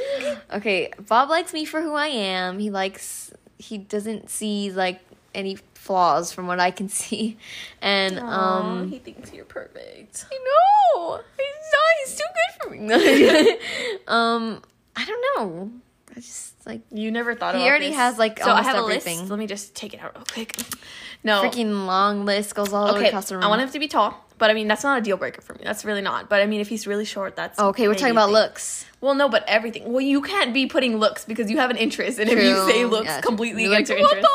Okay, 0.52 0.90
Bob 1.08 1.30
likes 1.30 1.52
me 1.54 1.64
for 1.64 1.80
who 1.80 1.94
I 1.94 2.08
am. 2.08 2.58
He 2.58 2.70
likes 2.70 3.32
he 3.58 3.78
doesn't 3.78 4.28
see 4.28 4.70
like 4.70 5.00
any 5.34 5.56
flaws 5.82 6.32
from 6.32 6.46
what 6.46 6.60
I 6.60 6.70
can 6.70 6.88
see. 7.00 7.36
And 7.80 8.18
um 8.20 8.88
he 8.88 8.98
thinks 8.98 9.32
you're 9.32 9.44
perfect. 9.44 10.24
I 10.30 10.38
know. 10.48 11.20
He's 11.36 11.68
not. 11.74 11.92
He's 12.04 12.14
too 12.16 12.30
good 12.38 12.52
for 12.62 12.70
me. 12.70 13.98
um 14.08 14.62
I 14.96 15.04
don't 15.04 15.24
know. 15.36 15.70
I 16.16 16.20
just 16.20 16.54
like 16.66 16.82
You 16.92 17.10
never 17.10 17.34
thought 17.34 17.54
He 17.54 17.62
already 17.62 17.88
this. 17.88 17.96
has, 17.96 18.18
like, 18.18 18.38
so 18.38 18.52
I 18.52 18.62
have 18.62 18.76
everything. 18.76 19.18
a 19.18 19.20
list. 19.22 19.30
Let 19.30 19.38
me 19.38 19.46
just 19.46 19.74
take 19.74 19.94
it 19.94 20.00
out 20.00 20.14
real 20.14 20.24
quick. 20.30 20.56
No, 21.24 21.40
freaking 21.44 21.86
long 21.86 22.24
list 22.24 22.52
goes 22.56 22.72
all 22.72 22.88
the 22.92 22.94
way 23.00 23.06
across 23.06 23.28
the 23.28 23.36
room. 23.36 23.44
I 23.44 23.46
want 23.46 23.62
him 23.62 23.68
to 23.70 23.78
be 23.78 23.86
tall, 23.86 24.12
but 24.38 24.50
I 24.50 24.54
mean 24.54 24.66
that's 24.66 24.82
not 24.82 24.98
a 24.98 25.00
deal 25.00 25.16
breaker 25.16 25.40
for 25.40 25.54
me. 25.54 25.60
That's 25.62 25.84
really 25.84 26.00
not. 26.02 26.28
But 26.28 26.42
I 26.42 26.46
mean 26.46 26.60
if 26.60 26.66
he's 26.68 26.84
really 26.84 27.04
short, 27.04 27.36
that's 27.36 27.60
Okay, 27.60 27.86
we're 27.86 27.94
talking 27.94 28.10
about 28.10 28.26
thing. 28.26 28.32
looks. 28.34 28.84
Well, 29.00 29.14
no, 29.14 29.28
but 29.28 29.44
everything. 29.46 29.92
Well, 29.92 30.00
you 30.00 30.20
can't 30.20 30.52
be 30.52 30.66
putting 30.66 30.96
looks 30.96 31.24
because 31.24 31.48
you 31.48 31.58
have 31.58 31.70
an 31.70 31.76
interest, 31.76 32.18
and 32.18 32.28
if 32.28 32.36
you 32.36 32.56
say 32.68 32.84
looks 32.86 33.06
Yeah, 33.06 33.20
completely 33.20 33.66
against 33.66 33.88
like, 33.90 33.98
your 34.00 34.04
"What 34.04 34.16
interest. 34.16 34.34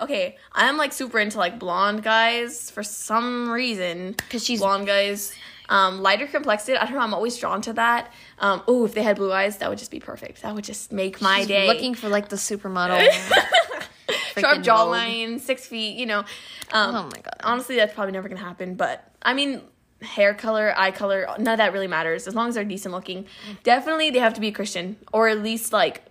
Okay, 0.00 0.36
I'm 0.52 0.76
like 0.76 0.92
super 0.92 1.18
into 1.18 1.38
like 1.38 1.58
blonde 1.58 2.02
guys 2.02 2.70
for 2.70 2.82
some 2.82 3.50
reason. 3.50 4.12
Because 4.12 4.44
she's- 4.44 4.60
blonde 4.60 4.86
guys. 4.86 5.32
Um, 5.70 6.00
lighter 6.00 6.26
complexed. 6.26 6.70
I 6.70 6.76
don't 6.84 6.92
know. 6.94 7.00
I'm 7.00 7.12
always 7.12 7.36
drawn 7.36 7.60
to 7.62 7.74
that. 7.74 8.10
Um, 8.38 8.62
oh, 8.66 8.86
if 8.86 8.94
they 8.94 9.02
had 9.02 9.16
blue 9.16 9.30
eyes, 9.30 9.58
that 9.58 9.68
would 9.68 9.78
just 9.78 9.90
be 9.90 10.00
perfect. 10.00 10.40
That 10.40 10.54
would 10.54 10.64
just 10.64 10.92
make 10.92 11.20
my 11.20 11.40
She's 11.40 11.48
day. 11.48 11.66
Looking 11.66 11.94
for 11.94 12.08
like 12.08 12.30
the 12.30 12.36
supermodel. 12.36 13.06
Sharp 14.38 14.58
jawline, 14.62 15.40
six 15.40 15.66
feet. 15.66 15.96
You 15.98 16.06
know. 16.06 16.20
Um, 16.72 16.94
Oh 16.94 17.02
my 17.04 17.20
God. 17.20 17.34
Honestly, 17.44 17.76
that's 17.76 17.92
probably 17.94 18.12
never 18.12 18.28
gonna 18.30 18.40
happen. 18.40 18.76
But 18.76 19.04
I 19.20 19.34
mean, 19.34 19.60
hair 20.00 20.32
color, 20.32 20.72
eye 20.76 20.90
color, 20.90 21.26
none 21.38 21.54
of 21.54 21.58
that 21.58 21.72
really 21.74 21.86
matters 21.88 22.26
as 22.26 22.34
long 22.34 22.48
as 22.48 22.54
they're 22.54 22.64
decent 22.64 22.94
looking. 22.94 23.26
Definitely, 23.62 24.10
they 24.10 24.20
have 24.20 24.34
to 24.34 24.40
be 24.40 24.52
Christian 24.52 24.96
or 25.12 25.28
at 25.28 25.42
least 25.42 25.72
like 25.72 26.02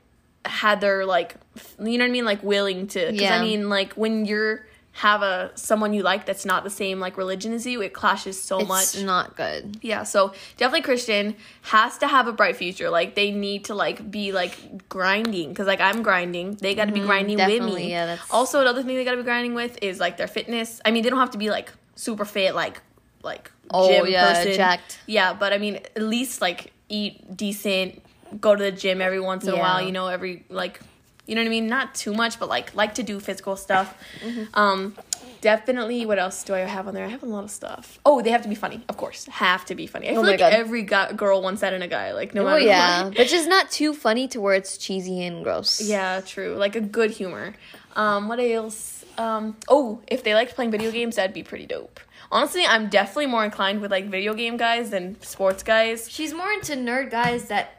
had 0.49 0.81
their 0.81 1.05
like, 1.05 1.35
you 1.79 1.97
know 1.97 2.03
what 2.03 2.09
I 2.09 2.11
mean, 2.11 2.25
like 2.25 2.43
willing 2.43 2.87
to. 2.87 3.11
Because 3.11 3.31
I 3.31 3.41
mean, 3.41 3.69
like 3.69 3.93
when 3.93 4.25
you're 4.25 4.65
have 4.93 5.21
a 5.21 5.51
someone 5.53 5.93
you 5.93 6.01
like 6.01 6.25
that's 6.25 6.43
not 6.43 6.63
the 6.63 6.71
same 6.71 6.99
like 6.99 7.17
religion 7.17 7.53
as 7.53 7.67
you, 7.67 7.83
it 7.83 7.93
clashes 7.93 8.41
so 8.41 8.57
It's 8.61 8.67
much. 8.67 9.03
not 9.03 9.35
good. 9.37 9.77
Yeah, 9.83 10.01
so 10.01 10.33
definitely 10.57 10.81
Christian 10.81 11.35
has 11.61 11.99
to 11.99 12.07
have 12.07 12.25
a 12.27 12.31
bright 12.33 12.55
future. 12.55 12.89
Like 12.89 13.13
they 13.13 13.29
need 13.29 13.65
to 13.65 13.75
like 13.75 14.09
be 14.09 14.31
like 14.31 14.89
grinding 14.89 15.49
because 15.49 15.67
like 15.67 15.81
I'm 15.81 16.01
grinding. 16.01 16.55
They 16.55 16.73
got 16.73 16.85
to 16.85 16.93
be 16.93 17.01
grinding 17.01 17.37
with 17.37 17.47
Mm-hmm. 17.47 17.75
me. 17.75 17.91
yeah, 17.91 18.07
that's- 18.07 18.27
Also, 18.31 18.59
another 18.59 18.81
thing 18.81 18.95
they 18.95 19.05
got 19.05 19.11
to 19.11 19.17
be 19.17 19.23
grinding 19.23 19.53
with 19.53 19.77
is 19.83 19.99
like 19.99 20.17
their 20.17 20.27
fitness. 20.27 20.81
I 20.83 20.89
mean, 20.89 21.03
they 21.03 21.11
don't 21.11 21.19
have 21.19 21.31
to 21.31 21.37
be 21.37 21.51
like 21.51 21.71
super 21.95 22.25
fit, 22.25 22.55
like 22.55 22.81
like 23.23 23.51
Oh, 23.69 23.87
gym 23.87 24.07
yeah, 24.07 24.33
person. 24.33 24.53
jacked. 24.53 24.97
Yeah, 25.05 25.33
but 25.33 25.53
I 25.53 25.59
mean, 25.59 25.75
at 25.75 26.01
least 26.01 26.41
like 26.41 26.71
eat 26.89 27.35
decent, 27.37 28.01
go 28.41 28.55
to 28.55 28.63
the 28.63 28.71
gym 28.71 29.01
every 29.01 29.19
once 29.19 29.45
in 29.45 29.53
a 29.53 29.57
while. 29.57 29.81
You 29.81 29.91
know, 29.91 30.07
every 30.07 30.43
like, 30.49 30.79
you 31.25 31.35
know 31.35 31.41
what 31.41 31.47
I 31.47 31.49
mean. 31.49 31.67
Not 31.67 31.95
too 31.95 32.13
much, 32.13 32.39
but 32.39 32.49
like 32.49 32.73
like 32.75 32.95
to 32.95 33.03
do 33.03 33.19
physical 33.19 33.55
stuff. 33.55 33.97
Mm-hmm. 34.23 34.43
Um, 34.59 34.95
definitely. 35.41 36.05
What 36.05 36.19
else 36.19 36.43
do 36.43 36.53
I 36.55 36.59
have 36.59 36.87
on 36.87 36.93
there? 36.93 37.05
I 37.05 37.09
have 37.09 37.23
a 37.23 37.27
lot 37.27 37.43
of 37.43 37.51
stuff. 37.51 37.99
Oh, 38.05 38.21
they 38.21 38.29
have 38.31 38.41
to 38.43 38.49
be 38.49 38.55
funny, 38.55 38.83
of 38.89 38.97
course. 38.97 39.25
Have 39.25 39.65
to 39.65 39.75
be 39.75 39.87
funny. 39.87 40.07
I 40.07 40.11
feel 40.11 40.19
Oh 40.19 40.23
my 40.23 40.29
like 40.29 40.39
God. 40.39 40.53
every 40.53 40.83
guy, 40.83 41.11
girl 41.13 41.41
wants 41.41 41.61
that 41.61 41.73
in 41.73 41.81
a 41.81 41.87
guy. 41.87 42.13
Like 42.13 42.33
no 42.33 42.41
Oh 42.41 42.45
matter. 42.45 42.59
yeah, 42.61 43.03
what. 43.05 43.17
but 43.17 43.27
just 43.27 43.47
not 43.49 43.69
too 43.71 43.93
funny 43.93 44.27
to 44.29 44.41
where 44.41 44.55
it's 44.55 44.77
cheesy 44.77 45.23
and 45.25 45.43
gross. 45.43 45.81
Yeah, 45.81 46.21
true. 46.21 46.55
Like 46.55 46.75
a 46.75 46.81
good 46.81 47.11
humor. 47.11 47.55
Um, 47.95 48.27
what 48.27 48.39
else? 48.39 49.03
Um, 49.17 49.57
oh, 49.67 50.01
if 50.07 50.23
they 50.23 50.35
liked 50.35 50.53
playing 50.55 50.69
video 50.71 50.91
games, 50.91 51.15
that'd 51.15 51.33
be 51.33 51.41
pretty 51.43 51.65
dope. 51.65 51.99
Honestly, 52.31 52.65
I'm 52.65 52.87
definitely 52.89 53.25
more 53.27 53.43
inclined 53.43 53.81
with 53.81 53.89
like 53.89 54.05
video 54.09 54.33
game 54.35 54.57
guys 54.57 54.89
than 54.91 55.19
sports 55.21 55.63
guys. 55.63 56.07
She's 56.11 56.33
more 56.33 56.51
into 56.51 56.73
nerd 56.73 57.09
guys 57.09 57.47
that 57.47 57.76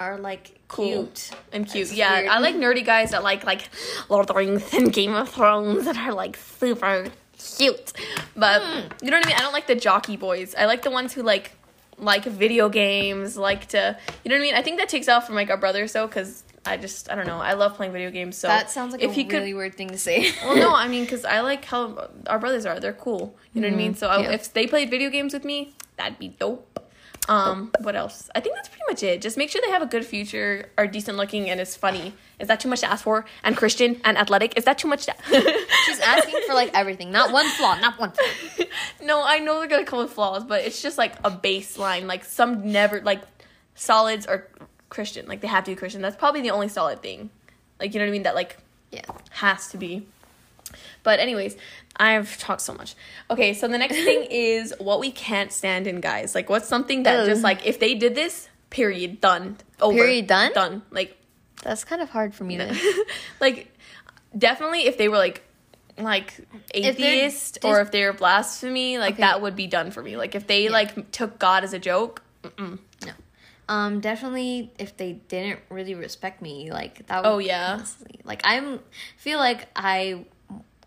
are 0.00 0.18
like 0.18 0.58
Cool. 0.68 0.86
cute. 0.86 1.30
and 1.52 1.66
cute. 1.70 1.88
That's 1.88 1.96
yeah, 1.98 2.18
weird. 2.20 2.28
I 2.28 2.38
like 2.40 2.54
nerdy 2.56 2.84
guys 2.84 3.12
that 3.12 3.22
like 3.22 3.44
like 3.44 3.68
Lord 4.08 4.22
of 4.22 4.26
the 4.28 4.34
Rings 4.34 4.72
and 4.74 4.92
Game 4.92 5.14
of 5.14 5.28
Thrones 5.28 5.84
that 5.84 5.96
are 5.96 6.12
like 6.12 6.36
super 6.36 7.06
cute. 7.38 7.92
But 8.36 8.62
Hmm. 8.62 8.88
you 9.04 9.10
know 9.10 9.16
what 9.18 9.26
I 9.26 9.28
mean? 9.28 9.36
I 9.36 9.40
don't 9.40 9.52
like 9.52 9.66
the 9.66 9.74
jockey 9.76 10.16
boys. 10.16 10.54
I 10.56 10.66
like 10.66 10.82
the 10.82 10.90
ones 10.90 11.12
who 11.12 11.22
like 11.22 11.52
like 11.98 12.24
video 12.24 12.68
games, 12.68 13.36
like 13.38 13.66
to 13.68 13.96
you 14.24 14.28
know 14.28 14.36
what 14.36 14.40
I 14.40 14.42
mean? 14.42 14.54
I 14.54 14.62
think 14.62 14.78
that 14.78 14.88
takes 14.88 15.08
off 15.08 15.26
from 15.26 15.34
like 15.34 15.48
our 15.50 15.56
brothers 15.56 15.92
so 15.92 16.06
because 16.06 16.42
I 16.66 16.76
just 16.76 17.10
I 17.10 17.14
don't 17.14 17.26
know. 17.26 17.38
I 17.38 17.52
love 17.54 17.74
playing 17.74 17.92
video 17.92 18.10
games. 18.10 18.36
So 18.36 18.48
That 18.48 18.70
sounds 18.70 18.92
like 18.92 19.02
if 19.02 19.10
a 19.12 19.14
he 19.14 19.24
could 19.24 19.38
really 19.38 19.54
weird 19.54 19.76
thing 19.76 19.88
to 19.90 19.98
say. 19.98 20.32
well, 20.44 20.56
no, 20.56 20.74
I 20.74 20.88
mean, 20.88 21.04
because 21.04 21.24
I 21.24 21.40
like 21.40 21.64
how 21.64 22.10
our 22.26 22.38
brothers 22.40 22.66
are. 22.66 22.80
They're 22.80 22.92
cool. 22.92 23.36
You 23.54 23.60
know 23.62 23.68
what 23.68 23.74
I 23.74 23.76
mean? 23.78 23.94
So 23.94 24.08
I, 24.08 24.20
yeah. 24.22 24.32
if 24.32 24.52
they 24.52 24.66
played 24.66 24.90
video 24.90 25.08
games 25.08 25.32
with 25.32 25.44
me, 25.44 25.74
that'd 25.96 26.18
be 26.18 26.28
dope. 26.28 26.75
Um, 27.28 27.72
what 27.80 27.96
else? 27.96 28.30
I 28.34 28.40
think 28.40 28.54
that's 28.54 28.68
pretty 28.68 28.84
much 28.88 29.02
it. 29.02 29.20
Just 29.20 29.36
make 29.36 29.50
sure 29.50 29.60
they 29.64 29.70
have 29.72 29.82
a 29.82 29.86
good 29.86 30.04
future, 30.06 30.70
are 30.78 30.86
decent 30.86 31.16
looking, 31.16 31.50
and 31.50 31.60
is 31.60 31.76
funny. 31.76 32.14
Is 32.38 32.48
that 32.48 32.60
too 32.60 32.68
much 32.68 32.80
to 32.80 32.86
ask 32.90 33.02
for? 33.04 33.24
And 33.42 33.56
Christian 33.56 34.00
and 34.04 34.16
athletic? 34.18 34.56
Is 34.56 34.64
that 34.64 34.78
too 34.78 34.88
much 34.88 35.06
to? 35.06 35.14
She's 35.86 36.00
asking 36.00 36.40
for 36.46 36.54
like 36.54 36.70
everything, 36.74 37.10
not 37.10 37.32
one 37.32 37.48
flaw, 37.50 37.78
not 37.80 37.98
one. 37.98 38.12
Flaw. 38.12 38.64
no, 39.02 39.22
I 39.24 39.38
know 39.38 39.58
they're 39.58 39.68
gonna 39.68 39.84
come 39.84 40.00
with 40.00 40.12
flaws, 40.12 40.44
but 40.44 40.62
it's 40.62 40.82
just 40.82 40.98
like 40.98 41.14
a 41.24 41.30
baseline. 41.30 42.06
Like 42.06 42.24
some 42.24 42.70
never 42.70 43.00
like 43.00 43.22
solids 43.74 44.26
are 44.26 44.48
Christian. 44.88 45.26
Like 45.26 45.40
they 45.40 45.48
have 45.48 45.64
to 45.64 45.70
be 45.72 45.76
Christian. 45.76 46.02
That's 46.02 46.16
probably 46.16 46.42
the 46.42 46.50
only 46.50 46.68
solid 46.68 47.02
thing. 47.02 47.30
Like 47.80 47.92
you 47.94 48.00
know 48.00 48.06
what 48.06 48.10
I 48.10 48.12
mean? 48.12 48.22
That 48.24 48.34
like 48.34 48.58
Yeah. 48.90 49.02
has 49.30 49.68
to 49.68 49.78
be. 49.78 50.06
But 51.02 51.20
anyways, 51.20 51.56
I've 51.96 52.36
talked 52.38 52.60
so 52.60 52.74
much. 52.74 52.94
Okay, 53.30 53.54
so 53.54 53.68
the 53.68 53.78
next 53.78 53.94
thing 53.96 54.24
is 54.30 54.74
what 54.78 55.00
we 55.00 55.10
can't 55.10 55.52
stand 55.52 55.86
in 55.86 56.00
guys. 56.00 56.34
Like 56.34 56.48
what's 56.50 56.68
something 56.68 57.04
that 57.04 57.20
Ugh. 57.20 57.26
just 57.26 57.42
like 57.42 57.64
if 57.66 57.78
they 57.78 57.94
did 57.94 58.14
this, 58.14 58.48
period, 58.70 59.20
done, 59.20 59.56
over, 59.80 59.96
Period, 59.96 60.26
done? 60.26 60.52
done. 60.52 60.82
Like 60.90 61.16
That's 61.62 61.84
kind 61.84 62.02
of 62.02 62.10
hard 62.10 62.34
for 62.34 62.44
me 62.44 62.56
to. 62.58 63.04
like 63.40 63.72
definitely 64.36 64.86
if 64.86 64.98
they 64.98 65.08
were 65.08 65.16
like 65.18 65.42
like 65.98 66.34
atheist 66.74 67.54
dis- 67.54 67.64
or 67.64 67.80
if 67.80 67.90
they 67.90 68.04
were 68.04 68.12
blasphemy, 68.12 68.98
like 68.98 69.14
Okay. 69.14 69.22
that 69.22 69.40
would 69.40 69.56
be 69.56 69.66
done 69.66 69.90
for 69.90 70.02
me. 70.02 70.16
Like 70.18 70.34
if 70.34 70.46
they 70.46 70.68
like 70.68 71.10
took 71.10 71.38
God 71.38 71.64
as 71.64 71.72
a 71.72 71.78
joke, 71.78 72.22
Mm-mm. 72.42 72.78
Um, 73.68 73.98
definitely 73.98 74.70
if 74.78 74.96
they 74.96 75.14
didn't 75.26 75.58
really 75.70 75.96
respect 75.96 76.40
me, 76.40 76.70
like 76.70 77.04
that. 77.08 77.24
Would 77.24 77.28
Oh, 77.28 77.38
yeah. 77.38 77.78
constantly- 77.78 78.20
Like 78.24 78.40
I'm 78.44 78.78
feel 79.16 79.38
like 79.40 79.66
I, 79.74 80.24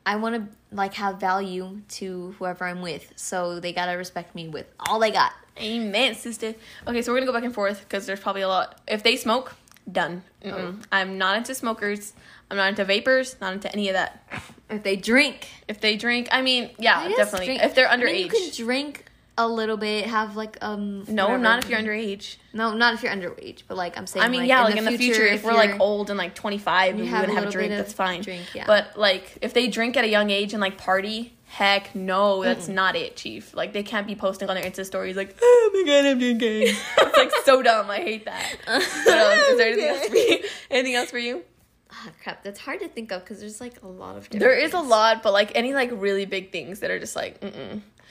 I 0.09 0.15
want 0.15 0.33
to 0.35 0.75
like 0.75 0.95
have 0.95 1.19
value 1.19 1.81
to 1.99 2.33
whoever 2.39 2.65
I'm 2.65 2.81
with, 2.81 3.13
so 3.15 3.59
they 3.59 3.73
gotta 3.73 3.95
respect 3.95 4.33
me 4.33 4.47
with 4.47 4.65
all 4.79 4.97
they 4.99 5.11
got. 5.11 5.33
Amen, 5.59 6.15
sister. 6.15 6.55
Okay, 6.87 7.03
so 7.03 7.11
we're 7.11 7.19
gonna 7.19 7.27
go 7.31 7.33
back 7.37 7.43
and 7.43 7.53
forth 7.53 7.81
because 7.81 8.07
there's 8.07 8.19
probably 8.19 8.41
a 8.41 8.47
lot. 8.47 8.81
If 8.87 9.03
they 9.03 9.15
smoke, 9.15 9.53
done. 9.91 10.23
Mm-mm. 10.43 10.81
I'm 10.91 11.19
not 11.19 11.37
into 11.37 11.53
smokers. 11.53 12.13
I'm 12.49 12.57
not 12.57 12.69
into 12.69 12.85
vapors. 12.85 13.35
Not 13.39 13.53
into 13.53 13.71
any 13.71 13.89
of 13.89 13.93
that. 13.93 14.23
If 14.67 14.81
they 14.81 14.95
drink, 14.95 15.47
If 15.67 15.79
they 15.79 15.95
drink, 15.95 16.27
I 16.31 16.41
mean, 16.41 16.71
yeah, 16.79 16.99
I 17.01 17.09
definitely. 17.09 17.45
drink- 17.45 17.63
if 17.63 17.75
they're 17.75 17.87
I 17.87 17.95
mean, 17.97 18.07
underage, 18.07 18.19
you 18.19 18.29
can 18.29 18.65
drink 18.65 19.05
a 19.39 19.47
little 19.47 19.77
bit, 19.77 20.05
have 20.05 20.35
like 20.35 20.57
um. 20.61 21.05
no, 21.07 21.23
whatever. 21.23 21.43
not 21.43 21.63
if 21.63 21.69
you're 21.69 21.79
underage. 21.79 22.35
No, 22.51 22.73
not 22.73 22.93
if 22.93 23.03
you're 23.03 23.11
underage, 23.11 23.63
but 23.67 23.77
like 23.77 23.97
I'm 23.97 24.05
saying. 24.05 24.25
I 24.25 24.27
mean, 24.27 24.41
like, 24.41 24.49
yeah, 24.49 24.63
like 24.63 24.75
in 24.75 24.83
the 24.83 24.97
future, 24.97 25.25
if, 25.25 25.43
we're 25.43 25.53
like 25.53 25.79
old 25.79 26.09
and 26.09 26.17
like 26.17 26.35
25 26.35 26.91
and 26.91 26.99
we 26.99 27.07
have 27.07 27.19
a 27.19 27.27
wouldn't 27.27 27.39
have 27.39 27.47
a 27.47 27.51
drink, 27.51 27.71
that's 27.71 27.93
fine. 27.93 28.21
drink, 28.21 28.53
yeah. 28.53 28.65
But 28.67 28.97
like, 28.97 29.37
if 29.41 29.53
they 29.53 29.67
drink 29.67 29.95
at 29.95 30.03
a 30.03 30.09
young 30.09 30.29
age 30.29 30.53
and 30.53 30.59
like 30.59 30.77
party, 30.77 31.37
heck 31.45 31.95
no, 31.95 32.43
that's 32.43 32.67
not 32.67 32.97
it, 32.97 33.15
chief. 33.15 33.55
Like, 33.55 33.71
they 33.71 33.81
can't 33.81 34.05
be 34.05 34.15
posting 34.15 34.49
on 34.49 34.55
their 34.55 34.69
Insta 34.69 34.85
stories 34.85 35.15
like, 35.15 35.37
oh 35.41 35.71
my 35.73 35.83
god, 35.89 36.05
I'm 36.05 36.19
drinking. 36.19 36.63
it's 36.97 37.17
like 37.17 37.31
so 37.45 37.63
dumb. 37.63 37.89
I 37.89 37.97
hate 37.97 38.25
that. 38.25 38.57
What 38.67 39.17
else? 39.17 39.49
Is 39.49 39.57
there 39.57 39.67
anything 39.67 39.89
else 39.89 40.07
for 40.07 40.15
you? 40.15 40.43
Anything 40.69 40.95
else 40.95 41.11
for 41.11 41.17
you? 41.17 41.43
Ah, 41.91 42.09
crap, 42.21 42.43
that's 42.43 42.59
hard 42.59 42.81
to 42.81 42.89
think 42.89 43.11
of 43.11 43.23
because 43.23 43.39
there's 43.39 43.61
like 43.61 43.81
a 43.81 43.87
lot 43.87 44.17
of 44.17 44.23
different. 44.23 44.41
There 44.41 44.53
is 44.53 44.73
a 44.73 44.79
lot, 44.79 45.23
but 45.23 45.33
like 45.33 45.51
any 45.55 45.73
like 45.73 45.89
really 45.93 46.25
big 46.25 46.51
things 46.51 46.81
that 46.81 46.91
are 46.91 46.99
just 46.99 47.15
like, 47.15 47.41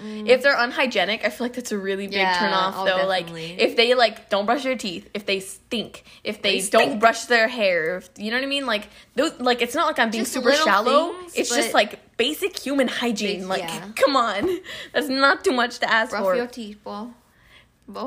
mm-mm. 0.03 0.29
If 0.29 0.43
they're 0.43 0.57
unhygienic, 0.59 1.25
I 1.25 1.31
feel 1.31 1.45
like 1.47 1.55
that's 1.55 1.73
a 1.73 1.79
really 1.79 2.07
big 2.07 2.17
Mm. 2.19 2.23
Yeah, 2.23 2.39
turn 2.39 2.53
off. 2.53 2.75
oh, 2.79 2.85
though, 2.85 3.09
definitely. 3.09 3.49
like 3.51 3.61
if 3.61 3.77
they 3.77 3.95
like 3.95 4.29
don't 4.31 4.47
brush 4.47 4.63
their 4.63 4.77
teeth, 4.77 5.09
if 5.15 5.27
they 5.27 5.41
stink, 5.41 6.05
if 6.25 6.43
they, 6.43 6.61
They 6.61 6.69
don't 6.71 6.99
brush 6.99 7.25
their 7.25 7.49
hair, 7.49 7.99
if, 7.99 8.11
you 8.17 8.31
know 8.31 8.37
what 8.37 8.45
I 8.45 8.49
mean? 8.49 8.67
Like 8.67 8.89
those, 9.15 9.39
like 9.41 9.63
it's 9.63 9.75
not 9.75 9.87
like 9.87 9.99
I'm 9.99 10.11
being 10.11 10.23
Just 10.25 10.33
super 10.33 10.53
shallow. 10.53 11.13
things, 11.15 11.37
it's 11.37 11.55
just 11.55 11.75
like 11.75 12.17
basic 12.17 12.59
human 12.59 12.89
hygiene. 12.89 13.49
Like, 13.49 13.63
yeah. 13.63 13.89
come 13.97 14.17
on, 14.17 14.59
that's 14.93 15.09
not 15.09 15.45
too 15.45 15.53
much 15.53 15.79
to 15.81 15.91
ask 15.91 16.11
for. 16.11 16.19
Brush 16.19 16.25
for. 16.25 16.37
your 16.37 16.47
teeth. 16.47 16.83
Ball. 16.85 17.15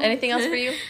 Anything 0.01 0.31
else 0.31 0.45
for 0.45 0.55
you? 0.55 0.73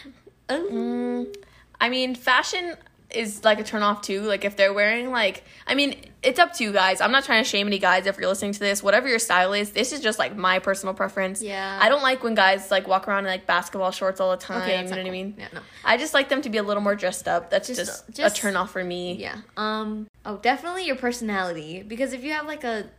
Um, 0.50 0.68
Mm, 0.70 1.36
I 1.80 1.88
mean, 1.88 2.14
fashion 2.14 2.76
is 3.16 3.44
like 3.44 3.60
a 3.60 3.64
turn 3.64 3.84
off 3.84 4.02
too. 4.02 4.22
Like 4.22 4.46
if 4.46 4.56
they're 4.56 4.74
wearing 4.74 5.12
like, 5.12 5.44
I 5.68 5.76
mean, 5.76 5.96
it's 6.24 6.40
up 6.40 6.54
to 6.54 6.64
you 6.64 6.72
guys. 6.72 7.02
I'm 7.02 7.12
not 7.12 7.24
trying 7.24 7.44
to 7.44 7.50
shame 7.50 7.68
any 7.68 7.80
guys 7.80 8.06
if 8.06 8.18
you're 8.18 8.28
listening 8.28 8.54
to 8.54 8.60
this. 8.60 8.84
Whatever 8.84 9.08
your 9.08 9.20
style 9.20 9.54
is, 9.54 9.72
this 9.72 9.92
is 9.92 10.02
just 10.02 10.20
like 10.20 10.36
my 10.36 10.60
personal 10.60 10.94
preference. 10.94 11.42
Yeah. 11.42 11.80
I 11.82 11.90
don't 11.90 12.04
like 12.04 12.24
when 12.24 12.36
guys 12.36 12.70
like 12.72 12.88
walk 12.88 13.08
around 13.08 13.26
in 13.26 13.32
like 13.32 13.46
basketball 13.48 13.92
shorts 13.92 14.20
all 14.20 14.32
the 14.32 14.38
time. 14.38 14.62
Okay, 14.62 14.78
you 14.78 14.84
know 14.84 14.90
not 14.92 14.98
what 15.00 15.08
I 15.08 15.10
mean? 15.10 15.36
Yeah, 15.38 15.48
no. 15.54 15.62
I 15.84 15.98
just 15.98 16.14
like 16.14 16.30
them 16.30 16.42
to 16.44 16.50
be 16.50 16.58
a 16.58 16.64
little 16.64 16.84
more 16.84 16.96
dressed 16.96 17.28
up. 17.28 17.50
That's 17.50 17.68
Just- 17.68 17.80
just, 17.80 18.12
just- 18.16 18.38
a 18.38 18.42
turn 18.42 18.56
off 18.56 18.72
for 18.72 18.84
me. 18.84 19.16
Yeah. 19.16 19.38
Um. 19.58 20.08
Oh, 20.26 20.38
definitely 20.38 20.86
your 20.86 20.96
personality. 20.96 21.84
Because 21.84 22.14
if 22.14 22.24
you 22.24 22.34
have 22.34 22.46
like 22.46 22.64
a, 22.64 22.90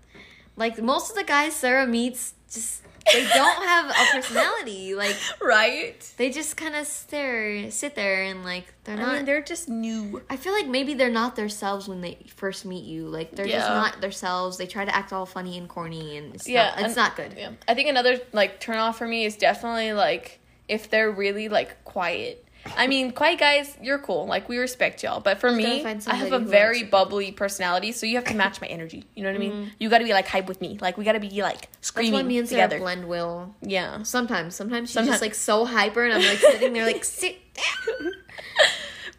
like 0.57 0.83
most 0.83 1.11
of 1.11 1.17
the 1.17 1.25
guys 1.25 1.55
Sarah 1.55 1.87
meets, 1.87 2.35
just 2.53 2.83
they 3.13 3.27
don't 3.27 3.63
have 3.65 3.91
a 3.91 4.13
personality. 4.13 4.95
Like 4.95 5.17
Right? 5.41 6.01
they 6.17 6.31
just 6.31 6.57
kind 6.57 6.75
of 6.77 6.87
stare, 6.87 7.71
sit 7.71 7.95
there, 7.95 8.23
and 8.25 8.45
like 8.45 8.73
they're 8.85 8.97
I 8.97 9.01
not. 9.01 9.15
mean, 9.17 9.25
they're 9.25 9.43
just 9.43 9.69
new. 9.69 10.23
I 10.31 10.37
feel 10.37 10.53
like 10.53 10.67
maybe 10.67 10.95
they're 10.95 11.11
not 11.11 11.37
themselves 11.37 11.89
when 11.89 12.01
they 12.01 12.19
first 12.37 12.65
meet 12.65 12.85
you. 12.85 13.07
Like 13.07 13.33
they're 13.35 13.47
just 13.47 13.69
not 13.69 14.01
themselves. 14.01 14.59
They 14.59 14.67
try 14.67 14.85
to 14.85 14.95
act 14.95 15.13
all 15.13 15.27
funny 15.27 15.59
and 15.59 15.69
corny, 15.69 16.17
and 16.17 16.35
it's 16.35 16.49
Yeah, 16.49 16.67
not, 16.67 16.75
it's 16.79 16.85
and- 16.89 16.97
not 16.97 17.17
good. 17.17 17.35
Yeah. 17.37 17.51
I 17.69 17.75
think 17.75 17.89
another 17.89 18.21
like 18.33 18.61
turn 18.61 18.77
off 18.77 18.99
for 18.99 19.07
me 19.09 19.25
is 19.25 19.37
definitely 19.37 19.93
like 19.93 20.39
if 20.69 20.89
they're 20.91 21.11
really 21.11 21.49
like 21.49 21.85
quiet. 21.85 22.42
I 22.77 22.87
mean, 22.87 23.11
quiet 23.13 23.39
guys, 23.41 23.77
you're 23.83 23.99
cool. 23.99 24.27
Like 24.27 24.49
we 24.49 24.59
respect 24.59 25.03
y'all. 25.03 25.21
But 25.21 25.39
for 25.41 25.51
me, 25.53 25.85
I 25.85 26.15
have 26.15 26.33
a 26.33 26.39
very 26.39 26.83
bubbly 26.85 27.33
personality, 27.33 27.93
so 27.93 28.07
you 28.07 28.17
have 28.17 28.25
to 28.27 28.35
match 28.35 28.61
my 28.61 28.67
energy. 28.69 29.05
You 29.15 29.25
know 29.25 29.31
what 29.33 29.41
I 29.41 29.45
Mm-hmm. 29.45 29.59
mean? 29.61 29.73
You 29.79 29.89
got 29.91 29.99
to 29.99 30.05
be 30.05 30.13
like 30.13 30.29
hype 30.29 30.47
with 30.47 30.61
me. 30.61 30.79
Like 30.81 30.97
we 30.97 31.05
got 31.05 31.13
to 31.13 31.21
be 31.21 31.43
like 31.43 31.63
That's 31.73 31.89
screaming 31.89 32.13
why 32.13 32.23
me 32.23 32.39
and 32.39 32.49
Sarah 32.49 32.63
together. 32.69 32.81
blend 32.81 33.09
well. 33.09 33.55
yeah. 33.63 34.03
Sometimes, 34.05 34.55
sometimes 34.55 34.89
she's 34.91 34.95
Sometimes- 34.95 35.15
just 35.15 35.23
like 35.23 35.35
so 35.35 35.65
hyper, 35.65 36.05
and 36.05 36.13
I'm 36.15 36.23
like 36.23 36.39
sitting 36.39 36.73
there 36.73 36.87
like 36.87 37.05
sit 37.05 37.39
down. 37.55 38.13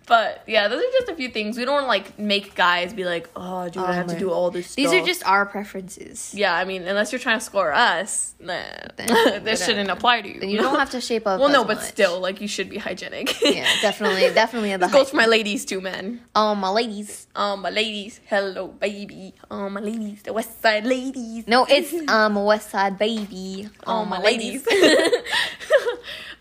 But 0.05 0.43
yeah, 0.47 0.67
those 0.67 0.79
are 0.81 0.91
just 0.99 1.09
a 1.09 1.15
few 1.15 1.29
things. 1.29 1.57
We 1.57 1.63
don't 1.63 1.75
want 1.75 1.83
to 1.85 1.87
like 1.87 2.19
make 2.19 2.55
guys 2.55 2.93
be 2.93 3.05
like, 3.05 3.29
"Oh, 3.35 3.69
dude, 3.69 3.83
I 3.83 3.89
Oh 3.89 3.93
have 3.93 4.07
to 4.07 4.19
do 4.19 4.31
all 4.31 4.51
this." 4.51 4.67
Stuff? 4.67 4.75
These 4.75 4.93
are 4.93 5.05
just 5.05 5.25
our 5.25 5.45
preferences. 5.45 6.33
Yeah, 6.35 6.53
I 6.53 6.65
mean, 6.65 6.83
unless 6.83 7.11
you're 7.13 7.19
trying 7.19 7.39
to 7.39 7.45
score 7.45 7.71
us, 7.73 8.33
nah, 8.39 8.61
Then- 8.97 9.43
this 9.43 9.65
shouldn't 9.65 9.89
apply 9.89 10.21
to 10.21 10.27
you. 10.33 10.39
Then 10.41 10.49
you 10.49 10.57
don't 10.57 10.77
have 10.77 10.89
to 10.91 10.99
shape 10.99 11.25
up. 11.25 11.39
well, 11.39 11.49
no, 11.49 11.63
but 11.63 11.77
much. 11.77 11.85
still, 11.85 12.19
like 12.19 12.41
you 12.41 12.47
should 12.49 12.69
be 12.69 12.77
hygienic. 12.77 13.41
yeah, 13.41 13.67
definitely, 13.81 14.21
definitely 14.33 14.75
This 14.75 14.91
goes 14.91 15.09
for 15.11 15.15
my 15.15 15.25
ladies 15.25 15.63
too, 15.63 15.79
man. 15.79 16.19
Oh, 16.35 16.53
my 16.53 16.69
ladies. 16.69 17.27
Um, 17.35 17.61
my 17.61 17.69
ladies, 17.69 18.19
hello, 18.25 18.67
baby. 18.67 19.33
Um, 19.49 19.73
my 19.73 19.79
ladies, 19.79 20.23
the 20.23 20.33
West 20.33 20.61
Side 20.61 20.85
ladies. 20.85 21.47
No, 21.47 21.65
it's 21.69 21.93
um 22.09 22.35
a 22.35 22.43
West 22.43 22.71
Side 22.71 22.97
baby. 22.97 23.69
Oh, 23.87 24.03
my 24.03 24.19
ladies. 24.19 24.67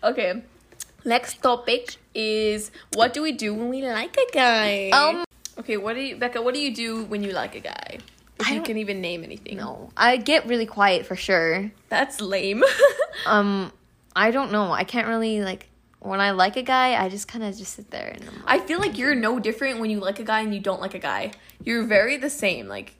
okay, 0.03 0.43
next 1.05 1.41
topic 1.41 1.95
is 2.13 2.71
what 2.93 3.13
do 3.13 3.21
we 3.21 3.31
do 3.31 3.53
when 3.53 3.69
we 3.69 3.81
like 3.81 4.15
a 4.17 4.31
guy? 4.33 4.89
Um, 4.89 5.25
okay, 5.59 5.77
what 5.77 5.93
do 5.95 6.01
you, 6.01 6.15
Becca? 6.15 6.41
What 6.41 6.53
do 6.53 6.59
you 6.59 6.73
do 6.73 7.03
when 7.05 7.23
you 7.23 7.31
like 7.31 7.55
a 7.55 7.59
guy? 7.59 7.99
If 8.39 8.47
I 8.49 8.55
you 8.55 8.61
can 8.61 8.77
even 8.77 8.99
name 8.99 9.23
anything. 9.23 9.57
no, 9.57 9.91
I 9.95 10.17
get 10.17 10.47
really 10.47 10.65
quiet 10.65 11.05
for 11.05 11.15
sure. 11.15 11.71
that's 11.89 12.21
lame. 12.21 12.63
Um, 13.27 13.71
I 14.15 14.31
don't 14.31 14.51
know. 14.51 14.71
I 14.71 14.83
can't 14.83 15.07
really 15.07 15.41
like 15.41 15.69
when 15.99 16.19
I 16.19 16.31
like 16.31 16.57
a 16.57 16.63
guy. 16.63 17.01
I 17.01 17.09
just 17.09 17.27
kind 17.27 17.43
of 17.43 17.55
just 17.55 17.75
sit 17.75 17.91
there 17.91 18.07
and 18.07 18.25
like, 18.25 18.35
I 18.45 18.59
feel 18.59 18.79
like 18.79 18.97
you're 18.97 19.15
no 19.15 19.39
different 19.39 19.79
when 19.79 19.91
you 19.91 19.99
like 19.99 20.19
a 20.19 20.23
guy 20.23 20.41
and 20.41 20.53
you 20.53 20.59
don't 20.59 20.81
like 20.81 20.95
a 20.95 20.99
guy. 20.99 21.31
You're 21.63 21.83
very 21.83 22.17
the 22.17 22.29
same. 22.29 22.67
Like, 22.67 22.95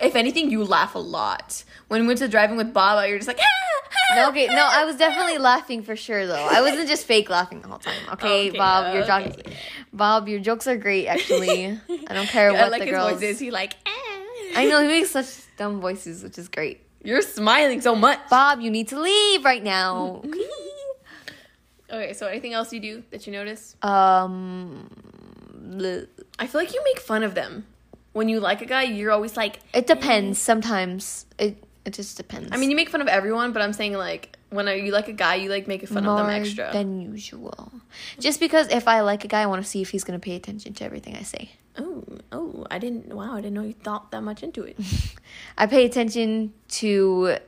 if 0.00 0.16
anything, 0.16 0.50
you 0.50 0.64
laugh 0.64 0.94
a 0.94 0.98
lot. 0.98 1.64
When 1.88 2.02
we 2.02 2.06
went 2.06 2.18
to 2.20 2.28
driving 2.28 2.56
with 2.56 2.72
Baba, 2.72 3.08
you're 3.08 3.18
just 3.18 3.28
like, 3.28 3.38
ah, 3.40 4.16
No, 4.16 4.28
okay, 4.30 4.46
no, 4.46 4.66
I 4.70 4.84
was 4.84 4.96
definitely 4.96 5.38
laughing 5.38 5.82
for 5.82 5.96
sure 5.96 6.26
though. 6.26 6.48
I 6.50 6.60
wasn't 6.62 6.88
just 6.88 7.06
fake 7.06 7.28
laughing 7.30 7.60
the 7.62 7.68
whole 7.68 7.78
time. 7.78 7.94
Okay, 8.12 8.48
Okay, 8.48 8.58
Bob, 8.58 8.94
your 8.94 9.04
okay. 9.04 9.32
jokes, 9.32 9.56
Bob, 9.92 10.28
your 10.28 10.40
jokes 10.40 10.66
are 10.66 10.76
great. 10.76 11.06
Actually, 11.06 11.78
I 12.08 12.14
don't 12.14 12.28
care 12.28 12.50
I 12.50 12.54
what 12.62 12.70
like 12.72 12.84
the 12.84 12.90
girls. 12.90 13.12
voices. 13.20 13.38
He 13.38 13.50
like, 13.50 13.74
ah. 13.86 13.96
I 14.56 14.66
know 14.68 14.82
he 14.82 14.88
makes 14.88 15.10
such 15.10 15.26
dumb 15.56 15.80
voices, 15.80 16.22
which 16.22 16.38
is 16.38 16.48
great. 16.48 16.80
You're 17.04 17.22
smiling 17.22 17.80
so 17.80 17.94
much. 17.94 18.18
Bob, 18.28 18.60
you 18.60 18.70
need 18.70 18.88
to 18.88 19.00
leave 19.00 19.44
right 19.44 19.62
now. 19.62 20.22
okay, 21.90 22.12
so 22.12 22.26
anything 22.26 22.52
else 22.52 22.72
you 22.72 22.80
do 22.80 23.02
that 23.10 23.26
you 23.26 23.32
notice? 23.32 23.76
Um, 23.82 24.88
bleh. 25.54 26.06
I 26.38 26.46
feel 26.46 26.60
like 26.60 26.74
you 26.74 26.82
make 26.84 27.00
fun 27.00 27.22
of 27.22 27.34
them. 27.34 27.66
When 28.12 28.28
you 28.28 28.40
like 28.40 28.60
a 28.60 28.66
guy, 28.66 28.82
you're 28.84 29.12
always 29.12 29.36
like, 29.36 29.60
it 29.72 29.86
depends. 29.86 30.38
Sometimes 30.40 31.26
it 31.38 31.62
it 31.84 31.94
just 31.94 32.16
depends. 32.16 32.50
I 32.52 32.56
mean, 32.56 32.70
you 32.70 32.76
make 32.76 32.90
fun 32.90 33.00
of 33.00 33.08
everyone, 33.08 33.52
but 33.52 33.62
I'm 33.62 33.72
saying 33.72 33.94
like 33.94 34.38
when 34.50 34.66
you 34.66 34.92
like 34.92 35.08
a 35.08 35.12
guy, 35.12 35.36
you 35.36 35.48
like 35.48 35.66
make 35.66 35.86
fun 35.88 35.98
of 36.06 36.16
them 36.16 36.26
more 36.26 36.30
extra. 36.30 36.70
than 36.72 37.00
usual. 37.00 37.72
Just 38.18 38.40
because 38.40 38.68
if 38.68 38.86
I 38.86 39.00
like 39.00 39.24
a 39.24 39.28
guy, 39.28 39.42
I 39.42 39.46
want 39.46 39.62
to 39.62 39.68
see 39.68 39.80
if 39.80 39.90
he's 39.90 40.04
gonna 40.04 40.18
pay 40.18 40.36
attention 40.36 40.74
to 40.74 40.84
everything 40.84 41.16
I 41.16 41.22
say. 41.22 41.50
oh, 41.78 42.04
oh, 42.32 42.66
I 42.70 42.78
didn't. 42.78 43.14
Wow, 43.14 43.32
I 43.34 43.40
didn't 43.40 43.54
know 43.54 43.62
you 43.62 43.72
thought 43.72 44.10
that 44.10 44.22
much 44.22 44.42
into 44.42 44.62
it. 44.62 44.78
I 45.58 45.66
pay 45.66 45.84
attention 45.84 46.52
to 46.68 47.38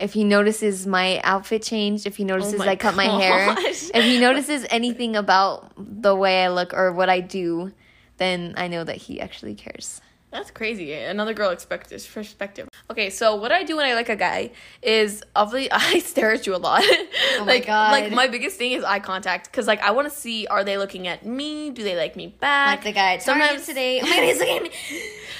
if 0.00 0.12
he 0.12 0.24
notices 0.24 0.86
my 0.86 1.20
outfit 1.22 1.62
change, 1.62 2.06
if 2.06 2.16
he 2.16 2.24
oh 2.24 2.28
notices 2.28 2.60
Oh 2.60 2.64
I 2.64 2.76
cut 2.76 2.94
my 2.94 3.04
hair, 3.20 3.54
if 3.58 4.04
he 4.04 4.18
notices 4.18 4.66
anything 4.70 5.14
about 5.14 5.72
the 5.76 6.14
way 6.14 6.44
I 6.44 6.48
look 6.48 6.74
or 6.74 6.92
what 6.92 7.08
I 7.08 7.20
do, 7.20 7.72
then 8.16 8.54
I 8.56 8.68
know 8.68 8.82
that 8.84 8.96
he 8.96 9.20
actually 9.20 9.54
cares. 9.54 10.00
That's 10.30 10.50
crazy. 10.50 10.92
Another 10.92 11.32
girl 11.32 11.50
expect 11.50 11.88
this 11.88 12.06
perspective. 12.06 12.68
Okay, 12.90 13.10
so 13.10 13.36
what 13.36 13.52
I 13.52 13.62
do 13.62 13.76
when 13.76 13.86
I 13.86 13.94
like 13.94 14.08
a 14.08 14.16
guy 14.16 14.50
is 14.82 15.22
obviously 15.34 15.70
I 15.72 16.00
stare 16.00 16.32
at 16.32 16.46
you 16.46 16.54
a 16.54 16.58
lot. 16.58 16.82
Oh 16.84 17.06
my 17.40 17.44
like, 17.44 17.66
God. 17.66 17.92
Like 17.92 18.12
my 18.12 18.26
biggest 18.26 18.58
thing 18.58 18.72
is 18.72 18.84
eye 18.84 18.98
contact 18.98 19.50
because 19.50 19.66
like 19.66 19.80
I 19.80 19.92
want 19.92 20.10
to 20.10 20.14
see 20.16 20.46
are 20.48 20.64
they 20.64 20.78
looking 20.78 21.06
at 21.06 21.24
me? 21.24 21.70
Do 21.70 21.82
they 21.82 21.96
like 21.96 22.16
me 22.16 22.26
back? 22.28 22.78
Like 22.78 22.84
the 22.84 22.92
guy 22.92 23.14
at 23.14 23.22
Sometimes- 23.22 23.64
today. 23.66 24.00
Oh 24.04 24.06
my 24.08 24.16
god, 24.16 24.22
he's 24.24 24.38
looking 24.38 24.56
at 24.56 24.62
me. 24.64 24.70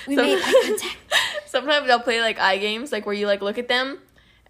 We 0.09 0.15
Some- 0.17 0.25
made 0.25 0.39
eye 0.43 0.63
contact. 0.67 0.97
Sometimes 1.47 1.91
I'll 1.91 2.01
play 2.01 2.21
like 2.21 2.39
eye 2.39 2.59
games, 2.59 2.93
like 2.93 3.07
where 3.07 3.15
you 3.15 3.27
like 3.27 3.43
look 3.43 3.59
at 3.59 3.69
them, 3.69 3.99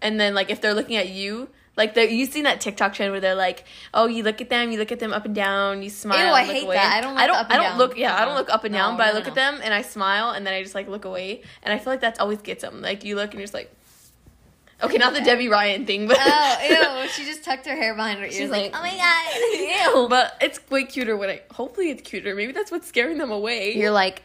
and 0.01 0.19
then 0.19 0.33
like 0.35 0.49
if 0.49 0.61
they're 0.61 0.73
looking 0.75 0.95
at 0.97 1.09
you, 1.09 1.49
like 1.77 1.93
the 1.93 2.11
you've 2.11 2.29
seen 2.31 2.43
that 2.43 2.59
TikTok 2.59 2.93
trend 2.93 3.11
where 3.11 3.21
they're 3.21 3.35
like, 3.35 3.63
oh, 3.93 4.07
you 4.07 4.23
look 4.23 4.41
at 4.41 4.49
them, 4.49 4.71
you 4.71 4.77
look 4.79 4.91
at 4.91 4.99
them 4.99 5.13
up 5.13 5.23
and 5.25 5.33
down, 5.35 5.81
you 5.83 5.89
smile. 5.89 6.25
Ew, 6.27 6.31
I 6.33 6.43
hate 6.43 6.63
away. 6.65 6.75
that. 6.75 6.93
I 6.97 7.01
don't 7.01 7.15
I 7.17 7.21
look 7.21 7.27
don't. 7.27 7.35
up 7.37 7.45
and 7.45 7.53
I 7.53 7.55
don't 7.55 7.69
down. 7.71 7.77
look. 7.77 7.97
Yeah, 7.97 8.15
I 8.21 8.25
don't 8.25 8.35
look 8.35 8.49
up 8.49 8.63
and 8.65 8.73
No, 8.73 8.79
down, 8.79 8.97
but 8.97 9.07
I 9.07 9.11
look 9.13 9.23
no. 9.25 9.29
at 9.29 9.35
them 9.35 9.59
and 9.63 9.73
I 9.73 9.81
smile, 9.83 10.31
and 10.31 10.45
then 10.45 10.53
I 10.53 10.61
just 10.63 10.75
like 10.75 10.89
look 10.89 11.05
away, 11.05 11.43
and 11.63 11.71
I 11.73 11.77
feel 11.77 11.93
like 11.93 12.01
that 12.01 12.19
always 12.19 12.41
gets 12.41 12.63
them. 12.63 12.81
Like 12.81 13.05
you 13.05 13.15
look 13.15 13.25
and 13.29 13.35
you're 13.35 13.43
just 13.43 13.53
like, 13.53 13.71
okay, 14.83 14.97
not 14.97 15.13
the 15.13 15.21
Debby 15.21 15.47
Ryan 15.47 15.85
thing, 15.85 16.07
but 16.07 16.17
Oh, 16.19 16.57
ew. 17.03 17.09
She 17.09 17.23
just 17.25 17.43
tucked 17.43 17.65
her 17.67 17.75
hair 17.75 17.95
behind 17.95 18.19
her 18.19 18.25
ears 18.25 18.35
She's 18.35 18.49
like, 18.49 18.73
like, 18.73 18.75
oh 18.75 18.81
my 18.81 18.95
god. 18.97 19.95
Ew. 20.03 20.09
But 20.09 20.35
it's 20.41 20.59
way 20.69 20.83
cuter 20.83 21.15
when 21.15 21.29
I. 21.29 21.41
Hopefully, 21.51 21.89
it's 21.89 22.01
cuter. 22.01 22.35
Maybe 22.35 22.51
that's 22.51 22.71
what's 22.71 22.87
scaring 22.87 23.17
them 23.17 23.31
away. 23.31 23.73
You're 23.75 23.91
like, 23.91 24.23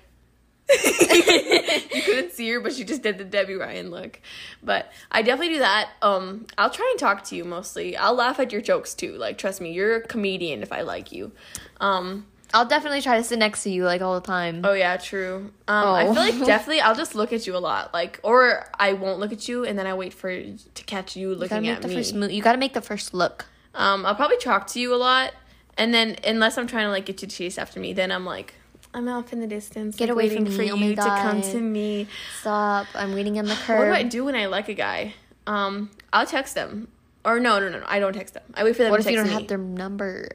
you 1.94 2.02
couldn't 2.02 2.32
see 2.32 2.50
her, 2.50 2.60
but 2.60 2.72
she 2.74 2.84
just 2.84 3.02
did 3.02 3.18
the 3.18 3.24
Debby 3.24 3.54
Ryan 3.54 3.90
look. 3.90 4.20
But 4.62 4.90
I 5.10 5.22
definitely 5.22 5.54
do 5.54 5.60
that. 5.60 5.90
Um, 6.02 6.46
I'll 6.58 6.70
try 6.70 6.86
and 6.90 6.98
talk 6.98 7.24
to 7.24 7.36
you 7.36 7.44
mostly. 7.44 7.96
I'll 7.96 8.14
laugh 8.14 8.38
at 8.40 8.52
your 8.52 8.60
jokes 8.60 8.94
too. 8.94 9.12
Like, 9.16 9.38
trust 9.38 9.60
me, 9.60 9.72
you're 9.72 9.96
a 9.96 10.00
comedian 10.06 10.62
if 10.62 10.72
I 10.72 10.82
like 10.82 11.12
you. 11.12 11.32
Um, 11.80 12.26
I'll 12.54 12.66
definitely 12.66 13.00
try 13.00 13.16
to 13.16 13.24
sit 13.24 13.38
next 13.38 13.62
to 13.62 13.70
you 13.70 13.84
like 13.84 14.02
all 14.02 14.14
the 14.20 14.26
time. 14.26 14.60
oh 14.64 14.74
yeah, 14.74 14.96
true. 14.98 15.50
Um, 15.68 15.86
I 15.88 16.06
Oh. 16.06 16.14
feel 16.14 16.22
like 16.22 16.38
definitely 16.46 16.80
I'll 16.82 16.94
just 16.94 17.14
look 17.14 17.32
at 17.32 17.46
you 17.46 17.56
a 17.56 17.58
lot, 17.58 17.94
like, 17.94 18.20
or 18.22 18.68
I 18.78 18.92
won't 18.92 19.20
look 19.20 19.32
at 19.32 19.48
you, 19.48 19.64
and 19.64 19.78
then 19.78 19.86
I 19.86 19.94
wait 19.94 20.12
for 20.12 20.30
to 20.30 20.84
catch 20.84 21.16
you 21.16 21.30
you 21.30 21.34
looking 21.34 21.62
make 21.62 21.70
at 21.78 21.88
me. 21.88 21.94
first. 21.96 22.14
You 22.14 22.42
gotta 22.42 22.58
make 22.58 22.74
the 22.74 22.82
first 22.82 23.14
look. 23.14 23.46
Um, 23.74 24.04
I'll 24.04 24.14
probably 24.14 24.36
talk 24.36 24.66
to 24.68 24.80
you 24.80 24.94
a 24.94 24.96
lot, 24.96 25.32
and 25.78 25.94
then 25.94 26.16
unless 26.24 26.58
I'm 26.58 26.66
trying 26.66 26.84
to 26.84 26.90
like 26.90 27.06
get 27.06 27.22
you 27.22 27.28
to 27.28 27.34
chase 27.34 27.56
after 27.56 27.80
me, 27.80 27.94
then 27.94 28.12
I'm 28.12 28.26
like, 28.26 28.52
I'm 28.94 29.08
off 29.08 29.32
in 29.32 29.40
the 29.40 29.46
distance, 29.46 29.96
Get 29.96 30.08
like, 30.08 30.12
away 30.12 30.28
from 30.28 30.46
for 30.46 30.52
me. 30.52 30.70
Oh 30.70 30.76
my 30.76 30.86
you 30.86 30.96
to 30.96 31.02
come 31.02 31.40
to 31.40 31.60
me. 31.60 32.06
Stop! 32.40 32.86
I'm 32.94 33.14
waiting 33.14 33.38
on 33.38 33.46
the 33.46 33.54
curb. 33.54 33.78
What 33.78 33.84
do 33.86 33.92
I 33.92 34.02
do 34.02 34.24
when 34.24 34.34
I 34.36 34.46
like 34.46 34.68
a 34.68 34.74
guy? 34.74 35.14
Um, 35.46 35.90
I'll 36.12 36.26
text 36.26 36.54
them, 36.54 36.88
or 37.24 37.40
no, 37.40 37.58
no, 37.58 37.68
no, 37.68 37.78
no, 37.80 37.86
I 37.88 38.00
don't 38.00 38.12
text 38.12 38.34
them. 38.34 38.42
I 38.54 38.64
wait 38.64 38.76
for 38.76 38.82
them 38.82 38.90
What 38.90 39.00
to 39.00 39.08
if 39.08 39.10
you 39.10 39.16
don't 39.16 39.26
me. 39.28 39.32
have 39.32 39.48
their 39.48 39.58
number? 39.58 40.28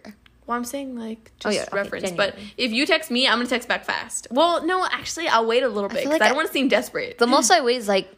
Well, 0.48 0.58
I'm 0.58 0.64
saying 0.66 0.98
like 0.98 1.32
just 1.40 1.46
Oh, 1.46 1.50
yeah, 1.50 1.64
okay, 1.68 1.76
reference. 1.76 2.12
But 2.12 2.36
if 2.58 2.72
you 2.72 2.86
text 2.86 3.12
me, 3.12 3.28
I'm 3.28 3.38
gonna 3.38 3.50
text 3.50 3.68
back 3.68 3.86
fast. 3.86 4.28
Well, 4.32 4.66
no, 4.66 4.86
actually, 4.86 5.28
I'll 5.28 5.46
wait 5.46 5.62
a 5.64 5.68
little 5.70 5.90
bit 5.90 5.98
because 6.00 6.12
like 6.12 6.22
I 6.22 6.30
don't 6.30 6.38
want 6.38 6.48
to 6.48 6.54
seem 6.54 6.68
desperate. 6.68 7.18
The 7.20 7.28
most 7.28 7.52
I 7.52 7.62
wait 7.62 7.78
is 7.78 7.88
like 7.88 8.10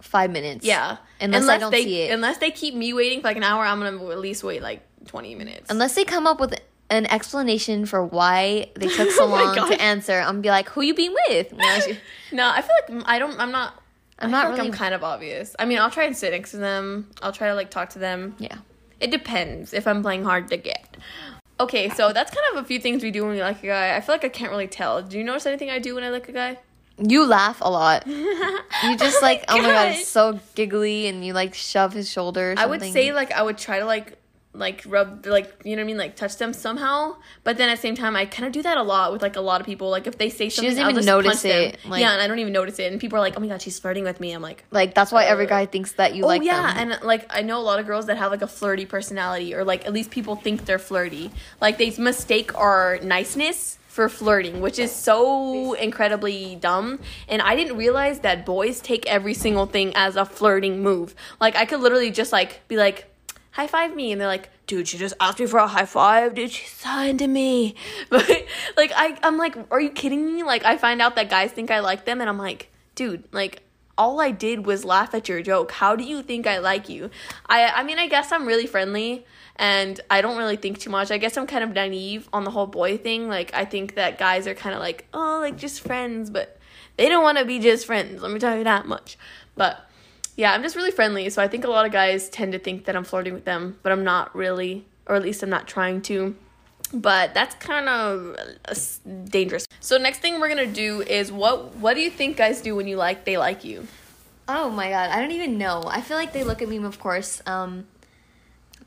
five 0.00 0.30
minutes. 0.30 0.64
yeah, 0.64 0.98
Unless, 1.20 1.48
I 1.48 1.58
don't 1.58 1.72
they 1.72 1.82
see 1.82 2.02
it. 2.02 2.12
unless 2.12 2.38
they 2.38 2.50
keep 2.50 2.74
me 2.74 2.92
waiting 2.92 3.20
for 3.20 3.28
like 3.28 3.36
an 3.36 3.42
hour, 3.42 3.64
I'm 3.64 3.80
gonna 3.80 4.10
at 4.10 4.18
least 4.20 4.44
wait 4.44 4.62
like 4.62 4.82
20 5.06 5.34
minutes. 5.34 5.70
Unless 5.70 5.94
they 5.94 6.04
come 6.04 6.26
up 6.26 6.38
with 6.40 6.54
an 6.90 7.06
explanation 7.06 7.84
for 7.86 8.04
why 8.04 8.70
they 8.74 8.88
took 8.88 9.10
so 9.10 9.24
Oh 9.26 9.26
long 9.26 9.54
gosh. 9.54 9.70
to 9.70 9.80
answer, 9.80 10.18
I'm 10.20 10.26
gonna 10.26 10.40
be 10.40 10.48
like, 10.50 10.68
"Who 10.70 10.82
you 10.82 10.94
being 10.94 11.14
with?" 11.28 11.52
You 11.52 11.58
know, 11.58 11.80
she- 11.80 11.98
no, 12.32 12.48
I 12.48 12.62
feel 12.62 12.96
like 12.96 13.04
I 13.08 13.18
don't. 13.18 13.38
I'm 13.38 13.52
not. 13.52 13.82
I'm 14.18 14.30
not 14.30 14.42
feel 14.42 14.50
like 14.52 14.58
really. 14.58 14.70
I'm 14.70 14.74
kind 14.74 14.94
of 14.94 15.04
obvious. 15.04 15.54
I 15.58 15.64
mean, 15.64 15.78
I'll 15.78 15.90
try 15.90 16.04
and 16.04 16.16
sit 16.16 16.32
next 16.32 16.50
to 16.52 16.56
them. 16.56 17.08
I'll 17.22 17.32
try 17.32 17.48
to 17.48 17.54
like 17.54 17.70
talk 17.70 17.90
to 17.90 17.98
them. 17.98 18.34
yeah. 18.38 18.56
It 19.00 19.12
depends 19.12 19.72
if 19.72 19.86
I'm 19.86 20.02
playing 20.02 20.24
hard 20.24 20.48
to 20.48 20.56
get. 20.56 20.96
Okay, 21.60 21.88
so 21.90 22.12
that's 22.12 22.32
kind 22.34 22.56
of 22.56 22.64
a 22.64 22.66
few 22.66 22.80
things 22.80 23.02
we 23.02 23.10
do 23.12 23.22
when 23.24 23.32
we 23.32 23.40
like 23.40 23.62
a 23.62 23.66
guy. 23.66 23.94
I 23.96 24.00
feel 24.00 24.14
like 24.14 24.24
I 24.24 24.28
can't 24.28 24.50
really 24.50 24.66
tell. 24.66 25.02
Do 25.02 25.18
you 25.18 25.24
notice 25.24 25.46
anything 25.46 25.70
I 25.70 25.78
do 25.78 25.94
when 25.94 26.02
I 26.04 26.10
like 26.10 26.28
a 26.28 26.32
guy? 26.32 26.58
You 27.00 27.24
laugh 27.24 27.58
a 27.60 27.70
lot. 27.70 28.06
You 28.84 28.96
just 28.96 29.18
oh 29.20 29.26
like, 29.26 29.44
oh 29.48 29.56
my 29.60 29.68
god, 29.70 29.88
it's 29.88 30.06
so 30.08 30.38
giggly, 30.54 31.08
and 31.08 31.24
you 31.24 31.32
like 31.32 31.54
shove 31.54 31.92
his 31.92 32.08
shoulder. 32.10 32.54
I 32.56 32.66
would 32.66 32.80
say 32.80 33.12
like 33.12 33.32
I 33.32 33.42
would 33.42 33.58
try 33.58 33.78
to 33.80 33.84
like 33.84 34.16
like 34.54 34.82
rub 34.86 35.24
like 35.26 35.54
you 35.64 35.76
know 35.76 35.80
what 35.80 35.84
I 35.84 35.86
mean 35.86 35.96
like 35.98 36.16
touch 36.16 36.36
them 36.38 36.52
somehow, 36.52 37.16
but 37.44 37.58
then 37.58 37.68
at 37.68 37.76
the 37.76 37.80
same 37.82 37.94
time 37.94 38.16
I 38.16 38.24
kind 38.26 38.46
of 38.46 38.52
do 38.52 38.62
that 38.62 38.76
a 38.78 38.82
lot 38.82 39.12
with 39.12 39.22
like 39.22 39.36
a 39.36 39.40
lot 39.40 39.60
of 39.60 39.66
people. 39.66 39.90
Like 39.90 40.06
if 40.06 40.18
they 40.18 40.30
say 40.30 40.48
something, 40.48 40.70
doesn't 40.70 40.82
I'll 40.82 40.90
even 40.90 41.04
just 41.04 41.06
notice 41.06 41.44
it, 41.44 41.78
like- 41.86 42.00
yeah, 42.00 42.12
and 42.12 42.20
I 42.22 42.26
don't 42.26 42.38
even 42.38 42.52
notice 42.52 42.78
it, 42.78 42.90
and 42.90 43.00
people 43.00 43.18
are 43.18 43.20
like, 43.20 43.34
"Oh 43.36 43.40
my 43.40 43.46
god, 43.46 43.62
she's 43.62 43.78
flirting 43.78 44.04
with 44.04 44.20
me." 44.20 44.32
I'm 44.32 44.42
like, 44.42 44.64
like 44.70 44.94
that's 44.94 45.12
why 45.12 45.24
every 45.26 45.44
Uh, 45.46 45.50
guy 45.50 45.66
thinks 45.66 45.92
that 45.92 46.14
you 46.14 46.24
oh 46.24 46.28
like 46.28 46.42
yeah, 46.42 46.74
them. 46.74 46.92
and 46.92 47.02
like 47.04 47.26
I 47.30 47.42
know 47.42 47.60
a 47.60 47.62
lot 47.62 47.78
of 47.78 47.86
girls 47.86 48.06
that 48.06 48.16
have 48.16 48.30
like 48.32 48.42
a 48.42 48.48
flirty 48.48 48.86
personality, 48.86 49.54
or 49.54 49.64
like 49.64 49.86
at 49.86 49.92
least 49.92 50.10
people 50.10 50.34
think 50.34 50.64
they're 50.64 50.78
flirty. 50.78 51.30
Like 51.60 51.78
they 51.78 51.90
mistake 51.98 52.56
our 52.58 52.98
niceness 53.02 53.76
for 53.88 54.08
flirting, 54.08 54.60
which 54.60 54.78
is 54.78 54.92
so 54.92 55.72
incredibly 55.74 56.54
dumb. 56.56 57.00
And 57.28 57.42
I 57.42 57.56
didn't 57.56 57.76
realize 57.76 58.20
that 58.20 58.46
boys 58.46 58.80
take 58.80 59.06
every 59.06 59.34
single 59.34 59.66
thing 59.66 59.92
as 59.96 60.14
a 60.14 60.24
flirting 60.24 60.82
move. 60.82 61.14
Like 61.40 61.56
I 61.56 61.64
could 61.64 61.80
literally 61.80 62.12
just 62.12 62.30
like 62.32 62.60
be 62.68 62.76
like, 62.76 63.07
high 63.58 63.66
five 63.66 63.96
me, 63.96 64.12
and 64.12 64.20
they're 64.20 64.28
like, 64.28 64.50
dude, 64.68 64.86
she 64.86 64.96
just 64.96 65.14
asked 65.18 65.40
me 65.40 65.46
for 65.46 65.58
a 65.58 65.66
high 65.66 65.84
five, 65.84 66.32
dude, 66.36 66.52
she's 66.52 66.70
so 66.70 67.00
into 67.00 67.26
me. 67.26 67.74
But 68.08 68.28
like 68.76 68.92
I, 68.94 69.18
I'm 69.24 69.36
like, 69.36 69.56
are 69.72 69.80
you 69.80 69.90
kidding 69.90 70.24
me? 70.24 70.44
Like 70.44 70.64
I 70.64 70.76
find 70.76 71.02
out 71.02 71.16
that 71.16 71.28
guys 71.28 71.50
think 71.50 71.72
I 71.72 71.80
like 71.80 72.04
them, 72.04 72.20
and 72.20 72.30
I'm 72.30 72.38
like, 72.38 72.70
dude, 72.94 73.24
like 73.32 73.62
all 73.96 74.20
I 74.20 74.30
did 74.30 74.64
was 74.64 74.84
laugh 74.84 75.12
at 75.12 75.28
your 75.28 75.42
joke. 75.42 75.72
How 75.72 75.96
do 75.96 76.04
you 76.04 76.22
think 76.22 76.46
I 76.46 76.58
like 76.58 76.88
you? 76.88 77.10
I 77.46 77.66
I 77.66 77.82
mean, 77.82 77.98
I 77.98 78.06
guess 78.06 78.30
I'm 78.30 78.46
really 78.46 78.68
friendly 78.68 79.26
and 79.56 80.00
I 80.08 80.20
don't 80.20 80.38
really 80.38 80.56
think 80.56 80.78
too 80.78 80.90
much. 80.90 81.10
I 81.10 81.18
guess 81.18 81.36
I'm 81.36 81.48
kind 81.48 81.64
of 81.64 81.72
naive 81.72 82.28
on 82.32 82.44
the 82.44 82.52
whole 82.52 82.68
boy 82.68 82.96
thing. 82.96 83.28
Like 83.28 83.52
I 83.54 83.64
think 83.64 83.96
that 83.96 84.18
guys 84.18 84.46
are 84.46 84.54
kind 84.54 84.76
of 84.76 84.80
like, 84.80 85.08
"Oh, 85.12 85.40
like 85.40 85.56
just 85.58 85.80
friends," 85.80 86.30
but 86.30 86.58
they 86.96 87.08
don't 87.08 87.24
want 87.24 87.38
to 87.38 87.44
be 87.44 87.58
just 87.58 87.86
friends. 87.86 88.22
Let 88.22 88.30
me 88.30 88.38
tell 88.38 88.56
you 88.56 88.62
that 88.64 88.86
much. 88.86 89.18
But 89.56 89.87
yeah, 90.38 90.52
I'm 90.52 90.62
just 90.62 90.76
really 90.76 90.92
friendly, 90.92 91.28
so 91.30 91.42
I 91.42 91.48
think 91.48 91.64
a 91.64 91.68
lot 91.68 91.84
of 91.84 91.90
guys 91.90 92.28
tend 92.28 92.52
to 92.52 92.60
think 92.60 92.84
that 92.84 92.94
I'm 92.94 93.02
flirting 93.02 93.34
with 93.34 93.44
them, 93.44 93.76
but 93.82 93.90
I'm 93.90 94.04
not 94.04 94.34
really, 94.36 94.86
or 95.06 95.16
at 95.16 95.22
least 95.22 95.42
I'm 95.42 95.50
not 95.50 95.66
trying 95.66 96.00
to. 96.02 96.36
But 96.94 97.34
that's 97.34 97.56
kind 97.56 97.88
of 97.88 98.36
dangerous. 99.26 99.66
So 99.80 99.98
next 99.98 100.20
thing 100.20 100.38
we're 100.38 100.48
gonna 100.48 100.64
do 100.66 101.02
is 101.02 101.32
what 101.32 101.74
what 101.76 101.94
do 101.94 102.00
you 102.00 102.08
think 102.08 102.36
guys 102.36 102.62
do 102.62 102.76
when 102.76 102.86
you 102.86 102.96
like 102.96 103.24
they 103.24 103.36
like 103.36 103.64
you? 103.64 103.86
oh 104.50 104.70
my 104.70 104.88
god, 104.88 105.10
I 105.10 105.20
don't 105.20 105.32
even 105.32 105.58
know. 105.58 105.82
I 105.86 106.00
feel 106.00 106.16
like 106.16 106.32
they 106.32 106.44
look 106.44 106.62
at 106.62 106.68
me, 106.68 106.78
of 106.78 106.98
course. 106.98 107.42
Um, 107.44 107.86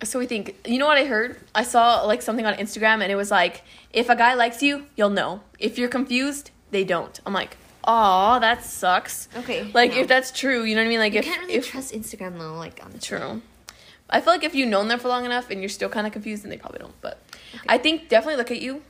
So 0.04 0.18
we 0.18 0.26
think, 0.26 0.56
you 0.66 0.80
know 0.80 0.88
what 0.88 0.98
I 0.98 1.06
heard? 1.06 1.38
I 1.54 1.64
saw 1.64 2.02
like 2.02 2.24
something 2.24 2.46
on 2.48 2.56
Instagram 2.56 3.04
and 3.04 3.12
it 3.12 3.16
was 3.16 3.30
like, 3.30 3.62
if 3.94 4.10
a 4.10 4.16
guy 4.16 4.34
likes 4.34 4.64
you, 4.64 4.88
you'll 4.96 5.12
know. 5.12 5.42
If 5.60 5.78
you're 5.78 5.90
confused, 5.90 6.50
they 6.72 6.84
don't. 6.84 7.20
I'm 7.26 7.34
like, 7.34 7.58
oh, 7.84 8.40
that 8.40 8.64
sucks. 8.64 9.28
Okay, 9.38 9.70
Like 9.74 9.92
no. 9.92 9.98
if 10.02 10.08
that's 10.08 10.32
true, 10.32 10.64
you 10.64 10.76
know 10.76 10.82
what 10.82 10.86
I 10.88 10.90
mean? 10.90 11.00
Like 11.00 11.14
you 11.14 11.20
if 11.20 11.26
can't 11.26 11.42
really 11.42 11.54
if 11.56 11.68
trust 11.70 11.94
Instagram 11.94 12.38
though. 12.40 12.54
Like, 12.56 12.84
on 12.84 12.92
the 12.92 13.00
true. 13.00 13.42
I 14.10 14.20
feel 14.20 14.34
like 14.34 14.44
if 14.44 14.54
you've 14.54 14.70
known 14.70 14.88
them 14.90 15.00
for 15.00 15.08
long 15.08 15.24
enough 15.26 15.50
and 15.50 15.62
you're 15.62 15.70
still 15.70 15.88
kind 15.90 16.06
of 16.06 16.12
confused, 16.14 16.44
then 16.44 16.50
they 16.50 16.58
probably 16.58 16.80
don't. 16.80 17.00
But 17.02 17.22
I 17.70 17.78
think 17.78 18.10
definitely 18.10 18.36
look 18.38 18.52
at 18.52 18.62
you. 18.62 18.82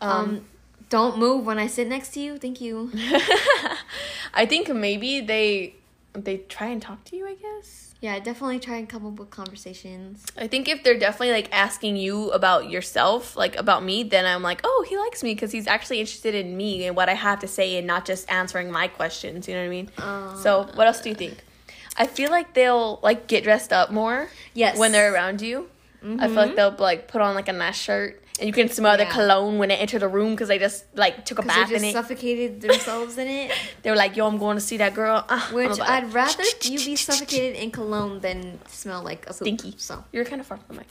Um, 0.00 0.10
Um, 0.10 0.44
don't 0.88 1.18
move 1.18 1.44
when 1.44 1.58
I 1.58 1.66
sit 1.66 1.86
next 1.86 2.14
to 2.14 2.20
you. 2.20 2.38
Thank 2.38 2.60
you. 2.62 2.90
I 4.34 4.46
think 4.46 4.72
maybe 4.74 5.20
they 5.20 5.74
they 6.14 6.38
try 6.38 6.68
and 6.68 6.80
talk 6.82 7.04
to 7.04 7.16
you. 7.16 7.26
I 7.26 7.34
guess. 7.34 7.94
Yeah, 8.00 8.18
definitely 8.20 8.60
try 8.60 8.76
and 8.76 8.88
come 8.88 9.04
up 9.04 9.18
with 9.18 9.30
conversations. 9.30 10.24
I 10.36 10.46
think 10.46 10.68
if 10.68 10.84
they're 10.84 10.98
definitely 10.98 11.32
like 11.32 11.48
asking 11.52 11.96
you 11.96 12.30
about 12.30 12.70
yourself, 12.70 13.36
like 13.36 13.56
about 13.56 13.82
me, 13.82 14.04
then 14.04 14.24
I'm 14.24 14.42
like, 14.42 14.60
oh, 14.62 14.86
he 14.88 14.96
likes 14.96 15.22
me 15.24 15.34
because 15.34 15.50
he's 15.50 15.66
actually 15.66 15.98
interested 15.98 16.34
in 16.34 16.56
me 16.56 16.86
and 16.86 16.94
what 16.94 17.08
I 17.08 17.14
have 17.14 17.40
to 17.40 17.48
say 17.48 17.76
and 17.76 17.86
not 17.88 18.04
just 18.04 18.30
answering 18.30 18.70
my 18.70 18.86
questions. 18.86 19.48
You 19.48 19.54
know 19.54 19.60
what 19.62 19.66
I 19.66 19.70
mean? 19.70 19.90
Uh, 19.98 20.34
so, 20.36 20.62
what 20.74 20.86
else 20.86 21.00
do 21.00 21.08
you 21.08 21.16
think? 21.16 21.38
I 21.96 22.06
feel 22.06 22.30
like 22.30 22.54
they'll 22.54 23.00
like 23.02 23.26
get 23.26 23.42
dressed 23.42 23.72
up 23.72 23.90
more 23.90 24.28
Yes. 24.54 24.78
when 24.78 24.92
they're 24.92 25.12
around 25.12 25.42
you. 25.42 25.68
I 26.00 26.28
feel 26.28 26.36
like 26.36 26.54
they'll 26.54 26.76
like 26.78 27.08
put 27.08 27.20
on 27.20 27.34
like 27.34 27.48
a 27.48 27.52
nice 27.52 27.76
shirt 27.76 28.22
you 28.40 28.52
can 28.52 28.68
smell 28.68 28.96
the 28.96 29.06
cologne 29.06 29.58
when 29.58 29.68
they 29.68 29.76
enter 29.76 29.98
the 29.98 30.08
room 30.08 30.32
because 30.32 30.48
they 30.48 30.58
just 30.58 30.84
like 30.96 31.24
took 31.24 31.38
a 31.38 31.42
bath 31.42 31.68
they 31.68 31.76
in 31.76 31.80
just 31.80 31.90
it. 31.90 31.92
suffocated 31.92 32.60
themselves 32.60 33.18
in 33.18 33.26
it. 33.26 33.52
they 33.82 33.90
were 33.90 33.96
like, 33.96 34.16
yo, 34.16 34.26
I'm 34.26 34.38
going 34.38 34.56
to 34.56 34.60
see 34.60 34.76
that 34.78 34.94
girl. 34.94 35.24
Ah, 35.28 35.48
I'm 35.48 35.54
Which 35.54 35.80
I'd 35.80 36.12
rather 36.12 36.44
you 36.62 36.78
be 36.78 36.96
suffocated 36.96 37.56
in 37.56 37.70
cologne 37.70 38.20
than 38.20 38.58
smell 38.66 39.02
like 39.02 39.26
a. 39.28 39.32
Stinky. 39.32 39.74
So 39.76 40.04
You're 40.12 40.24
kind 40.24 40.40
of 40.40 40.46
far 40.46 40.58
from 40.58 40.76
the 40.76 40.80
mic. 40.80 40.88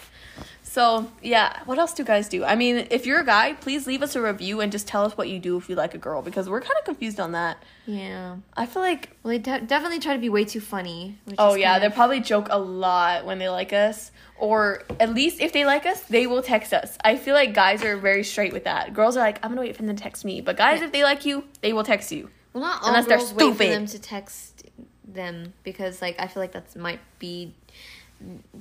So, 0.78 1.10
yeah, 1.24 1.64
what 1.66 1.80
else 1.80 1.94
do 1.94 2.04
guys 2.04 2.28
do? 2.28 2.44
I 2.44 2.56
mean, 2.56 2.88
if 2.92 3.06
you're 3.06 3.22
a 3.22 3.26
guy, 3.26 3.54
please 3.54 3.88
leave 3.88 4.04
us 4.04 4.16
a 4.16 4.22
review 4.22 4.60
and 4.62 4.72
just 4.72 4.86
tell 4.86 5.06
us 5.06 5.18
what 5.18 5.30
you 5.30 5.40
do 5.40 5.58
if 5.58 5.70
you 5.70 5.76
like 5.76 5.96
a 5.96 5.98
girl 5.98 6.22
because 6.22 6.50
we're 6.50 6.62
kind 6.62 6.76
of 6.78 6.86
confused 6.86 7.20
on 7.20 7.32
that. 7.32 7.64
yeah, 7.86 8.36
I 8.56 8.66
feel 8.66 8.82
like, 8.82 9.10
well, 9.24 9.32
they 9.32 9.40
de- 9.40 9.62
definitely 9.62 10.00
try 10.00 10.14
to 10.14 10.20
be 10.20 10.30
way 10.30 10.44
too 10.46 10.60
funny. 10.60 11.18
Which 11.26 11.38
oh, 11.40 11.56
yeah, 11.56 11.80
kind 11.80 11.84
they 11.84 11.96
probably 11.96 12.20
joke 12.20 12.48
a 12.52 12.60
lot 12.60 13.26
when 13.26 13.40
they 13.40 13.50
like 13.50 13.72
us. 13.72 14.12
Or 14.40 14.84
at 15.00 15.14
least 15.14 15.42
if 15.42 15.52
they 15.54 15.66
like 15.66 15.86
us, 15.86 16.02
they 16.02 16.28
will 16.28 16.42
text 16.44 16.74
us. 16.74 16.98
I 17.04 17.16
feel 17.18 17.34
like 17.34 17.54
guys 17.54 17.84
are 17.84 17.98
very 17.98 18.24
straight 18.24 18.54
with 18.54 18.66
that. 18.66 18.94
Girls 18.94 19.18
are 19.18 19.22
like, 19.22 19.40
I'm 19.44 19.52
gonna 19.52 19.62
wait 19.62 19.76
for 19.76 19.82
them 19.84 19.96
to 19.96 20.02
text 20.02 20.24
me. 20.26 20.42
But 20.42 20.58
guys, 20.58 20.80
Yeah. 20.80 20.86
if 20.86 20.92
they 20.92 21.04
like 21.04 21.26
you, 21.26 21.46
they 21.62 21.74
will 21.74 21.84
text 21.84 22.12
you. 22.12 22.30
well, 22.54 22.64
not 22.64 22.82
all 22.82 22.88
unless 22.90 23.06
they're 23.08 23.18
girls 23.18 23.34
wait 23.34 23.56
for 23.56 23.64
them 23.66 23.86
to 23.88 24.00
text 24.00 24.64
them 25.08 25.54
because, 25.64 26.02
like, 26.02 26.20
I 26.20 26.28
feel 26.28 26.42
like 26.42 26.52
that 26.54 26.76
might 26.76 27.00
be 27.20 27.54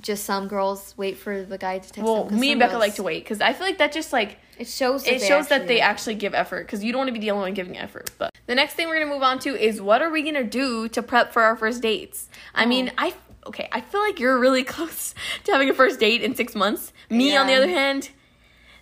just 0.01 0.23
some 0.25 0.47
girls 0.47 0.93
wait 0.97 1.17
for 1.17 1.43
the 1.43 1.57
guy 1.57 1.79
to 1.79 1.83
text 1.91 2.03
Well, 2.03 2.25
them. 2.25 2.29
'cause 2.29 2.39
me 2.39 2.51
and 2.51 2.59
Becca 2.59 2.73
girls- 2.73 2.79
like 2.81 2.95
to 2.95 3.03
wait 3.03 3.23
because 3.23 3.41
I 3.41 3.53
feel 3.53 3.65
like 3.65 3.79
that 3.79 3.91
just 3.91 4.13
like 4.13 4.37
It 4.59 4.67
shows. 4.67 5.03
That 5.03 5.15
it 5.15 5.19
they 5.21 5.27
shows 5.27 5.47
that 5.47 5.61
actually 5.61 5.67
they 5.75 5.81
actually 5.81 6.15
give 6.15 6.33
effort 6.35 6.67
because 6.67 6.83
you 6.83 6.91
don't 6.91 6.99
want 6.99 7.07
to 7.07 7.13
be 7.13 7.19
the 7.19 7.31
only 7.31 7.43
one 7.45 7.53
giving 7.55 7.75
effort. 7.77 8.11
But 8.19 8.33
the 8.45 8.53
next 8.53 8.73
thing 8.75 8.87
we're 8.87 8.99
gonna 8.99 9.11
move 9.11 9.23
on 9.23 9.39
to 9.39 9.55
is 9.59 9.81
what 9.81 10.01
are 10.03 10.11
we 10.11 10.21
gonna 10.21 10.43
do 10.43 10.87
to 10.89 11.01
prep 11.01 11.33
for 11.33 11.41
our 11.41 11.55
first 11.55 11.81
dates? 11.81 12.27
I 12.53 12.65
Oh. 12.65 12.67
mean, 12.67 12.91
I 12.99 13.13
okay, 13.47 13.67
I 13.71 13.81
feel 13.81 14.01
like 14.01 14.19
you're 14.19 14.39
really 14.39 14.63
close 14.75 15.13
to 15.45 15.51
having 15.51 15.69
a 15.69 15.73
first 15.73 15.99
date 15.99 16.21
in 16.21 16.35
six 16.35 16.55
months. 16.55 16.93
Me, 17.09 17.35
on 17.35 17.47
the 17.47 17.53
other 17.53 17.67
hand, 17.67 18.09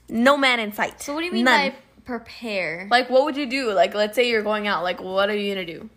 no 0.10 0.38
man 0.38 0.60
in 0.60 0.74
sight. 0.74 1.02
So 1.02 1.14
what 1.14 1.22
do 1.22 1.26
you 1.28 1.32
mean 1.32 1.46
None. 1.46 1.70
by 1.70 1.76
prepare? 2.06 2.88
like? 2.90 3.10
What 3.10 3.26
would 3.26 3.38
you 3.38 3.46
do? 3.46 3.72
Like, 3.72 3.94
let's 3.94 4.16
say 4.16 4.30
you're 4.30 4.44
going 4.44 4.68
out. 4.68 4.84
Like, 4.84 5.02
what 5.02 5.30
are 5.30 5.36
you 5.36 5.54
gonna 5.54 5.66
do? 5.66 5.90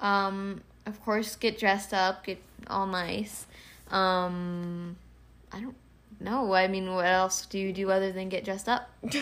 Um, 0.00 0.62
of 0.84 1.02
course, 1.04 1.36
get 1.36 1.58
dressed 1.58 1.92
up, 1.92 2.24
get 2.24 2.38
all 2.68 2.86
nice. 2.86 3.46
Um, 3.90 4.96
I 5.52 5.60
don't 5.60 5.76
know. 6.20 6.52
I 6.52 6.68
mean, 6.68 6.92
what 6.92 7.06
else 7.06 7.46
do 7.46 7.58
you 7.58 7.72
do 7.72 7.90
other 7.90 8.12
than 8.12 8.28
get 8.28 8.44
dressed 8.44 8.68
up? 8.68 8.90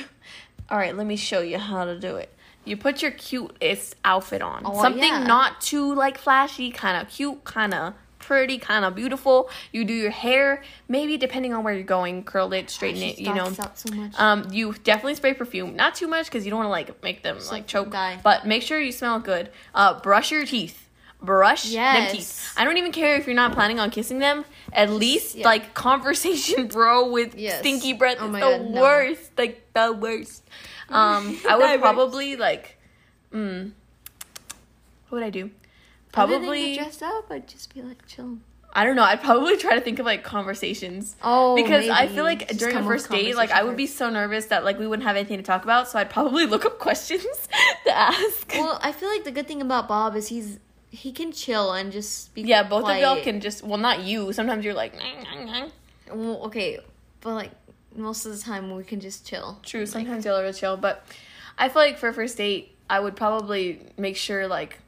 All 0.70 0.78
right, 0.78 0.96
let 0.96 1.06
me 1.06 1.16
show 1.16 1.40
you 1.40 1.58
how 1.58 1.84
to 1.84 1.98
do 1.98 2.16
it. 2.16 2.30
You 2.64 2.78
put 2.78 3.02
your 3.02 3.10
cutest 3.10 3.96
outfit 4.04 4.40
on. 4.40 4.62
Oh, 4.64 4.80
Something 4.80 5.02
yeah. 5.02 5.24
not 5.24 5.60
too 5.60 5.94
like 5.94 6.16
flashy, 6.16 6.70
kind 6.70 7.00
of 7.00 7.12
cute, 7.12 7.44
kind 7.44 7.74
of 7.74 7.94
pretty 8.26 8.58
kind 8.58 8.84
of 8.84 8.94
beautiful. 8.94 9.50
You 9.72 9.84
do 9.84 9.92
your 9.92 10.10
hair, 10.10 10.62
maybe 10.88 11.16
depending 11.16 11.52
on 11.52 11.62
where 11.64 11.74
you're 11.74 11.82
going, 11.82 12.24
curl 12.24 12.52
it, 12.52 12.70
straighten 12.70 13.02
it, 13.02 13.18
you 13.18 13.32
know. 13.34 13.46
Out 13.58 13.78
so 13.78 13.94
much. 13.94 14.12
Um, 14.18 14.48
you 14.50 14.72
definitely 14.84 15.14
spray 15.14 15.34
perfume, 15.34 15.76
not 15.76 15.94
too 15.94 16.08
much 16.08 16.26
because 16.26 16.44
you 16.44 16.50
don't 16.50 16.58
want 16.58 16.66
to 16.68 16.70
like 16.70 17.02
make 17.02 17.22
them 17.22 17.38
like 17.50 17.66
choke. 17.66 17.90
die. 17.90 18.18
But 18.22 18.46
make 18.46 18.62
sure 18.62 18.80
you 18.80 18.92
smell 18.92 19.18
good. 19.20 19.50
Uh, 19.74 20.00
brush 20.00 20.30
your 20.30 20.46
teeth. 20.46 20.80
Brush 21.20 21.66
Yes. 21.66 22.08
them 22.10 22.16
teeth. 22.16 22.54
I 22.56 22.64
don't 22.64 22.76
even 22.76 22.92
care 22.92 23.16
if 23.16 23.26
you're 23.26 23.34
not 23.36 23.52
planning 23.52 23.78
on 23.80 23.90
kissing 23.90 24.18
them. 24.18 24.44
At 24.72 24.90
least 24.90 25.36
Yeah. 25.36 25.46
like 25.46 25.72
conversation, 25.74 26.66
bro, 26.76 27.08
with 27.10 27.34
Yes. 27.34 27.60
stinky 27.60 27.92
breath 27.94 28.18
Oh 28.20 28.26
is 28.26 28.32
the 28.32 28.40
God, 28.40 28.60
no. 28.70 28.80
worst. 28.82 29.30
Like 29.38 29.62
the 29.74 29.92
worst. 29.92 30.42
Um, 30.90 31.38
I 31.48 31.56
would 31.56 31.80
probably 31.80 32.36
like, 32.36 32.76
mm, 33.32 33.72
what 35.08 35.18
would 35.18 35.22
I 35.22 35.30
do? 35.30 35.50
Probably. 36.14 36.74
get 36.76 36.82
dressed 36.84 37.02
up, 37.02 37.30
I'd 37.30 37.48
just 37.48 37.74
be 37.74 37.82
like 37.82 38.06
chill. 38.06 38.38
I 38.76 38.84
don't 38.84 38.96
know. 38.96 39.04
I'd 39.04 39.22
probably 39.22 39.56
try 39.56 39.74
to 39.74 39.80
think 39.80 39.98
of 40.00 40.06
like 40.06 40.24
conversations. 40.24 41.14
Oh, 41.22 41.54
because 41.54 41.88
I 41.88 42.08
feel 42.08 42.24
like 42.24 42.48
Just 42.48 42.58
during 42.58 42.74
a 42.74 42.78
come 42.78 42.86
up 42.86 42.90
with 42.90 43.02
first 43.02 43.10
date, 43.10 43.36
like 43.36 43.50
I 43.52 43.62
would 43.62 43.76
be 43.76 43.86
so 43.86 44.10
nervous 44.10 44.46
that 44.46 44.64
like 44.64 44.78
we 44.78 44.86
wouldn't 44.86 45.06
have 45.06 45.16
anything 45.16 45.36
to 45.38 45.44
talk 45.44 45.62
about. 45.62 45.88
So 45.88 45.98
I'd 45.98 46.10
probably 46.10 46.46
look 46.52 46.64
up 46.64 46.78
questions 46.78 47.24
to 47.84 47.96
ask. 47.96 48.52
Well, 48.52 48.78
I 48.82 48.92
feel 48.92 49.08
like 49.08 49.24
the 49.24 49.30
good 49.30 49.46
thing 49.46 49.62
about 49.62 49.86
Bob 49.86 50.16
is 50.16 50.28
he's 50.28 50.58
he 50.90 51.12
can 51.12 51.32
chill 51.32 51.72
and 51.72 51.92
just 51.92 52.34
be 52.34 52.42
yeah, 52.42 52.62
both 52.62 52.88
of 52.88 52.96
y'all 52.98 53.20
can 53.22 53.40
just. 53.40 53.62
Well, 53.62 53.78
not 53.78 54.00
you. 54.00 54.32
Sometimes 54.32 54.64
you're 54.64 54.74
like. 54.74 54.96
"Nah, 54.96 55.44
nah, 55.44 55.60
nah." 55.60 55.68
Well, 56.12 56.42
okay, 56.46 56.78
but 57.20 57.34
like 57.34 57.50
most 57.94 58.26
of 58.26 58.36
the 58.36 58.42
time 58.42 58.74
we 58.74 58.82
can 58.82 59.00
just 59.00 59.26
chill. 59.26 59.58
True. 59.62 59.86
Sometimes 59.86 60.24
y'all 60.24 60.36
are 60.36 60.52
chill, 60.52 60.76
but 60.76 61.06
I 61.58 61.68
feel 61.68 61.82
like 61.82 61.98
for 61.98 62.08
a 62.08 62.14
first 62.14 62.36
date, 62.36 62.74
I 62.90 63.00
would 63.00 63.14
probably 63.16 63.80
make 63.96 64.16
sure 64.16 64.48
like 64.48 64.78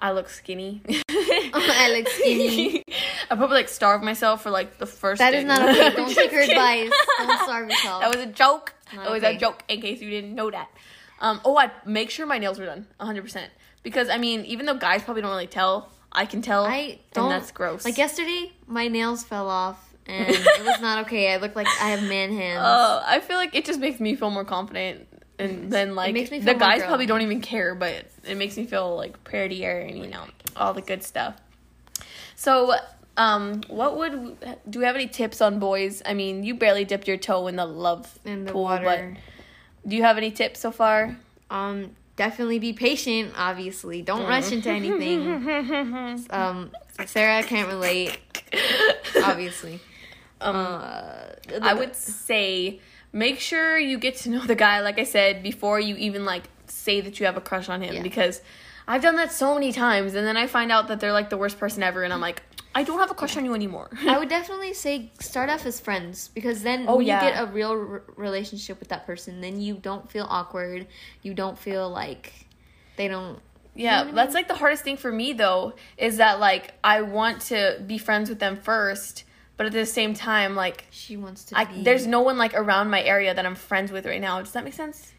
I 0.00 0.12
look 0.12 0.28
skinny. 0.30 0.82
I 1.08 1.94
look 1.96 2.08
skinny. 2.08 2.82
I 3.30 3.36
probably 3.36 3.56
like 3.56 3.68
starve 3.68 4.02
myself 4.02 4.42
for 4.42 4.50
like 4.50 4.78
the 4.78 4.86
first. 4.86 5.18
That 5.18 5.34
is 5.34 5.44
not 5.44 5.60
okay. 5.62 5.90
Don't 5.96 6.12
take 6.14 6.32
her 6.32 6.40
advice. 6.40 6.90
Don't 7.18 7.40
starve 7.42 7.68
yourself. 7.68 8.00
That 8.02 8.14
was 8.16 8.24
a 8.24 8.30
joke. 8.30 8.74
Not 8.94 9.04
That 9.04 9.12
was 9.12 9.22
okay. 9.22 9.36
a 9.36 9.38
joke. 9.38 9.62
In 9.68 9.80
case 9.80 10.00
you 10.00 10.10
didn't 10.10 10.34
know 10.34 10.50
that. 10.50 10.68
Um. 11.20 11.40
Oh, 11.44 11.56
I 11.58 11.70
make 11.84 12.10
sure 12.10 12.26
my 12.26 12.38
nails 12.38 12.58
were 12.58 12.66
done. 12.66 12.86
hundred 12.98 13.22
percent. 13.22 13.52
Because 13.82 14.08
I 14.08 14.16
mean, 14.18 14.44
even 14.46 14.66
though 14.66 14.74
guys 14.76 15.02
probably 15.02 15.22
don't 15.22 15.30
really 15.30 15.46
tell, 15.46 15.90
I 16.12 16.24
can 16.26 16.40
tell. 16.42 16.64
I 16.64 16.98
don't. 17.12 17.30
And 17.30 17.32
that's 17.42 17.52
gross. 17.52 17.84
Like 17.84 17.98
yesterday, 17.98 18.52
my 18.66 18.88
nails 18.88 19.22
fell 19.22 19.48
off, 19.48 19.94
and 20.06 20.28
it 20.30 20.64
was 20.64 20.80
not 20.80 21.04
okay. 21.06 21.32
I 21.32 21.36
look 21.36 21.54
like 21.54 21.66
I 21.66 21.90
have 21.90 22.02
man 22.02 22.32
hands. 22.32 22.60
Uh, 22.60 23.02
I 23.06 23.20
feel 23.20 23.36
like 23.36 23.54
it 23.54 23.64
just 23.66 23.80
makes 23.80 24.00
me 24.00 24.14
feel 24.16 24.30
more 24.30 24.44
confident, 24.46 25.06
and 25.40 25.72
then 25.72 25.94
like 25.94 26.14
the 26.14 26.54
guys 26.54 26.82
probably 26.82 27.06
don't 27.06 27.22
even 27.22 27.40
care, 27.40 27.74
but 27.74 28.04
it 28.24 28.36
makes 28.36 28.56
me 28.56 28.66
feel 28.66 28.96
like 28.96 29.22
prettier 29.24 29.78
and 29.80 29.98
you 29.98 30.06
know 30.08 30.24
all 30.56 30.74
the 30.74 30.82
good 30.82 31.02
stuff. 31.02 31.36
So, 32.36 32.74
um, 33.16 33.62
what 33.68 33.96
would 33.98 34.38
do? 34.70 34.78
we 34.78 34.84
have 34.84 34.94
any 34.96 35.08
tips 35.08 35.40
on 35.40 35.58
boys? 35.58 36.02
I 36.06 36.14
mean, 36.14 36.42
you 36.44 36.54
barely 36.54 36.84
dipped 36.84 37.06
your 37.08 37.16
toe 37.16 37.46
in 37.48 37.56
the 37.56 37.66
love 37.66 38.18
in 38.24 38.44
the 38.44 38.52
pool, 38.52 38.62
water. 38.62 38.84
but 38.84 39.88
do 39.88 39.96
you 39.96 40.02
have 40.02 40.16
any 40.16 40.30
tips 40.30 40.60
so 40.60 40.70
far? 40.70 41.16
Um, 41.50 41.96
definitely 42.16 42.58
be 42.58 42.72
patient. 42.72 43.32
Obviously, 43.36 44.02
don't 44.02 44.26
rush 44.26 44.52
into 44.52 44.70
anything. 44.70 46.26
um, 46.30 46.70
Sarah 47.06 47.42
can't 47.42 47.68
relate. 47.68 48.18
Obviously. 49.24 49.80
Um, 50.42 50.56
Uh, 50.56 51.12
I 51.60 51.74
would 51.74 51.94
say 51.94 52.80
make 53.12 53.40
sure 53.40 53.78
you 53.78 53.98
get 53.98 54.16
to 54.18 54.30
know 54.30 54.44
the 54.46 54.54
guy, 54.54 54.80
like 54.80 54.98
I 54.98 55.04
said, 55.04 55.42
before 55.42 55.80
you 55.80 55.96
even 55.96 56.24
like 56.24 56.44
say 56.66 57.00
that 57.00 57.18
you 57.20 57.26
have 57.26 57.36
a 57.36 57.40
crush 57.40 57.68
on 57.68 57.82
him 57.82 57.94
Yeah. 57.96 58.02
because 58.02 58.40
I've 58.86 59.02
done 59.02 59.16
that 59.16 59.32
so 59.32 59.54
many 59.54 59.72
times 59.72 60.14
and 60.14 60.26
then 60.26 60.36
I 60.36 60.46
find 60.46 60.70
out 60.72 60.88
that 60.88 61.00
they're 61.00 61.12
like 61.12 61.30
the 61.30 61.36
worst 61.36 61.58
person 61.58 61.82
ever 61.82 62.02
and 62.02 62.12
I'm 62.12 62.20
like, 62.20 62.42
I 62.74 62.84
don't 62.84 63.00
have 63.00 63.10
a 63.10 63.14
crush 63.14 63.36
on 63.36 63.44
you 63.44 63.54
anymore. 63.54 63.90
I 64.06 64.16
would 64.20 64.28
definitely 64.28 64.74
say 64.74 65.10
start 65.20 65.50
off 65.50 65.66
as 65.66 65.80
friends 65.80 66.28
because 66.34 66.62
then 66.62 66.86
Oh, 66.88 66.96
when 66.98 67.06
yeah. 67.06 67.24
you 67.24 67.30
get 67.32 67.42
a 67.42 67.46
real 67.52 67.70
r- 67.70 68.02
relationship 68.16 68.78
with 68.78 68.88
that 68.90 69.06
person, 69.06 69.40
then 69.40 69.60
you 69.60 69.74
don't 69.74 70.08
feel 70.10 70.26
awkward. 70.28 70.86
You 71.22 71.34
don't 71.34 71.58
feel 71.58 71.88
like 71.90 72.32
they 72.96 73.08
don't. 73.08 73.40
yeah, 73.74 74.02
know 74.02 74.04
what 74.06 74.12
I 74.12 74.14
that's 74.24 74.34
like 74.34 74.46
the 74.48 74.54
hardest 74.54 74.84
thing 74.84 74.96
for 74.96 75.10
me 75.10 75.32
though 75.32 75.74
is 75.98 76.18
that 76.18 76.38
like 76.38 76.74
I 76.84 77.00
want 77.02 77.40
to 77.42 77.82
be 77.84 77.98
friends 77.98 78.28
with 78.28 78.38
them 78.38 78.56
first, 78.56 79.24
but 79.60 79.66
at 79.66 79.72
the 79.72 79.84
same 79.84 80.14
time 80.14 80.56
like 80.56 80.86
She 80.88 81.18
wants 81.18 81.44
to. 81.44 81.58
I, 81.58 81.66
be, 81.66 81.82
there's 81.82 82.06
no 82.06 82.22
one 82.22 82.38
like 82.38 82.54
around 82.54 82.88
my 82.88 83.02
area 83.02 83.34
that 83.34 83.44
I'm 83.44 83.54
friends 83.54 83.92
with 83.92 84.06
right 84.06 84.18
now. 84.18 84.40
Does 84.40 84.52
that 84.52 84.64
make 84.64 84.72
sense? 84.72 85.12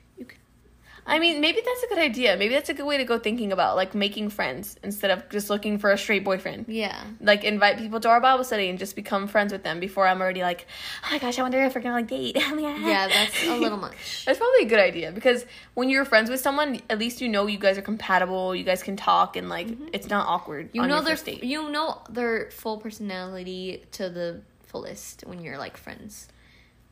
I 1.06 1.20
mean, 1.20 1.42
maybe 1.42 1.62
that's 1.66 1.84
a 1.84 1.88
good 1.88 1.98
idea. 1.98 2.38
Maybe 2.38 2.54
that's 2.54 2.70
a 2.70 2.74
good 2.74 2.86
way 2.86 2.98
to 2.98 3.04
go 3.04 3.18
thinking 3.18 3.52
about 3.52 3.76
like 3.76 3.96
making 3.96 4.30
friends 4.30 4.78
instead 4.84 5.12
of 5.12 5.28
just 5.30 5.50
looking 5.50 5.78
for 5.78 5.92
a 5.92 5.98
straight 5.98 6.24
boyfriend. 6.24 6.66
Yeah. 6.68 7.04
Like 7.20 7.44
invite 7.44 7.78
people 7.78 8.00
to 8.02 8.10
our 8.10 8.22
Bible 8.22 8.44
study 8.44 8.70
and 8.70 8.78
just 8.78 8.96
become 8.96 9.28
friends 9.28 9.52
with 9.52 9.64
them 9.64 9.80
before 9.80 10.08
I'm 10.08 10.22
already 10.22 10.42
like, 10.42 10.68
oh 11.04 11.12
my 11.12 11.20
gosh, 11.20 11.40
I 11.40 11.42
wonder 11.42 11.62
if 11.64 11.76
we're 11.76 11.82
gonna 11.82 11.96
like 11.96 12.08
date. 12.08 12.38
Yeah, 12.62 13.08
that's 13.08 13.44
a 13.48 13.58
little 13.58 13.78
much. 13.90 14.26
That's 14.26 14.38
probably 14.38 14.66
a 14.66 14.70
good 14.70 14.80
idea 14.80 15.12
because 15.12 15.46
when 15.74 15.90
you're 15.90 16.06
friends 16.06 16.30
with 16.30 16.40
someone, 16.40 16.80
at 16.90 17.00
least 17.00 17.22
you 17.22 17.28
know 17.28 17.48
you 17.48 17.58
guys 17.58 17.78
are 17.78 17.82
compatible. 17.82 18.56
You 18.56 18.64
guys 18.64 18.84
can 18.84 18.96
talk 18.96 19.36
and 19.36 19.50
like 19.50 19.68
it's 19.94 20.10
not 20.10 20.28
awkward. 20.28 20.68
Mm-hmm. 20.68 20.82
You 20.82 20.88
know 20.88 21.02
their 21.02 21.18
you 21.42 21.70
know 21.72 22.02
their 22.10 22.52
full 22.52 22.78
personality 22.78 23.84
to 23.94 24.10
the 24.10 24.42
fullest 24.64 25.24
when 25.26 25.42
you're 25.42 25.58
like 25.58 25.78
friends. 25.78 26.28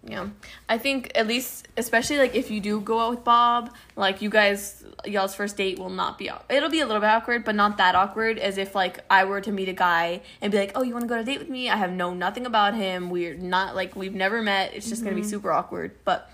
Yeah. 0.04 0.30
I 0.68 0.78
think 0.78 1.12
at 1.16 1.28
least 1.28 1.68
especially 1.78 2.18
like 2.18 2.34
if 2.34 2.50
you 2.50 2.62
do 2.62 2.80
go 2.80 3.00
out 3.00 3.12
with 3.12 3.24
Bob, 3.24 3.74
like 3.95 4.22
you 4.22 4.30
guys 4.30 4.84
y'all's 5.06 5.36
first 5.36 5.58
date 5.58 5.78
will 5.78 5.89
not 5.89 6.18
be 6.18 6.30
it'll 6.50 6.70
be 6.70 6.80
a 6.80 6.86
little 6.86 7.02
bit 7.02 7.10
awkward, 7.10 7.43
but 7.43 7.56
not 7.56 7.78
that 7.78 7.95
awkward 7.95 8.39
as 8.39 8.58
if 8.58 8.76
like 8.76 9.00
I 9.10 9.26
were 9.26 9.41
to 9.41 9.52
meet 9.52 9.70
a 9.70 9.74
guy 9.74 10.22
and 10.41 10.52
be 10.52 10.58
like, 10.58 10.72
"Oh, 10.76 10.84
you 10.84 10.93
want 10.93 11.04
to 11.04 11.08
go 11.08 11.16
on 11.16 11.22
a 11.22 11.24
date 11.24 11.39
with 11.39 11.50
me?" 11.50 11.70
I 11.70 11.76
have 11.76 11.91
known 11.91 12.18
nothing 12.18 12.45
about 12.45 12.76
him. 12.76 13.10
We're 13.10 13.36
not 13.36 13.76
like 13.76 13.95
we've 13.95 14.16
never 14.16 14.41
met. 14.41 14.74
It's 14.74 14.88
just 14.89 15.04
going 15.04 15.16
to 15.16 15.16
be 15.16 15.22
mm-hmm. 15.22 15.30
super 15.30 15.52
awkward. 15.52 15.95
But 16.06 16.32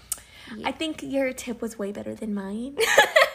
I 0.63 0.71
think 0.71 1.01
your 1.01 1.33
tip 1.33 1.61
was 1.61 1.77
way 1.79 1.91
better 1.91 2.13
than 2.13 2.33
mine. 2.33 2.77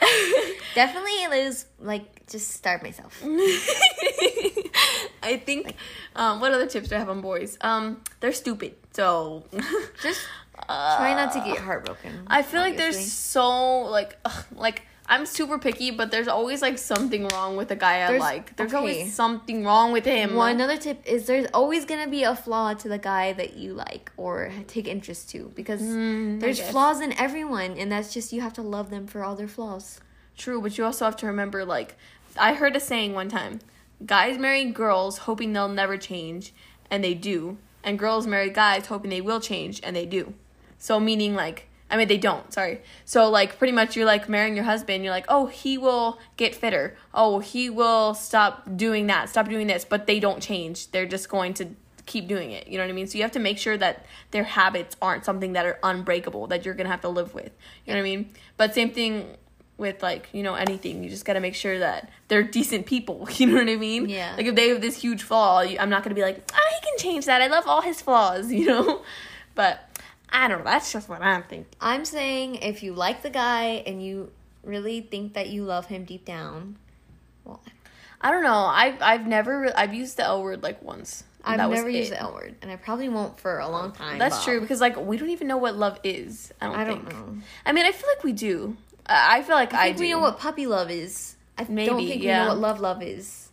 Definitely 0.75 1.27
lose 1.31 1.67
like 1.79 2.27
just 2.29 2.51
start 2.51 2.83
myself. 2.83 3.21
I 5.23 5.37
think 5.37 5.75
um 6.17 6.41
what 6.41 6.53
other 6.53 6.67
tips 6.67 6.89
do 6.89 6.97
I 6.97 6.99
have 6.99 7.09
on 7.11 7.21
boys? 7.21 7.59
Um 7.61 8.03
they're 8.21 8.33
stupid. 8.33 8.75
So 8.93 9.45
Just 10.03 10.21
try 10.67 11.15
not 11.15 11.33
to 11.33 11.41
get 11.41 11.59
heartbroken. 11.59 12.25
I 12.27 12.43
feel 12.43 12.61
like 12.61 12.77
there's 12.77 12.97
obviously. 12.97 13.11
so 13.11 13.81
like 13.83 14.19
ugh, 14.25 14.45
like 14.55 14.83
I'm 15.13 15.27
super 15.27 15.59
picky, 15.59 15.91
but 15.91 16.13
there's 16.13 16.29
always 16.29 16.63
like 16.63 16.79
something 16.79 17.27
wrong 17.29 17.57
with 17.57 17.67
the 17.67 17.75
guy 17.75 18.03
I 18.03 18.17
like. 18.19 18.55
There's 18.55 18.71
okay. 18.71 18.79
always 18.79 19.13
something 19.13 19.65
wrong 19.65 19.91
with 19.91 20.05
him. 20.05 20.37
Well, 20.37 20.47
another 20.47 20.77
tip 20.77 21.05
is 21.05 21.27
there's 21.27 21.49
always 21.53 21.85
gonna 21.85 22.07
be 22.09 22.23
a 22.23 22.37
flaw 22.37 22.75
to 22.75 22.89
the 22.89 22.99
guy 22.99 23.33
that 23.33 23.57
you 23.57 23.73
like 23.73 24.13
or 24.17 24.53
take 24.69 24.87
interest 24.87 25.29
to 25.31 25.51
because 25.57 25.83
Mm, 25.83 26.39
there's 26.39 26.61
flaws 26.61 27.01
in 27.01 27.13
everyone, 27.19 27.73
and 27.77 27.91
that's 27.91 28.15
just 28.15 28.33
you 28.33 28.41
have 28.41 28.53
to 28.53 28.63
love 28.63 28.91
them 28.91 29.09
for 29.09 29.25
all 29.25 29.35
their 29.35 29.49
flaws. 29.49 30.01
True, 30.37 30.61
but 30.63 30.79
you 30.79 30.85
also 30.85 31.05
have 31.07 31.17
to 31.17 31.27
remember 31.27 31.65
like 31.65 31.97
I 32.39 32.55
heard 32.55 32.77
a 32.77 32.81
saying 32.81 33.13
one 33.13 33.29
time. 33.29 33.59
Guys 34.05 34.39
marry 34.39 34.65
girls 34.65 35.19
hoping 35.19 35.53
they'll 35.53 35.69
never 35.69 35.97
change, 35.97 36.53
and 36.91 37.05
they 37.05 37.15
do. 37.15 37.59
And 37.83 37.99
girls 37.99 38.27
marry 38.27 38.51
guys 38.51 38.87
hoping 38.87 39.11
they 39.11 39.21
will 39.21 39.41
change, 39.41 39.81
and 39.83 39.95
they 39.95 40.07
do. 40.07 40.35
So 40.79 40.99
meaning 40.99 41.35
like 41.35 41.67
I 41.91 41.97
mean 41.97 42.09
they 42.09 42.19
don't, 42.19 42.53
sorry. 42.53 42.83
So 43.05 43.29
like 43.29 43.59
pretty 43.59 43.73
much 43.73 43.97
you're 43.97 44.07
like 44.07 44.29
marrying 44.29 44.55
your 44.55 44.65
husband, 44.65 45.03
you're 45.05 45.13
like, 45.13 45.27
"Oh, 45.29 45.47
he 45.47 45.77
will 45.77 46.19
get 46.37 46.55
fitter. 46.55 46.97
Oh, 47.13 47.41
he 47.41 47.69
will 47.69 48.15
stop 48.15 48.77
doing 48.77 49.07
that, 49.09 49.29
stop 49.29 49.49
doing 49.49 49.67
this." 49.67 49.85
But 49.85 50.07
they 50.07 50.21
don't 50.21 50.41
change. 50.41 50.91
They're 50.93 51.07
just 51.07 51.29
going 51.29 51.55
to 51.55 51.71
keep 52.07 52.29
doing 52.29 52.53
it. 52.53 52.67
You 52.69 52.79
know 52.79 52.85
what 52.85 52.91
I 52.91 52.95
mean? 52.95 53.07
So 53.07 53.19
you 53.19 53.23
have 53.23 53.33
to 53.33 53.39
make 53.39 53.59
sure 53.59 53.77
that 53.77 54.07
their 54.31 54.45
habits 54.45 54.97
aren't 55.03 55.25
something 55.25 55.53
that 55.53 55.67
are 55.67 55.79
unbreakable 55.83 56.49
that 56.49 56.65
you're 56.65 56.75
going 56.75 56.87
to 56.87 56.91
have 56.91 57.03
to 57.03 57.09
live 57.09 57.35
with. 57.35 57.53
You 57.85 57.93
know 57.93 58.01
what 58.01 58.07
I 58.07 58.17
mean? 58.17 58.33
But 58.57 58.75
same 58.75 58.91
thing 58.91 59.37
with 59.81 60.03
like 60.03 60.29
you 60.33 60.43
know 60.45 60.55
anything 60.55 61.03
you 61.03 61.11
just 61.11 61.25
got 61.25 61.33
to 61.33 61.41
make 61.41 61.55
sure 61.57 61.79
that 61.81 62.09
they're 62.29 62.43
decent 62.45 62.87
people 62.87 63.27
you 63.35 63.47
know 63.47 63.55
what 63.55 63.69
i 63.69 63.75
mean 63.77 64.09
Yeah. 64.09 64.35
like 64.37 64.47
if 64.47 64.55
they 64.55 64.69
have 64.69 64.81
this 64.81 64.97
huge 64.97 65.23
flaw 65.25 65.61
i'm 65.61 65.91
not 65.91 66.05
gonna 66.05 66.15
be 66.15 66.23
like 66.23 66.49
ah 66.55 66.59
he 66.75 66.87
can 66.87 66.99
change 66.99 67.25
that 67.27 67.43
i 67.43 67.49
love 67.49 67.67
all 67.67 67.81
his 67.81 68.01
flaws 68.01 68.53
you 68.59 68.67
know 68.67 69.03
but 69.57 69.89
i 70.29 70.47
don't 70.47 70.59
know 70.59 70.65
that's 70.65 70.93
just 70.93 71.09
what 71.09 71.21
i'm 71.23 71.43
thinking 71.43 71.67
I'm 71.81 72.05
saying 72.05 72.57
if 72.57 72.83
you 72.85 72.93
like 72.93 73.23
the 73.23 73.31
guy 73.31 73.83
and 73.87 74.05
you 74.05 74.31
really 74.63 75.01
think 75.01 75.33
that 75.35 75.49
you 75.49 75.65
love 75.65 75.87
him 75.87 76.05
deep 76.05 76.27
down, 76.27 76.77
well, 77.47 77.63
i 78.21 78.31
don't 78.31 78.43
know 78.43 78.67
i've 78.67 79.01
i've 79.01 79.27
never 79.27 79.73
i've 79.77 79.95
used 79.95 80.19
the 80.19 80.25
l 80.25 80.43
word 80.43 80.63
like 80.63 80.81
once 80.83 81.25
I've 81.43 81.57
never 81.71 81.89
used 81.89 82.13
it. 82.13 82.17
the 82.17 82.21
L 82.21 82.35
word, 82.35 82.55
and 82.61 82.71
I 82.71 82.77
probably 82.77 83.09
won't 83.09 83.41
for 83.41 83.61
a 83.61 83.67
long 83.67 83.93
time. 83.93 84.19
that's 84.19 84.37
Bob. 84.37 84.45
true 84.45 84.61
because 84.61 84.79
like 84.79 84.99
we 84.99 85.17
don't 85.17 85.31
even 85.31 85.47
know 85.49 85.57
what 85.57 85.75
love 85.75 85.99
is 86.05 86.53
i 86.61 86.67
don't, 86.67 86.77
I 86.77 86.85
don't 86.85 87.07
think 87.07 87.15
know. 87.19 87.39
i 87.65 87.73
mean 87.73 87.87
i 87.87 87.93
feel 87.93 88.09
like 88.15 88.23
we 88.23 88.33
do 88.33 88.77
i 89.07 89.39
I 89.39 89.43
feel 89.43 89.57
like 89.57 89.75
i, 89.75 89.81
I 89.81 89.85
think 89.87 89.99
do 89.99 90.03
we 90.05 90.11
know 90.11 90.21
what 90.21 90.39
puppy 90.39 90.67
love 90.67 90.91
is. 90.91 91.37
I 91.59 91.67
Maybe, 91.69 91.87
don't 91.87 91.99
think 91.99 92.21
we 92.21 92.27
yeah. 92.27 92.45
know 92.45 92.49
what 92.51 92.59
love 92.59 92.81
love 92.81 93.03
is. 93.03 93.51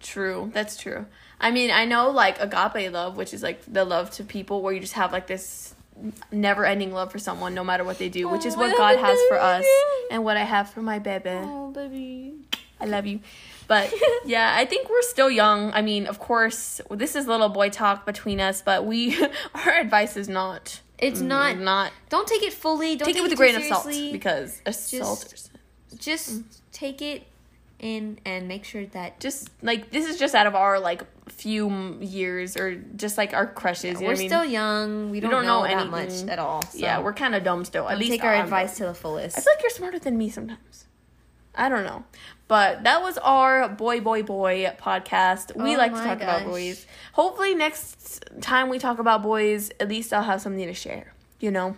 True, 0.00 0.50
that's 0.52 0.76
true. 0.76 1.06
I 1.40 1.50
mean, 1.50 1.70
I 1.70 1.84
know 1.84 2.10
like 2.10 2.40
agape 2.40 2.92
love, 2.92 3.16
which 3.16 3.32
is 3.32 3.42
like 3.42 3.60
the 3.72 3.84
love 3.84 4.10
to 4.12 4.24
people 4.24 4.60
where 4.62 4.72
you 4.72 4.80
just 4.80 4.94
have 4.94 5.12
like 5.12 5.26
this 5.26 5.74
never 6.32 6.64
ending 6.64 6.92
love 6.92 7.12
for 7.12 7.18
someone 7.18 7.54
no 7.54 7.62
matter 7.64 7.84
what 7.84 7.98
they 7.98 8.08
do, 8.08 8.28
which 8.28 8.44
is 8.44 8.54
Oh, 8.54 8.58
what 8.58 8.76
God 8.76 8.98
has 8.98 9.18
for 9.28 9.38
us 9.38 9.64
and 10.10 10.24
what 10.24 10.36
I 10.36 10.42
have 10.42 10.70
for 10.70 10.82
my 10.82 10.98
baby. 10.98 11.30
Oh, 11.30 11.70
baby. 11.70 12.34
I 12.80 12.86
love 12.86 13.06
you. 13.06 13.20
But 13.66 13.92
yeah, 14.24 14.54
I 14.56 14.64
think 14.64 14.90
we're 14.90 15.02
still 15.02 15.30
young. 15.30 15.72
I 15.72 15.82
mean, 15.82 16.06
of 16.06 16.18
course, 16.18 16.80
this 16.90 17.14
is 17.14 17.26
little 17.26 17.48
boy 17.48 17.70
talk 17.70 18.04
between 18.04 18.40
us, 18.40 18.62
but 18.62 18.84
we 18.84 19.16
our 19.54 19.74
advice 19.74 20.16
is 20.16 20.28
not. 20.28 20.80
It's 20.98 21.20
mm, 21.20 21.26
not. 21.26 21.58
not. 21.58 21.92
Don't 22.08 22.26
take 22.26 22.42
it 22.42 22.52
fully. 22.52 22.96
Don't 22.96 23.06
Take 23.06 23.16
it 23.16 23.22
with 23.22 23.32
a 23.32 23.36
grain 23.36 23.56
of 23.56 23.64
salt 23.64 23.86
because 23.86 24.60
a 24.64 24.72
salt. 24.72 25.50
just 25.98 26.30
mm. 26.32 26.44
take 26.72 27.02
it 27.02 27.26
in 27.80 28.18
and 28.24 28.48
make 28.48 28.64
sure 28.64 28.86
that 28.86 29.20
Just 29.20 29.50
like 29.62 29.90
this 29.90 30.06
is 30.08 30.18
just 30.18 30.34
out 30.34 30.46
of 30.46 30.54
our 30.54 30.78
like 30.78 31.02
few 31.28 31.98
years 32.00 32.56
or 32.56 32.76
just 32.76 33.18
like 33.18 33.34
our 33.34 33.46
crushes. 33.46 34.00
you 34.00 34.06
we're 34.06 34.14
I 34.14 34.16
mean? 34.16 34.28
still 34.28 34.44
young. 34.44 35.10
We 35.10 35.20
don't, 35.20 35.30
don't 35.30 35.44
know, 35.44 35.62
know 35.62 35.68
that 35.68 35.90
much 35.90 36.22
at 36.28 36.38
all. 36.38 36.62
So 36.62 36.78
yeah, 36.78 37.00
we're 37.00 37.12
kind 37.12 37.34
of 37.34 37.42
dumb 37.42 37.64
still. 37.64 37.86
At 37.88 37.92
don't 37.92 38.00
least 38.00 38.12
take 38.12 38.24
our 38.24 38.34
I'm 38.34 38.44
advice 38.44 38.76
to 38.78 38.84
the 38.86 38.94
fullest. 38.94 39.36
I 39.36 39.40
feel 39.40 39.52
like 39.54 39.62
you're 39.62 39.70
smarter 39.70 39.98
than 39.98 40.16
me 40.16 40.28
sometimes. 40.28 40.86
I 41.54 41.68
don't 41.68 41.84
know. 41.84 42.04
But 42.46 42.84
that 42.84 43.02
was 43.02 43.16
our 43.18 43.68
boy, 43.68 44.00
boy, 44.00 44.22
boy 44.22 44.66
podcast. 44.78 45.56
We 45.56 45.74
Oh 45.74 45.78
like 45.78 45.92
to 45.94 46.00
talk 46.00 46.20
about 46.20 46.44
boys. 46.44 46.86
Hopefully, 47.12 47.54
next 47.54 48.24
time 48.40 48.68
we 48.68 48.78
talk 48.78 48.98
about 48.98 49.22
boys, 49.22 49.70
at 49.80 49.88
least 49.88 50.12
I'll 50.12 50.22
have 50.22 50.42
something 50.42 50.66
to 50.66 50.74
share. 50.74 51.14
You 51.40 51.50
know? 51.50 51.76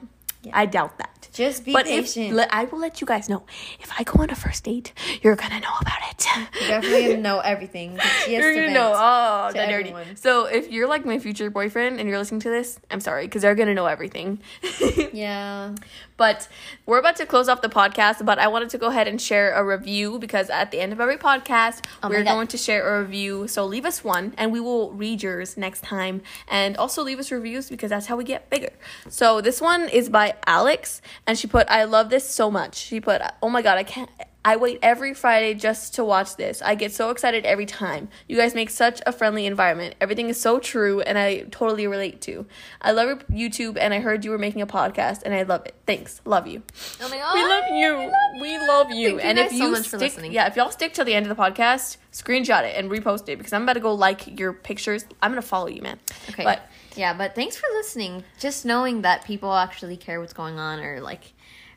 I 0.52 0.66
doubt 0.66 0.98
that. 0.98 1.28
Just 1.32 1.66
be 1.66 1.72
but 1.74 1.84
patient. 1.84 2.28
if 2.28 2.32
le- 2.32 2.48
I 2.50 2.64
will 2.64 2.78
let 2.78 3.00
you 3.02 3.06
guys 3.06 3.28
know 3.28 3.44
if 3.78 3.90
I 3.98 4.04
go 4.04 4.22
on 4.22 4.30
a 4.30 4.34
first 4.34 4.64
date, 4.64 4.94
you're 5.22 5.36
gonna 5.36 5.60
know 5.60 5.74
about 5.82 5.98
it. 6.10 6.26
You're 6.60 6.68
definitely 6.68 7.02
gonna 7.08 7.20
know 7.20 7.40
everything. 7.40 7.98
You're 8.26 8.54
to 8.54 8.60
gonna 8.60 8.72
know. 8.72 8.92
Oh, 8.96 9.50
dirty. 9.52 9.90
everyone. 9.90 10.16
So 10.16 10.46
if 10.46 10.70
you're 10.70 10.88
like 10.88 11.04
my 11.04 11.18
future 11.18 11.50
boyfriend 11.50 12.00
and 12.00 12.08
you're 12.08 12.18
listening 12.18 12.40
to 12.40 12.48
this, 12.48 12.80
I'm 12.90 13.00
sorry 13.00 13.26
because 13.26 13.42
they're 13.42 13.54
gonna 13.54 13.74
know 13.74 13.86
everything. 13.86 14.40
Yeah. 15.12 15.74
But 16.16 16.48
we're 16.86 16.98
about 16.98 17.16
to 17.16 17.26
close 17.26 17.48
off 17.48 17.60
the 17.60 17.68
podcast, 17.68 18.24
but 18.24 18.38
I 18.38 18.48
wanted 18.48 18.70
to 18.70 18.78
go 18.78 18.86
ahead 18.86 19.06
and 19.06 19.20
share 19.20 19.52
a 19.52 19.62
review 19.64 20.18
because 20.18 20.48
at 20.48 20.70
the 20.70 20.80
end 20.80 20.92
of 20.92 21.00
every 21.00 21.16
podcast, 21.18 21.84
Oh 22.02 22.08
we're 22.08 22.24
going 22.24 22.46
to 22.48 22.56
share 22.56 22.96
a 22.96 23.02
review. 23.02 23.48
So 23.48 23.66
leave 23.66 23.84
us 23.84 24.02
one 24.02 24.32
and 24.38 24.52
we 24.52 24.60
will 24.60 24.92
read 24.92 25.22
yours 25.22 25.56
next 25.58 25.82
time. 25.82 26.22
And 26.48 26.76
also 26.78 27.02
leave 27.02 27.18
us 27.18 27.30
reviews 27.30 27.68
because 27.68 27.90
that's 27.90 28.06
how 28.06 28.16
we 28.16 28.24
get 28.24 28.48
bigger. 28.48 28.70
So 29.08 29.40
this 29.42 29.60
one 29.60 29.88
is 29.90 30.08
by 30.08 30.35
Alex 30.46 31.00
and 31.26 31.38
she 31.38 31.46
put, 31.46 31.68
I 31.68 31.84
love 31.84 32.10
this 32.10 32.28
so 32.28 32.50
much. 32.50 32.76
She 32.76 33.00
put, 33.00 33.20
oh 33.42 33.48
my 33.48 33.62
God, 33.62 33.78
I 33.78 33.82
can't. 33.84 34.10
I 34.44 34.54
wait 34.54 34.78
every 34.80 35.12
Friday 35.12 35.54
just 35.54 35.96
to 35.96 36.04
watch 36.04 36.36
this. 36.36 36.62
I 36.62 36.76
get 36.76 36.92
so 36.92 37.10
excited 37.10 37.44
every 37.44 37.66
time. 37.66 38.08
You 38.28 38.36
guys 38.36 38.54
make 38.54 38.70
such 38.70 39.02
a 39.04 39.10
friendly 39.10 39.44
environment. 39.44 39.96
Everything 40.00 40.28
is 40.28 40.40
so 40.40 40.60
true 40.60 41.00
and 41.00 41.18
I 41.18 41.40
totally 41.50 41.88
relate 41.88 42.20
to. 42.22 42.46
I 42.80 42.92
love 42.92 43.26
YouTube 43.26 43.76
and 43.76 43.92
I 43.92 43.98
heard 43.98 44.24
you 44.24 44.30
were 44.30 44.38
making 44.38 44.62
a 44.62 44.66
podcast 44.68 45.22
and 45.24 45.34
I 45.34 45.42
love 45.42 45.66
it. 45.66 45.74
Thanks. 45.84 46.20
Love 46.24 46.46
you. 46.46 46.62
Oh 47.00 47.08
my 47.08 47.16
god. 47.16 47.34
We 47.34 47.42
love 47.42 47.64
you. 47.70 48.12
We 48.40 48.58
love 48.68 48.90
you. 48.92 49.08
Thank 49.08 49.22
you 49.24 49.28
and 49.30 49.38
guys 49.38 49.50
if 49.50 49.58
so 49.58 49.64
you 49.64 49.70
much 49.72 49.80
for 49.80 49.98
stick, 49.98 50.00
listening. 50.00 50.32
yeah, 50.32 50.46
if 50.46 50.54
y'all 50.54 50.70
stick 50.70 50.94
till 50.94 51.04
the 51.04 51.14
end 51.14 51.26
of 51.28 51.36
the 51.36 51.42
podcast, 51.42 51.96
screenshot 52.12 52.62
it 52.62 52.76
and 52.76 52.88
repost 52.88 53.28
it 53.28 53.38
because 53.38 53.52
I'm 53.52 53.64
about 53.64 53.72
to 53.72 53.80
go 53.80 53.94
like 53.94 54.38
your 54.38 54.52
pictures. 54.52 55.04
I'm 55.20 55.32
gonna 55.32 55.42
follow 55.42 55.66
you, 55.66 55.82
man. 55.82 55.98
Okay. 56.30 56.44
But 56.44 56.70
yeah, 56.96 57.12
but 57.12 57.34
thanks 57.34 57.56
for 57.56 57.66
listening. 57.72 58.24
Just 58.38 58.64
knowing 58.64 59.02
that 59.02 59.24
people 59.24 59.52
actually 59.52 59.96
care 59.96 60.20
what's 60.20 60.32
going 60.32 60.58
on 60.58 60.80
or 60.80 61.00
like 61.00 61.32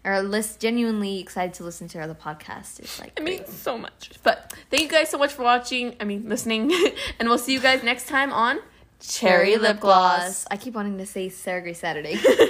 or 0.06 0.22
list 0.22 0.60
genuinely 0.60 1.20
excited 1.20 1.54
to 1.56 1.64
listen 1.64 1.88
to 1.90 1.98
our 1.98 2.06
other 2.06 2.16
podcast 2.16 2.80
is 2.80 3.00
like 3.00 3.10
it 3.18 3.24
great. 3.24 3.42
means 3.42 3.54
so 3.54 3.78
much. 3.78 4.12
But 4.24 4.54
thank 4.70 4.84
you 4.84 4.90
guys 4.90 5.10
so 5.10 5.18
much 5.18 5.34
for 5.34 5.44
watching. 5.44 5.96
I 6.00 6.06
mean, 6.06 6.28
listening, 6.30 6.72
and 7.20 7.28
we'll 7.28 7.38
see 7.38 7.54
you 7.54 7.60
guys 7.60 7.84
next 7.84 8.08
time 8.08 8.32
on 8.32 8.60
Cherry 9.02 9.58
Lip 9.58 9.80
Gloss. 9.80 10.46
I 10.50 10.58
keep 10.58 10.74
wanting 10.74 10.98
to 10.98 11.06
say 11.06 11.30
Grace 11.30 11.80
Saturday. 11.80 12.18